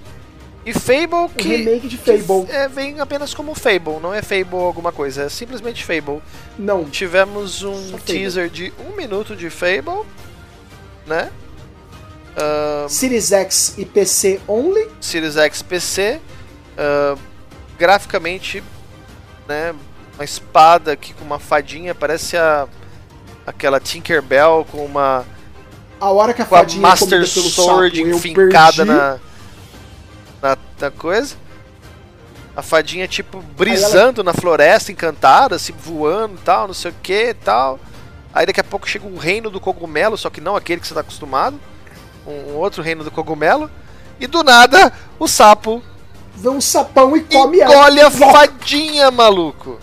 [0.65, 1.47] E Fable O que.
[1.47, 2.45] remake de Fable.
[2.49, 6.21] é, vem apenas como Fable, não é Fable alguma coisa, é simplesmente Fable.
[6.57, 10.05] Não, Tivemos um teaser de um minuto de Fable,
[11.07, 11.31] né?
[12.37, 14.87] Ah, Series X e PC only.
[15.01, 16.19] Series X PC.
[16.77, 17.15] ah,
[17.77, 18.63] graficamente,
[19.47, 19.73] né?
[20.15, 22.67] Uma espada aqui com uma fadinha, parece a
[23.47, 25.25] aquela Tinkerbell com uma
[25.99, 28.91] A hora que a com a fadinha Master comida pelo Sword sapo, eu enfincada perdi.
[28.91, 29.19] na,
[30.41, 31.35] na na coisa.
[32.55, 37.29] A fadinha tipo brisando na floresta encantada, assim, voando e tal, não sei o que
[37.29, 37.79] e tal.
[38.33, 40.93] Aí daqui a pouco chega um reino do cogumelo, só que não aquele que você
[40.93, 41.59] tá acostumado.
[42.25, 43.69] Um, um outro reino do cogumelo.
[44.19, 45.81] E do nada, o sapo
[46.35, 48.39] Vê um sapão e come engole a Volta.
[48.39, 49.79] fadinha, maluco.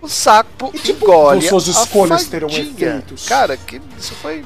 [0.00, 3.26] O sapo E, tipo, engole suas a escolhas terão efeitos.
[3.26, 4.44] Cara, que isso foi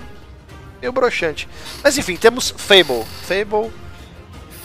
[0.80, 1.48] meio broxante.
[1.82, 3.04] Mas enfim, temos Fable.
[3.22, 3.70] Fable,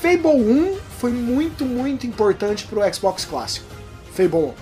[0.03, 3.65] Fable 1 foi muito, muito importante pro Xbox clássico.
[4.11, 4.53] Fable 1.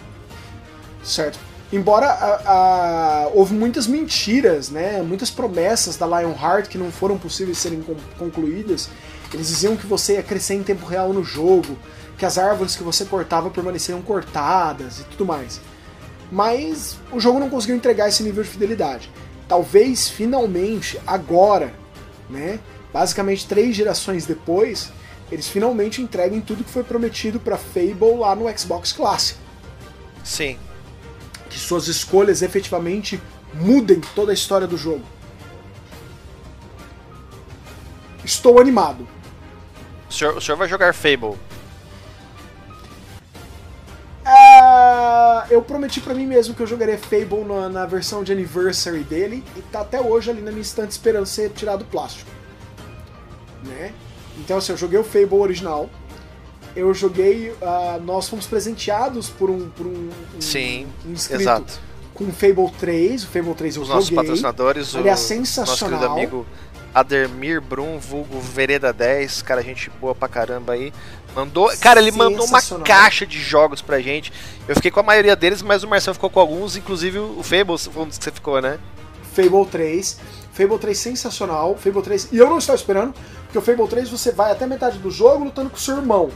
[1.04, 1.40] Certo?
[1.74, 2.42] Embora a-
[3.26, 5.02] a- houve muitas mentiras, né?
[5.02, 8.88] Muitas promessas da Lionheart que não foram possíveis serem con- concluídas.
[9.34, 11.76] Eles diziam que você ia crescer em tempo real no jogo,
[12.20, 15.60] que as árvores que você cortava permaneciam cortadas e tudo mais.
[16.32, 19.10] Mas o jogo não conseguiu entregar esse nível de fidelidade.
[19.48, 21.74] Talvez finalmente agora,
[22.30, 22.60] né?
[22.94, 24.92] Basicamente três gerações depois,
[25.32, 29.40] eles finalmente entreguem tudo que foi prometido para Fable lá no Xbox Classic.
[30.24, 30.58] sim.
[31.50, 33.22] Que suas escolhas efetivamente
[33.54, 35.04] mudem toda a história do jogo.
[38.24, 39.06] Estou animado.
[40.10, 41.38] O senhor, o senhor vai jogar Fable.
[44.24, 49.04] Ah, eu prometi pra mim mesmo que eu jogaria Fable na, na versão de Anniversary
[49.04, 52.30] dele e tá até hoje ali na minha estante esperando ser tirado do plástico.
[53.64, 53.94] Né?
[54.38, 55.90] Então assim, eu joguei o Fable original.
[56.76, 57.54] Eu joguei.
[57.62, 61.80] ah, nós fomos presenteados por um, por um, um, Sim, um inscrito Exato.
[62.14, 63.24] com o Fable 3.
[63.24, 64.18] O Fable 3 eu Os nossos joguei.
[64.24, 66.12] patrocinadores, o Aliás, nosso querido sensacional.
[66.14, 66.46] amigo
[66.94, 70.94] Ademir Brum, vulgo Vereda 10, cara, gente boa pra caramba aí.
[71.34, 72.86] Mandou, cara, ele mandou uma Sensacional.
[72.86, 74.34] caixa de jogos pra gente.
[74.68, 77.78] Eu fiquei com a maioria deles, mas o Marcelo ficou com alguns, inclusive o Fable,
[77.78, 78.78] foi um dos que você ficou, né?
[79.34, 80.18] Fable 3.
[80.52, 81.78] Fable 3 sensacional.
[81.78, 82.28] Fable 3.
[82.34, 83.14] E eu não estava esperando,
[83.52, 86.32] porque o Fable 3 você vai até metade do jogo lutando com seu irmão.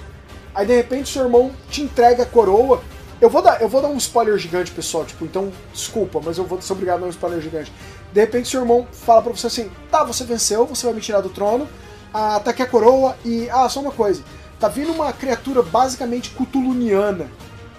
[0.54, 2.84] Aí de repente seu irmão te entrega a coroa.
[3.22, 6.44] Eu vou dar, eu vou dar um spoiler gigante, pessoal, tipo, então desculpa, mas eu
[6.44, 7.72] vou ser obrigado a dar um spoiler gigante.
[8.12, 11.22] De repente seu irmão fala pra você assim: "Tá, você venceu, você vai me tirar
[11.22, 11.70] do trono.
[12.14, 14.22] Ah, tá aqui a coroa e ah, só uma coisa.
[14.60, 17.32] Tá vindo uma criatura basicamente cthulhuniana,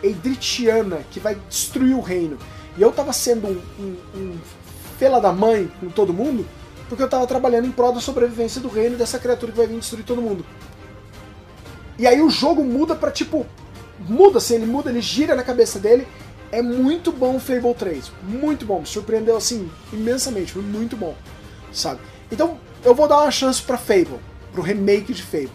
[0.02, 2.38] eidritiana, que vai destruir o reino.
[2.78, 4.38] E eu tava sendo um, um, um
[4.98, 6.46] fela da mãe com todo mundo,
[6.88, 9.78] porque eu tava trabalhando em prol da sobrevivência do reino dessa criatura que vai vir
[9.78, 10.44] destruir todo mundo.
[11.98, 13.46] E aí o jogo muda pra tipo.
[13.98, 16.06] Muda assim, ele muda, ele gira na cabeça dele.
[16.52, 18.12] É muito bom o Fable 3.
[18.22, 18.80] Muito bom.
[18.80, 20.52] Me surpreendeu assim, imensamente.
[20.52, 21.16] Foi muito bom.
[21.72, 22.00] Sabe?
[22.30, 24.20] Então, eu vou dar uma chance pra Fable.
[24.52, 25.50] Pro remake de Fable.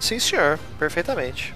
[0.00, 1.54] Sim, senhor, perfeitamente.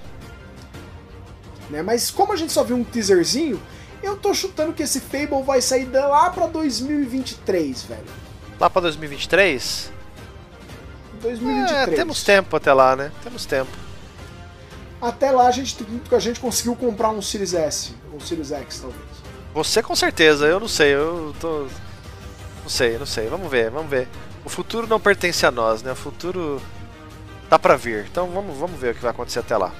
[1.70, 1.82] Né?
[1.82, 3.60] Mas como a gente só viu um teaserzinho,
[4.06, 8.04] eu tô chutando que esse Fable vai sair lá pra 2023, velho.
[8.58, 9.92] Lá pra 2023?
[11.20, 11.88] 2023.
[11.88, 13.12] É, temos tempo até lá, né?
[13.22, 13.70] Temos tempo.
[15.00, 15.76] Até lá a gente,
[16.10, 19.02] a gente conseguiu comprar um Series S, ou Series X, talvez.
[19.54, 21.66] Você com certeza, eu não sei, eu tô.
[22.62, 23.28] Não sei, não sei.
[23.28, 24.08] Vamos ver, vamos ver.
[24.44, 25.92] O futuro não pertence a nós, né?
[25.92, 26.60] O futuro
[27.48, 28.06] tá pra vir.
[28.10, 29.72] Então vamos, vamos ver o que vai acontecer até lá.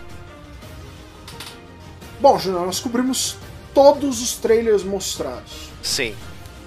[2.20, 3.36] Bom, Júnior, nós cobrimos
[3.76, 5.68] todos os trailers mostrados.
[5.82, 6.16] Sim,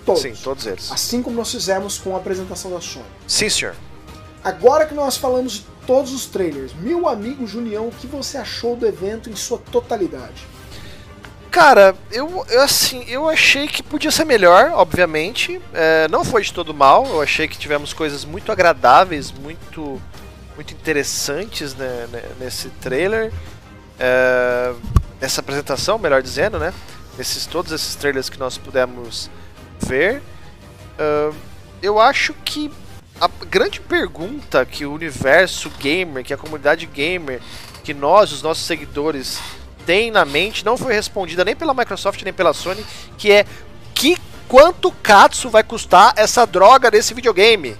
[0.06, 0.22] Todos.
[0.22, 0.91] sim, todos eles.
[0.91, 3.03] Assim como nós fizemos com a apresentação da Sony.
[3.26, 3.76] Sim, senhor.
[4.44, 8.76] Agora que nós falamos de todos os trailers, meu amigo Junião, o que você achou
[8.76, 10.45] do evento em sua totalidade?
[11.49, 15.60] Cara, eu, eu assim, eu achei que podia ser melhor, obviamente.
[15.73, 17.07] É, não foi de todo mal.
[17.07, 19.99] Eu achei que tivemos coisas muito agradáveis, muito,
[20.56, 23.34] muito interessantes né, né, nesse trailer,
[23.98, 24.73] é,
[25.19, 26.72] nessa apresentação, melhor dizendo, né?
[27.20, 29.30] Nesses todos esses trailers que nós pudemos
[29.82, 30.22] ver.
[30.98, 31.36] Uh,
[31.82, 32.72] eu acho que
[33.20, 37.41] a grande pergunta que o universo gamer, que a comunidade gamer,
[37.84, 39.38] que nós, os nossos seguidores,
[39.86, 42.86] tem na mente não foi respondida nem pela Microsoft nem pela Sony,
[43.18, 43.46] que é
[43.94, 44.18] que
[44.48, 47.76] quanto Katsu vai custar essa droga desse videogame?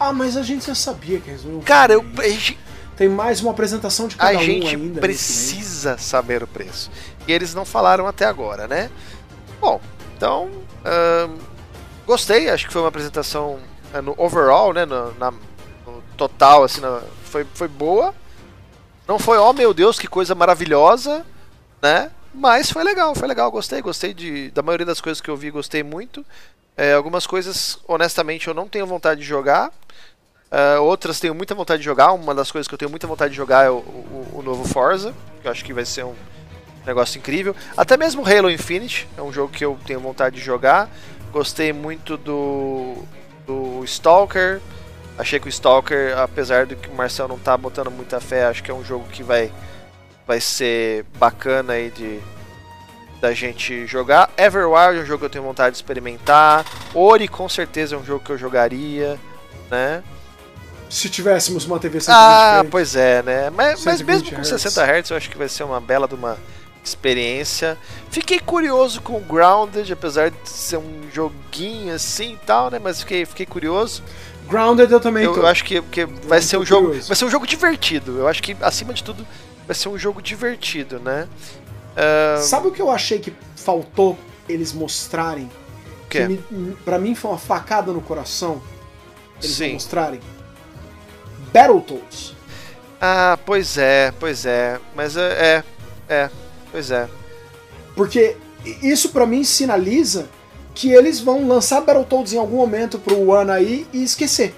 [0.00, 1.60] Ah, mas a gente já sabia que resolveu.
[1.60, 2.58] Cara, eu, a gente,
[2.96, 5.00] tem mais uma apresentação de cada a um gente ainda
[5.84, 6.90] precisa saber o preço.
[7.28, 8.90] E eles não falaram até agora, né?
[9.60, 9.80] Bom,
[10.16, 10.50] então
[12.06, 12.48] gostei.
[12.48, 13.58] Acho que foi uma apresentação
[13.92, 14.84] né, no overall, né?
[14.84, 18.14] No, na, no total, assim, na, foi, foi boa.
[19.06, 21.24] Não foi, oh meu Deus, que coisa maravilhosa,
[21.82, 22.10] né?
[22.32, 25.50] Mas foi legal, foi legal, gostei, gostei de, da maioria das coisas que eu vi,
[25.50, 26.24] gostei muito.
[26.76, 29.70] É, algumas coisas, honestamente, eu não tenho vontade de jogar.
[30.54, 32.12] Uh, outras tenho muita vontade de jogar.
[32.12, 34.64] Uma das coisas que eu tenho muita vontade de jogar é o, o, o, novo
[34.64, 35.12] Forza,
[35.44, 36.14] que eu acho que vai ser um
[36.86, 37.54] negócio incrível.
[37.76, 40.88] Até mesmo Halo Infinite é um jogo que eu tenho vontade de jogar.
[41.30, 43.04] Gostei muito do,
[43.46, 44.60] do Stalker.
[45.18, 48.62] Achei que o Stalker, apesar do que o Marcel não tá botando muita fé, acho
[48.62, 49.52] que é um jogo que vai,
[50.26, 52.20] vai ser bacana aí de
[53.20, 54.30] da gente jogar.
[54.36, 56.64] Everwild é um jogo que eu tenho vontade de experimentar.
[56.94, 59.18] Ori com certeza é um jogo que eu jogaria,
[59.70, 60.02] né?
[60.94, 63.50] Se tivéssemos uma TV 120 Ah, pois é, né?
[63.50, 66.38] Mas, mas mesmo com 60 Hz eu acho que vai ser uma bela de uma
[66.84, 67.76] experiência.
[68.12, 72.78] Fiquei curioso com o Grounded, apesar de ser um joguinho assim e tal, né?
[72.78, 74.04] Mas fiquei, fiquei curioso.
[74.46, 77.30] Grounded eu também eu, eu acho que, que vai ser um jogo, vai ser um
[77.30, 78.18] jogo divertido.
[78.18, 79.26] Eu acho que acima de tudo
[79.66, 81.26] vai ser um jogo divertido, né?
[81.96, 82.40] Uh...
[82.40, 84.16] Sabe o que eu achei que faltou
[84.48, 85.50] eles mostrarem?
[86.08, 86.38] Que me,
[86.84, 88.62] pra mim foi uma facada no coração.
[89.42, 90.20] Eles mostrarem.
[91.54, 92.34] Battletoads.
[93.00, 94.80] Ah, pois é, pois é.
[94.96, 95.62] Mas é,
[96.08, 96.30] é, é
[96.72, 97.08] pois é.
[97.94, 98.36] Porque
[98.82, 100.28] isso para mim sinaliza
[100.74, 104.52] que eles vão lançar Battletoads em algum momento pro One aí e esquecer.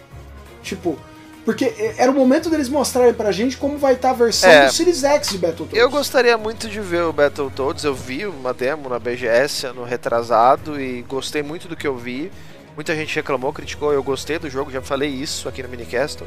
[0.63, 0.99] Tipo,
[1.45, 4.67] porque era o momento deles mostrarem pra gente como vai estar tá a versão é,
[4.67, 5.79] do Series X de Battletoads.
[5.79, 10.81] Eu gostaria muito de ver o Battletoads, eu vi uma demo na BGS no retrasado
[10.81, 12.33] e gostei muito do que eu vi.
[12.75, 16.25] Muita gente reclamou, criticou, eu gostei do jogo, já falei isso aqui no Minicast.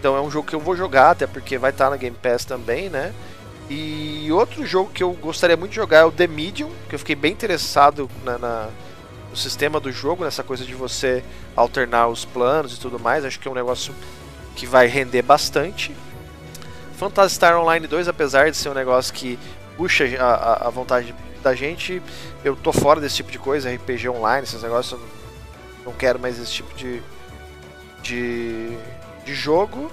[0.00, 2.16] Então é um jogo que eu vou jogar, até porque vai estar tá na Game
[2.16, 3.12] Pass também, né?
[3.68, 6.98] E outro jogo que eu gostaria muito de jogar é o The Medium, que eu
[6.98, 8.68] fiquei bem interessado na, na
[9.30, 11.22] o sistema do jogo, nessa coisa de você
[11.54, 13.26] alternar os planos e tudo mais.
[13.26, 13.94] Acho que é um negócio
[14.56, 15.94] que vai render bastante.
[16.98, 19.38] Phantasy Star Online 2, apesar de ser um negócio que
[19.76, 22.02] puxa a, a, vontade da gente,
[22.42, 25.06] eu tô fora desse tipo de coisa, RPG online, esses negócios, eu
[25.84, 27.02] não quero mais esse tipo de,
[28.02, 28.76] de,
[29.24, 29.90] de jogo.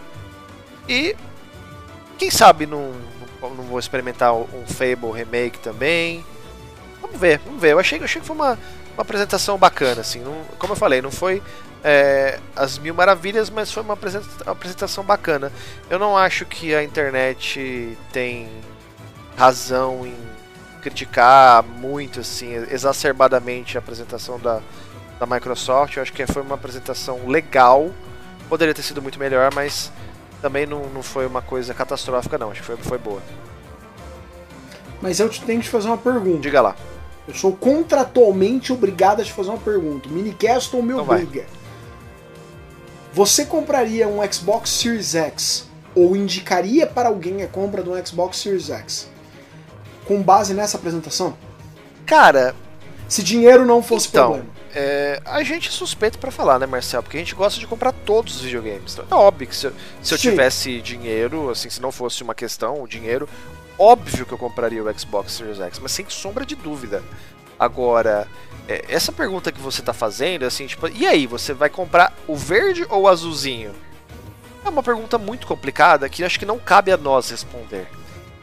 [0.88, 1.16] E
[2.18, 2.94] quem sabe não,
[3.42, 6.26] não vou experimentar um Fable remake também.
[7.02, 7.74] Vamos ver, vamos ver.
[7.74, 8.58] Eu achei, eu achei que foi uma,
[8.94, 10.20] uma apresentação bacana, assim.
[10.20, 11.42] Não, como eu falei, não foi
[11.84, 13.98] é, as mil maravilhas, mas foi uma
[14.46, 15.52] apresentação bacana.
[15.90, 18.50] Eu não acho que a internet tem
[19.38, 20.16] razão em
[20.82, 24.62] criticar muito, assim, exacerbadamente a apresentação da,
[25.20, 25.96] da Microsoft.
[25.96, 27.92] Eu acho que foi uma apresentação legal.
[28.50, 29.92] Poderia ter sido muito melhor, mas
[30.42, 32.52] também não, não foi uma coisa catastrófica, não.
[32.52, 33.22] Acho que foi, foi boa.
[35.02, 36.40] Mas eu tenho que te fazer uma pergunta.
[36.40, 36.76] Diga lá.
[37.28, 40.08] Eu sou contratualmente obrigado a te fazer uma pergunta.
[40.10, 41.46] Minicast ou me então obriga?
[43.14, 48.38] Você compraria um Xbox Series X ou indicaria para alguém a compra de um Xbox
[48.38, 49.10] Series X
[50.06, 51.36] com base nessa apresentação?
[52.06, 52.56] Cara,
[53.10, 54.57] se dinheiro não fosse então, problema.
[54.80, 57.02] É, a gente é suspeito para falar, né, Marcel?
[57.02, 58.94] Porque a gente gosta de comprar todos os videogames.
[58.94, 59.72] Então, é óbvio que se,
[60.04, 63.28] se eu tivesse dinheiro, assim, se não fosse uma questão, o dinheiro,
[63.80, 67.04] óbvio que eu compraria o Xbox Series X, mas sem sombra de dúvida.
[67.58, 68.28] Agora,
[68.68, 72.36] é, essa pergunta que você está fazendo, assim, tipo, e aí, você vai comprar o
[72.36, 73.74] verde ou o azulzinho?
[74.64, 77.88] É uma pergunta muito complicada que acho que não cabe a nós responder.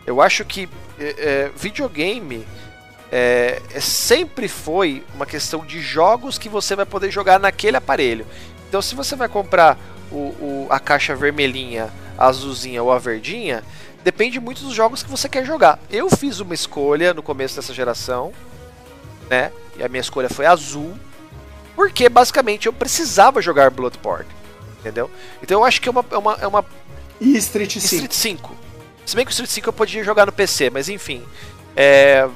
[0.05, 2.45] Eu acho que é, é, videogame
[3.17, 8.27] é, é, sempre foi uma questão de jogos que você vai poder jogar naquele aparelho.
[8.69, 9.79] Então, se você vai comprar
[10.11, 13.63] o, o, a caixa vermelhinha, a azulzinha ou a verdinha,
[14.03, 15.79] depende muito dos jogos que você quer jogar.
[15.89, 18.33] Eu fiz uma escolha no começo dessa geração,
[19.31, 19.53] né?
[19.77, 20.93] E a minha escolha foi azul,
[21.77, 24.27] porque basicamente eu precisava jogar Bloodborne.
[24.81, 25.09] Entendeu?
[25.41, 26.05] Então eu acho que é uma.
[26.11, 26.65] É uma, é uma...
[27.21, 27.85] E Street 5?
[27.85, 28.57] Street 5.
[29.07, 31.23] Se bem que o Street 5 eu podia jogar no PC, mas enfim.
[31.77, 32.29] É,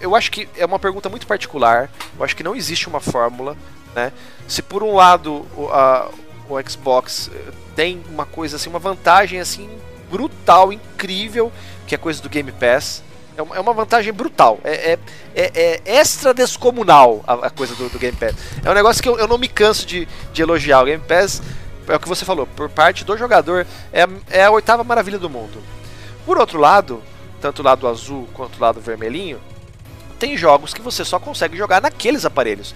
[0.00, 1.90] eu acho que é uma pergunta muito particular.
[2.18, 3.56] Eu acho que não existe uma fórmula.
[3.94, 4.12] Né?
[4.48, 6.10] Se por um lado o, a,
[6.48, 9.68] o Xbox eh, tem uma coisa assim, uma vantagem assim
[10.10, 11.52] brutal, incrível,
[11.86, 13.02] que é coisa do Game Pass.
[13.36, 14.58] É uma, é vantagem brutal.
[14.64, 14.98] É, é,
[15.34, 18.34] é, é extra descomunal a, a coisa do, do, Game Pass.
[18.64, 20.82] É um negócio que eu, eu não me canso de, de elogiar.
[20.82, 21.42] O Game Pass,
[21.88, 25.30] é o que você falou, por parte do jogador, é, é a oitava maravilha do
[25.30, 25.62] mundo.
[26.26, 27.02] Por outro lado,
[27.40, 29.40] tanto o lado azul quanto o lado vermelhinho,
[30.20, 32.74] tem jogos que você só consegue jogar naqueles aparelhos.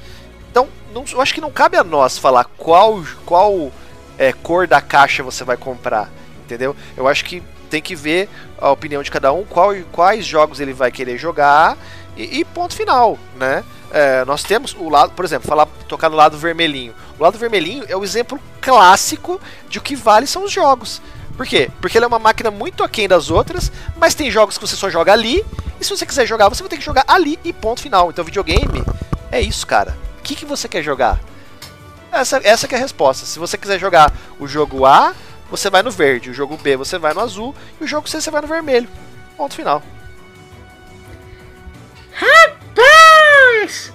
[0.50, 3.70] Então, não, eu acho que não cabe a nós falar qual, qual
[4.18, 6.10] é, cor da caixa você vai comprar,
[6.44, 6.74] entendeu?
[6.96, 10.72] Eu acho que tem que ver a opinião de cada um, qual, quais jogos ele
[10.72, 11.76] vai querer jogar
[12.16, 13.62] e, e ponto final, né?
[13.90, 16.94] É, nós temos o lado, por exemplo, falar tocar no lado vermelhinho.
[17.18, 21.02] O lado vermelhinho é o exemplo clássico de o que vale são os jogos.
[21.36, 21.68] Por quê?
[21.80, 24.88] Porque ele é uma máquina muito aquém das outras, mas tem jogos que você só
[24.88, 25.44] joga ali,
[25.84, 28.08] e se você quiser jogar, você vai ter que jogar ali e ponto final.
[28.08, 28.82] Então, videogame
[29.30, 29.94] é isso, cara.
[30.18, 31.20] O que, que você quer jogar?
[32.10, 33.26] Essa, essa é a resposta.
[33.26, 35.14] Se você quiser jogar o jogo A,
[35.50, 38.18] você vai no verde, o jogo B você vai no azul, e o jogo C
[38.18, 38.88] você vai no vermelho.
[39.36, 39.82] Ponto final.
[42.12, 43.92] Rapaz!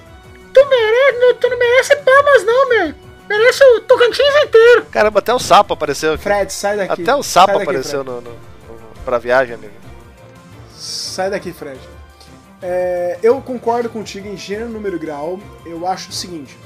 [0.53, 2.95] Tu, merece, tu não merece palmas não, meu!
[3.27, 4.85] Merece o Tocantins inteiro.
[4.91, 6.23] Caramba, até o sapo apareceu aqui.
[6.23, 7.01] Fred, sai daqui.
[7.01, 8.39] Até o sapo daqui, apareceu no, no, no,
[9.05, 9.88] pra viagem, amigo.
[10.79, 11.79] Sai daqui, Fred.
[12.61, 15.39] É, eu concordo contigo em gênero, número e grau.
[15.65, 16.57] Eu acho o seguinte.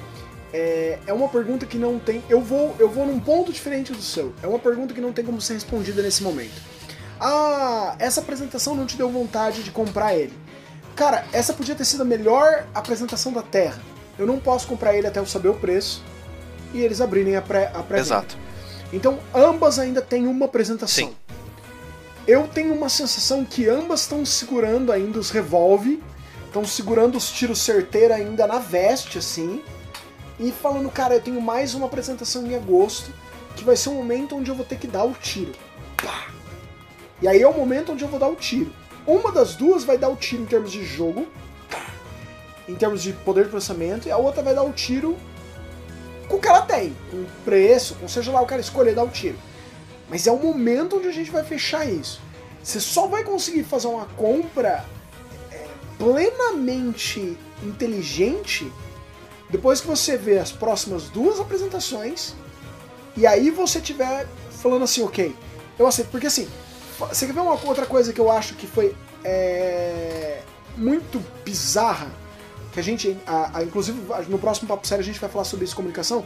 [0.53, 2.23] É, é uma pergunta que não tem.
[2.29, 4.33] Eu vou, eu vou num ponto diferente do seu.
[4.43, 6.61] É uma pergunta que não tem como ser respondida nesse momento.
[7.19, 10.33] Ah, essa apresentação não te deu vontade de comprar ele.
[10.95, 13.81] Cara, essa podia ter sido a melhor apresentação da Terra.
[14.17, 16.03] Eu não posso comprar ele até eu saber o preço
[16.71, 18.37] e eles abrirem a pré a pré Exato.
[18.91, 21.07] Então ambas ainda têm uma apresentação.
[21.07, 21.15] Sim.
[22.25, 25.99] Eu tenho uma sensação que ambas estão segurando ainda os revólver,
[26.45, 29.61] estão segurando os tiros certeiros ainda na veste, assim,
[30.39, 33.11] e falando, cara, eu tenho mais uma apresentação em agosto,
[33.57, 35.51] que vai ser um momento onde eu vou ter que dar o tiro.
[35.97, 36.27] Pá!
[37.21, 38.71] E aí é o momento onde eu vou dar o tiro.
[39.05, 41.27] Uma das duas vai dar o tiro em termos de jogo,
[42.69, 45.17] em termos de poder de processamento, e a outra vai dar o tiro
[46.29, 49.09] com o que ela tem, com preço, com seja lá o cara escolher dar o
[49.09, 49.37] tiro.
[50.13, 52.21] Mas é o momento onde a gente vai fechar isso.
[52.63, 54.85] Você só vai conseguir fazer uma compra
[55.51, 55.65] é,
[55.97, 58.71] plenamente inteligente
[59.49, 62.35] depois que você vê as próximas duas apresentações
[63.17, 64.27] e aí você tiver
[64.61, 65.35] falando assim, ok,
[65.79, 66.11] eu aceito.
[66.11, 66.47] Porque assim,
[66.99, 70.43] você quer ver uma outra coisa que eu acho que foi é,
[70.77, 72.11] muito bizarra?
[72.71, 75.65] que a gente, a, a, inclusive no próximo Papo Sério a gente vai falar sobre
[75.65, 76.23] isso comunicação.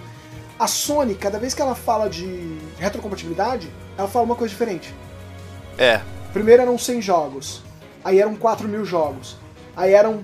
[0.60, 4.94] A Sony, cada vez que ela fala de retrocompatibilidade, ela fala uma coisa diferente.
[5.78, 6.02] É.
[6.34, 7.62] Primeiro eram 100 jogos,
[8.04, 9.38] aí eram 4 mil jogos,
[9.76, 10.24] aí eram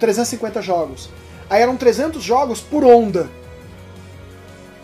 [0.00, 1.08] 350 jogos,
[1.48, 3.28] aí eram 300 jogos por onda.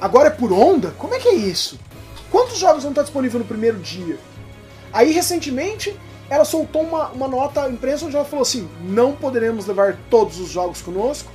[0.01, 0.93] Agora é por onda?
[0.99, 1.79] Como é que é isso?
[2.31, 4.19] Quantos jogos vão estar disponíveis no primeiro dia?
[4.93, 5.99] Aí recentemente
[6.31, 10.39] ela soltou uma, uma nota à imprensa onde ela falou assim: não poderemos levar todos
[10.39, 11.31] os jogos conosco,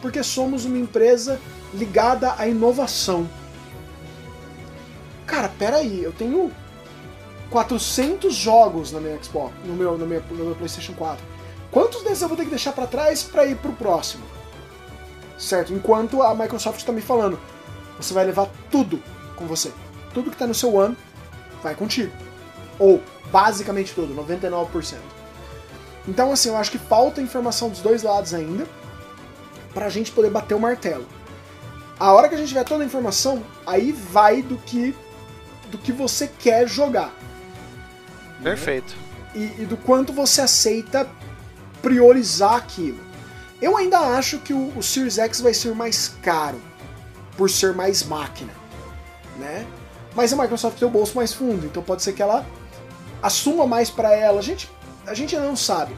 [0.00, 1.40] porque somos uma empresa
[1.74, 3.28] ligada à inovação.
[5.26, 6.50] Cara, peraí, eu tenho
[7.50, 11.24] 400 jogos na minha Xbox, no meu, no meu, no meu PlayStation 4.
[11.70, 14.24] Quantos desses eu vou ter que deixar para trás para ir pro próximo?
[15.38, 15.72] Certo?
[15.72, 17.38] Enquanto a Microsoft está me falando,
[17.96, 19.02] você vai levar tudo
[19.34, 19.72] com você.
[20.12, 20.96] Tudo que está no seu One
[21.62, 22.12] vai contigo.
[22.78, 24.98] Ou basicamente tudo, 99%.
[26.06, 28.66] Então, assim, eu acho que falta informação dos dois lados ainda
[29.72, 31.06] pra gente poder bater o martelo.
[31.98, 34.94] A hora que a gente tiver toda a informação, aí vai do que
[35.70, 37.12] do que você quer jogar.
[38.42, 38.94] Perfeito.
[39.34, 39.52] Né?
[39.58, 41.08] E, e, do quanto você aceita
[41.82, 43.00] priorizar aquilo.
[43.60, 46.60] Eu ainda acho que o, o Series X vai ser mais caro
[47.36, 48.52] por ser mais máquina,
[49.36, 49.66] né?
[50.14, 52.46] Mas a Microsoft tem o bolso mais fundo, então pode ser que ela
[53.20, 54.38] assuma mais para ela.
[54.38, 54.70] A gente,
[55.06, 55.96] a gente ainda não sabe.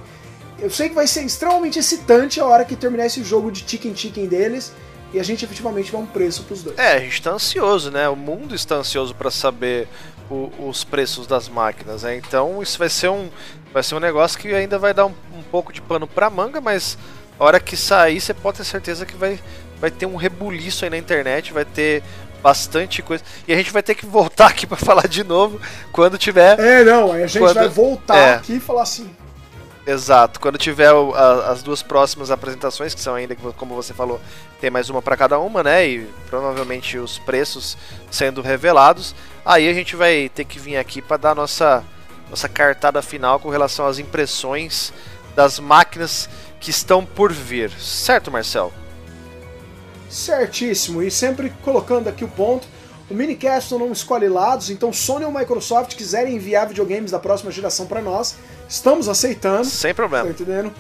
[0.59, 3.95] Eu sei que vai ser extremamente excitante a hora que terminar esse jogo de chicken
[3.95, 4.73] chicken deles
[5.17, 6.79] e a gente efetivamente vai um preço pros dois.
[6.79, 8.07] É, a gente tá ansioso, né?
[8.07, 9.89] O mundo está ansioso para saber
[10.31, 12.17] o, os preços das máquinas, né?
[12.17, 13.31] Então isso vai ser um
[13.73, 16.61] vai ser um negócio que ainda vai dar um, um pouco de pano para manga,
[16.61, 16.99] mas
[17.41, 19.41] a hora que sair você pode ter certeza que vai
[19.81, 22.03] vai ter um rebuliço aí na internet, vai ter
[22.43, 23.25] bastante coisa.
[23.49, 25.59] E a gente vai ter que voltar aqui para falar de novo
[25.93, 26.61] quando tiver.
[26.61, 27.55] É, não, a gente quando...
[27.55, 28.35] vai voltar é.
[28.35, 29.11] aqui e falar assim.
[29.87, 30.41] Exato.
[30.41, 34.21] Quando tiver a, as duas próximas apresentações, que são ainda, como você falou,
[34.61, 35.87] tem mais uma para cada uma, né?
[35.87, 37.79] E provavelmente os preços
[38.11, 39.15] sendo revelados.
[39.45, 41.85] Aí a gente vai ter que vir aqui para dar nossa,
[42.29, 44.93] nossa cartada final com relação às impressões
[45.37, 47.71] das máquinas que estão por vir.
[47.71, 48.73] Certo, Marcel?
[50.11, 51.01] Certíssimo.
[51.01, 52.67] E sempre colocando aqui o ponto.
[53.09, 57.87] O Minicast não escolhe lados, então Sony ou Microsoft quiserem enviar videogames da próxima geração
[57.87, 58.35] para nós,
[58.69, 59.65] estamos aceitando.
[59.65, 60.25] Sem problema.
[60.25, 60.73] Tá entendendo?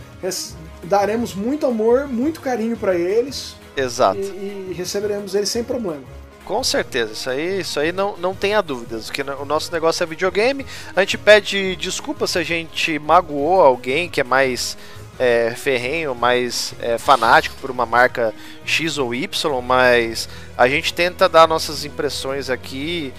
[0.85, 3.57] Daremos muito amor, muito carinho para eles.
[3.77, 4.19] Exato.
[4.19, 6.03] E, e, receberemos eles sem problema.
[6.45, 10.07] Com certeza, isso aí, isso aí não, não tenha dúvidas, que o nosso negócio é
[10.07, 10.65] videogame.
[10.95, 14.79] A gente pede desculpa se a gente magoou alguém que é mais
[15.19, 18.33] é, ferrenho, mais é, fanático por uma marca
[18.65, 23.13] X ou Y, mas a gente tenta dar nossas impressões aqui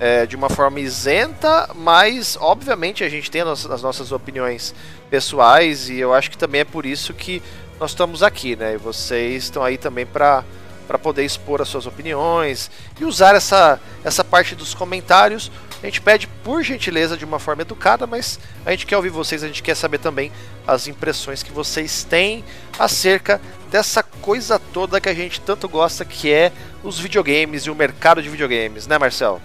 [0.00, 4.74] é, de uma forma isenta, mas obviamente a gente tem as, as, nossas opiniões
[5.08, 7.42] pessoais e eu acho que também é por isso que
[7.78, 8.74] nós estamos aqui, né?
[8.74, 10.44] E vocês estão aí também para
[10.86, 15.50] para poder expor as suas opiniões e usar essa, essa parte dos comentários.
[15.82, 19.42] A gente pede por gentileza de uma forma educada, mas a gente quer ouvir vocês,
[19.42, 20.32] a gente quer saber também
[20.66, 22.44] as impressões que vocês têm
[22.78, 23.40] acerca
[23.70, 26.52] dessa coisa toda que a gente tanto gosta, que é
[26.82, 29.40] os videogames e o mercado de videogames, né, Marcel?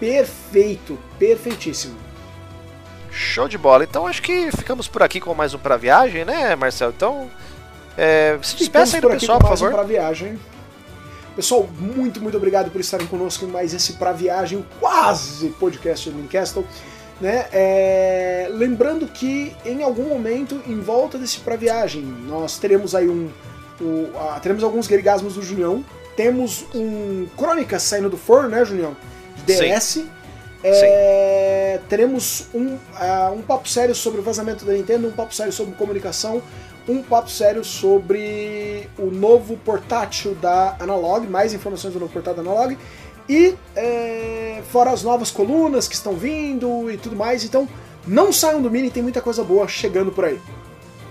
[0.00, 1.94] Perfeito, perfeitíssimo.
[3.10, 3.84] Show de bola.
[3.84, 6.90] Então acho que ficamos por aqui com mais um para viagem, né, Marcel?
[6.90, 7.30] Então,
[7.98, 9.68] é, se despeça aí do pessoal, por favor.
[9.68, 10.38] Um pra viagem.
[11.36, 16.16] Pessoal, muito, muito obrigado por estarem conosco em mais esse pra viagem, quase podcast do
[16.16, 16.66] Minicastle.
[17.20, 17.46] Né?
[17.52, 18.48] É...
[18.50, 23.28] Lembrando que em algum momento, em volta desse pra viagem, nós teremos aí um.
[23.80, 24.10] um
[24.40, 25.84] teremos alguns guerigasmos do Junião.
[26.16, 28.96] Temos um Crônicas saindo do forno, né, Junião?
[29.46, 29.82] DS.
[29.84, 30.10] Sim.
[30.62, 31.86] É, Sim.
[31.88, 35.74] Teremos um, uh, um papo sério sobre o vazamento da Nintendo, um papo sério sobre
[35.74, 36.42] comunicação,
[36.86, 42.50] um papo sério sobre o novo portátil da Analog, mais informações do novo portátil da
[42.50, 42.76] Analog,
[43.28, 47.44] e é, fora as novas colunas que estão vindo e tudo mais.
[47.44, 47.68] Então,
[48.06, 50.40] não saiam do Mini, tem muita coisa boa chegando por aí.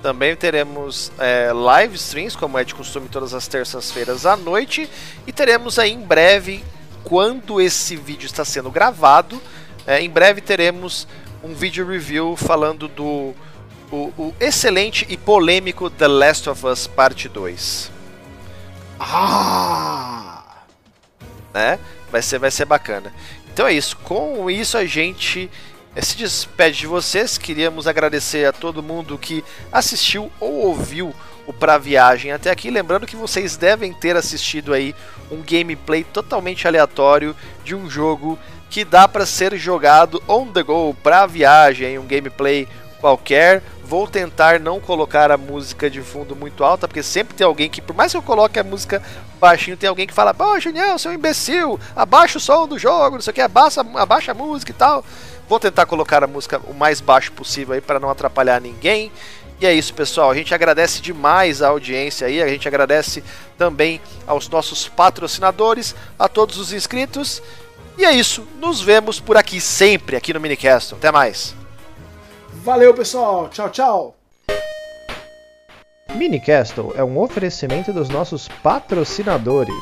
[0.01, 4.89] Também teremos é, live streams, como é de costume, todas as terças-feiras à noite.
[5.27, 6.63] E teremos aí em breve,
[7.03, 9.41] quando esse vídeo está sendo gravado,
[9.85, 11.07] é, em breve teremos
[11.43, 13.33] um vídeo review falando do
[13.91, 17.91] o, o excelente e polêmico The Last of Us Parte 2.
[18.99, 20.43] Ah!
[21.53, 21.79] Né?
[22.11, 23.13] Vai ser, vai ser bacana.
[23.51, 23.97] Então é isso.
[23.97, 25.49] Com isso a gente
[25.95, 27.37] eh, se despede de vocês.
[27.37, 31.13] Queríamos agradecer a todo mundo que assistiu ou ouviu
[31.49, 32.69] o Pra Viagem até aqui.
[32.69, 34.93] Lembrando que vocês devem ter assistido aí
[35.31, 37.35] um gameplay totalmente aleatório
[37.65, 38.37] de um jogo
[38.69, 42.67] que dá para ser jogado on the go pra viagem, um gameplay
[43.01, 43.63] qualquer.
[43.83, 47.81] Vou tentar não colocar a música de fundo muito alta, porque sempre tem alguém que,
[47.81, 49.01] por mais que eu coloque a música
[49.39, 53.21] baixinho, tem alguém que fala: Pô, Junião, seu imbecil, abaixa o som do jogo, não
[53.21, 55.03] sei o que, abaixa, abaixa a música e tal.
[55.49, 59.11] Vou tentar colocar a música o mais baixo possível aí para não atrapalhar ninguém.
[59.61, 60.31] E é isso, pessoal.
[60.31, 62.41] A gente agradece demais a audiência aí.
[62.41, 63.23] A gente agradece
[63.57, 67.41] também aos nossos patrocinadores, a todos os inscritos.
[67.97, 68.47] E é isso.
[68.59, 70.93] Nos vemos por aqui sempre, aqui no Minicast.
[70.93, 71.53] Até mais.
[72.63, 73.49] Valeu, pessoal.
[73.49, 74.15] Tchau, tchau.
[76.15, 79.75] Minicastle é um oferecimento dos nossos patrocinadores.